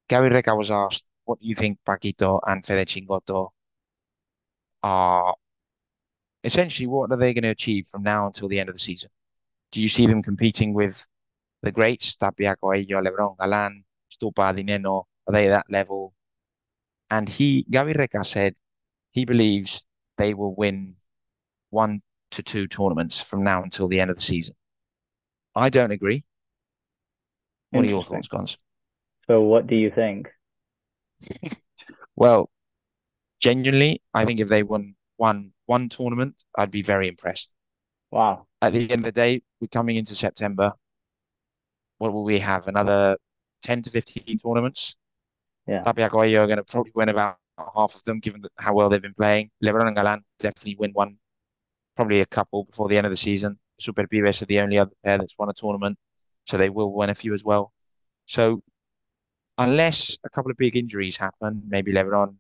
Gaby 0.09 0.29
Reca 0.35 0.57
was 0.57 0.71
asked, 0.71 1.05
what 1.25 1.41
do 1.41 1.47
you 1.47 1.55
think 1.55 1.79
Paquito 1.87 2.41
and 2.47 2.65
Fede 2.67 2.87
Chingotto 2.89 3.51
are 4.83 5.35
essentially 6.45 6.87
what 6.87 7.11
are 7.13 7.17
they 7.17 7.35
going 7.35 7.43
to 7.45 7.51
achieve 7.51 7.87
from 7.87 8.03
now 8.03 8.27
until 8.27 8.49
the 8.49 8.59
end 8.61 8.69
of 8.69 8.75
the 8.75 8.81
season? 8.81 9.11
Do 9.73 9.81
you 9.81 9.89
see 9.89 10.07
them 10.07 10.23
competing 10.23 10.75
with 10.75 11.07
the 11.63 11.73
greats, 11.73 12.17
Tapia, 12.17 12.57
Coello, 12.63 13.03
Lebron, 13.05 13.37
Galan, 13.39 13.85
Stupa, 14.21 14.55
Di 14.55 14.65
Nenno? 14.65 15.05
Are 15.27 15.33
they 15.33 15.47
at 15.47 15.51
that 15.51 15.67
level? 15.71 16.13
And 17.11 17.29
he, 17.29 17.67
Gaby 17.71 17.95
Reca 17.95 18.25
said 18.25 18.55
he 19.11 19.25
believes 19.25 19.87
they 20.17 20.35
will 20.35 20.55
win 20.55 20.97
one 21.71 22.01
to 22.33 22.43
two 22.43 22.67
tournaments 22.67 23.21
from 23.21 23.43
now 23.43 23.63
until 23.63 23.89
the 23.89 24.01
end 24.01 24.11
of 24.11 24.17
the 24.17 24.23
season. 24.23 24.55
I 25.55 25.69
don't 25.69 25.91
agree. 25.91 26.25
What 27.71 27.85
are 27.85 27.89
your 27.89 28.05
thoughts, 28.05 28.29
Gons? 28.29 28.59
So, 29.27 29.43
what 29.43 29.67
do 29.67 29.77
you 29.77 29.91
think? 29.91 30.29
well, 32.17 32.51
genuinely, 33.41 34.03
I 34.13 34.25
think 34.25 34.41
if 34.41 34.49
they 34.49 34.63
won 34.63 34.95
one 35.17 35.53
one 35.67 35.89
tournament, 35.89 36.35
I'd 36.57 36.71
be 36.71 36.83
very 36.83 37.09
impressed. 37.09 37.55
Wow. 38.11 38.47
At 38.61 38.73
the 38.73 38.91
end 38.91 39.01
of 39.01 39.05
the 39.05 39.13
day, 39.13 39.43
we're 39.61 39.69
coming 39.69 39.97
into 39.97 40.15
September. 40.15 40.73
What 41.99 42.13
will 42.13 42.25
we 42.25 42.41
have? 42.41 42.67
Another 42.67 43.17
10 43.63 43.83
to 43.83 43.91
15 43.91 44.39
tournaments? 44.39 44.97
Yeah. 45.67 45.83
Coello 45.85 46.43
are 46.43 46.47
going 46.47 46.57
to 46.57 46.65
probably 46.65 46.93
win 46.95 47.09
about 47.09 47.37
half 47.59 47.95
of 47.95 48.05
them, 48.05 48.21
given 48.21 48.43
how 48.59 48.75
well 48.75 48.89
they've 48.89 49.03
been 49.03 49.15
playing. 49.15 49.51
Lebron 49.63 49.87
and 49.87 49.97
Galan 49.97 50.23
definitely 50.39 50.77
win 50.79 50.93
one, 50.93 51.19
probably 51.97 52.21
a 52.21 52.27
couple 52.27 52.65
before 52.65 52.89
the 52.89 52.97
end 52.97 53.07
of 53.07 53.11
the 53.11 53.17
season. 53.17 53.59
Super 53.79 54.07
Pibes 54.07 54.43
are 54.43 54.47
the 54.47 54.61
only 54.61 54.79
other 54.79 54.93
pair 55.05 55.19
that's 55.19 55.37
won 55.39 55.49
a 55.49 55.55
tournament, 55.55 55.99
so 56.45 56.57
they 56.57 56.71
will 56.71 56.93
win 56.93 57.11
a 57.11 57.15
few 57.15 57.35
as 57.35 57.45
well. 57.45 57.73
So 58.27 58.63
unless 59.59 60.19
a 60.25 60.31
couple 60.31 60.51
of 60.51 60.57
big 60.57 60.77
injuries 60.77 61.17
happen, 61.17 61.63
maybe 61.67 61.93
Lebron 61.93 62.37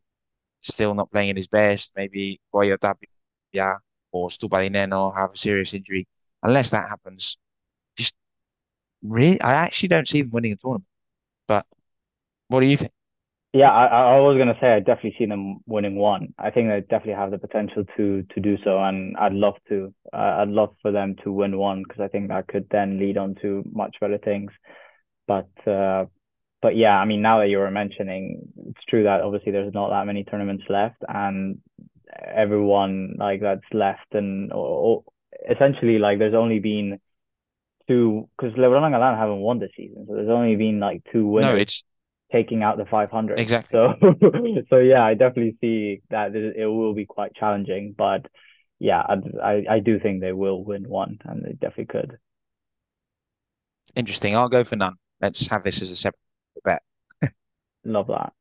still 0.62 0.94
not 0.94 1.10
playing 1.10 1.30
in 1.30 1.36
his 1.36 1.48
best, 1.48 1.92
maybe 1.96 2.40
Coello 2.52 2.78
Tapia 2.78 3.78
or 4.12 4.28
Stupa 4.28 4.58
Di 4.58 4.68
Nenno 4.68 5.14
have 5.16 5.32
a 5.32 5.36
serious 5.36 5.74
injury. 5.74 6.06
Unless 6.42 6.70
that 6.70 6.88
happens, 6.88 7.38
just 7.96 8.14
really, 9.02 9.40
I 9.40 9.52
actually 9.54 9.88
don't 9.88 10.08
see 10.08 10.22
them 10.22 10.30
winning 10.32 10.52
a 10.52 10.56
tournament. 10.56 10.86
But 11.50 11.66
what 12.46 12.60
do 12.60 12.66
you 12.66 12.76
think? 12.76 12.92
Yeah, 13.52 13.72
I, 13.72 13.86
I 13.86 14.20
was 14.20 14.38
gonna 14.38 14.56
say 14.60 14.68
I 14.74 14.78
definitely 14.78 15.16
see 15.18 15.26
them 15.26 15.58
winning 15.66 15.96
one. 15.96 16.32
I 16.38 16.50
think 16.50 16.68
they 16.68 16.82
definitely 16.82 17.14
have 17.14 17.32
the 17.32 17.38
potential 17.38 17.82
to 17.96 18.22
to 18.22 18.40
do 18.40 18.56
so, 18.62 18.78
and 18.78 19.16
I'd 19.16 19.32
love 19.32 19.54
to. 19.68 19.92
Uh, 20.12 20.42
I'd 20.42 20.48
love 20.48 20.76
for 20.80 20.92
them 20.92 21.16
to 21.24 21.32
win 21.32 21.58
one 21.58 21.82
because 21.82 22.00
I 22.00 22.06
think 22.06 22.28
that 22.28 22.46
could 22.46 22.68
then 22.70 23.00
lead 23.00 23.18
on 23.18 23.34
to 23.42 23.64
much 23.72 23.96
better 24.00 24.18
things. 24.18 24.52
But 25.26 25.50
uh, 25.66 26.04
but 26.62 26.76
yeah, 26.76 26.96
I 26.96 27.06
mean, 27.06 27.22
now 27.22 27.40
that 27.40 27.48
you 27.48 27.58
were 27.58 27.72
mentioning, 27.72 28.52
it's 28.68 28.84
true 28.88 29.02
that 29.02 29.22
obviously 29.22 29.50
there's 29.50 29.74
not 29.74 29.90
that 29.90 30.06
many 30.06 30.22
tournaments 30.22 30.64
left, 30.68 31.02
and 31.08 31.58
everyone 32.24 33.16
like 33.18 33.40
that's 33.40 33.66
left, 33.72 34.14
and 34.14 34.52
or, 34.52 34.66
or 34.66 35.04
essentially 35.50 35.98
like 35.98 36.20
there's 36.20 36.34
only 36.34 36.60
been 36.60 37.00
two 37.90 38.28
because 38.36 38.56
Lebron 38.56 38.84
and 38.84 38.94
Galan 38.94 39.18
haven't 39.18 39.40
won 39.40 39.58
this 39.58 39.70
season, 39.76 40.06
so 40.08 40.14
there's 40.14 40.28
only 40.28 40.56
been 40.56 40.80
like 40.80 41.02
two 41.12 41.26
winners. 41.26 41.52
No, 41.52 41.58
it's 41.58 41.84
taking 42.32 42.62
out 42.62 42.76
the 42.76 42.84
500 42.84 43.38
exactly. 43.38 43.76
So 43.76 43.94
so 44.70 44.76
yeah, 44.78 45.04
I 45.04 45.14
definitely 45.14 45.56
see 45.60 46.02
that 46.10 46.34
it 46.34 46.66
will 46.66 46.94
be 46.94 47.06
quite 47.06 47.34
challenging, 47.34 47.94
but 47.96 48.26
yeah, 48.78 49.02
I 49.42 49.64
I 49.68 49.78
do 49.80 49.98
think 49.98 50.20
they 50.20 50.32
will 50.32 50.64
win 50.64 50.88
one, 50.88 51.18
and 51.24 51.44
they 51.44 51.52
definitely 51.52 51.86
could. 51.86 52.18
Interesting. 53.94 54.36
I'll 54.36 54.48
go 54.48 54.64
for 54.64 54.76
none. 54.76 54.94
Let's 55.20 55.46
have 55.48 55.64
this 55.64 55.82
as 55.82 55.90
a 55.90 55.96
separate 55.96 56.20
bet. 56.64 56.82
Love 57.84 58.06
that. 58.06 58.32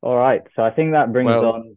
All 0.00 0.16
right. 0.16 0.42
So 0.54 0.62
I 0.62 0.70
think 0.70 0.92
that 0.92 1.12
brings 1.12 1.28
well, 1.28 1.52
on 1.52 1.76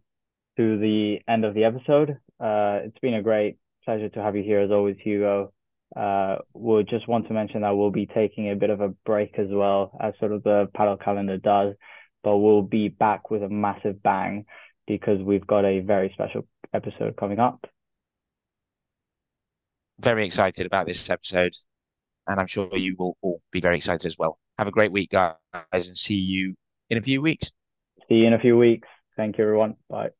to 0.56 0.78
the 0.78 1.20
end 1.26 1.44
of 1.44 1.54
the 1.54 1.64
episode. 1.64 2.10
Uh, 2.40 2.80
it's 2.84 2.98
been 3.00 3.14
a 3.14 3.22
great 3.22 3.56
pleasure 3.84 4.08
to 4.10 4.22
have 4.22 4.36
you 4.36 4.42
here 4.42 4.60
as 4.60 4.70
always, 4.70 4.96
Hugo. 5.02 5.52
Uh, 5.96 6.36
we'll 6.54 6.82
just 6.82 7.08
want 7.08 7.26
to 7.28 7.34
mention 7.34 7.62
that 7.62 7.70
we'll 7.76 7.90
be 7.90 8.06
taking 8.06 8.50
a 8.50 8.56
bit 8.56 8.70
of 8.70 8.80
a 8.80 8.88
break 9.06 9.38
as 9.38 9.48
well, 9.50 9.96
as 10.00 10.14
sort 10.18 10.32
of 10.32 10.42
the 10.42 10.68
padel 10.76 11.02
calendar 11.02 11.38
does, 11.38 11.74
but 12.22 12.36
we'll 12.38 12.62
be 12.62 12.88
back 12.88 13.30
with 13.30 13.42
a 13.42 13.48
massive 13.48 14.02
bang 14.02 14.44
because 14.86 15.20
we've 15.22 15.46
got 15.46 15.64
a 15.64 15.80
very 15.80 16.10
special 16.14 16.46
episode 16.74 17.16
coming 17.16 17.38
up. 17.38 17.64
Very 20.00 20.26
excited 20.26 20.66
about 20.66 20.86
this 20.86 21.10
episode, 21.10 21.54
and 22.26 22.38
I'm 22.38 22.46
sure 22.46 22.76
you 22.76 22.94
will 22.98 23.16
all 23.20 23.40
be 23.50 23.60
very 23.60 23.76
excited 23.76 24.06
as 24.06 24.16
well. 24.18 24.38
Have 24.58 24.68
a 24.68 24.72
great 24.72 24.92
week, 24.92 25.10
guys, 25.10 25.36
and 25.72 25.96
see 25.96 26.14
you 26.14 26.54
in 26.90 26.98
a 26.98 27.02
few 27.02 27.20
weeks. 27.20 27.50
See 28.08 28.16
you 28.16 28.26
in 28.26 28.34
a 28.34 28.38
few 28.38 28.56
weeks. 28.56 28.88
Thank 29.16 29.38
you, 29.38 29.44
everyone. 29.44 29.76
Bye. 29.88 30.17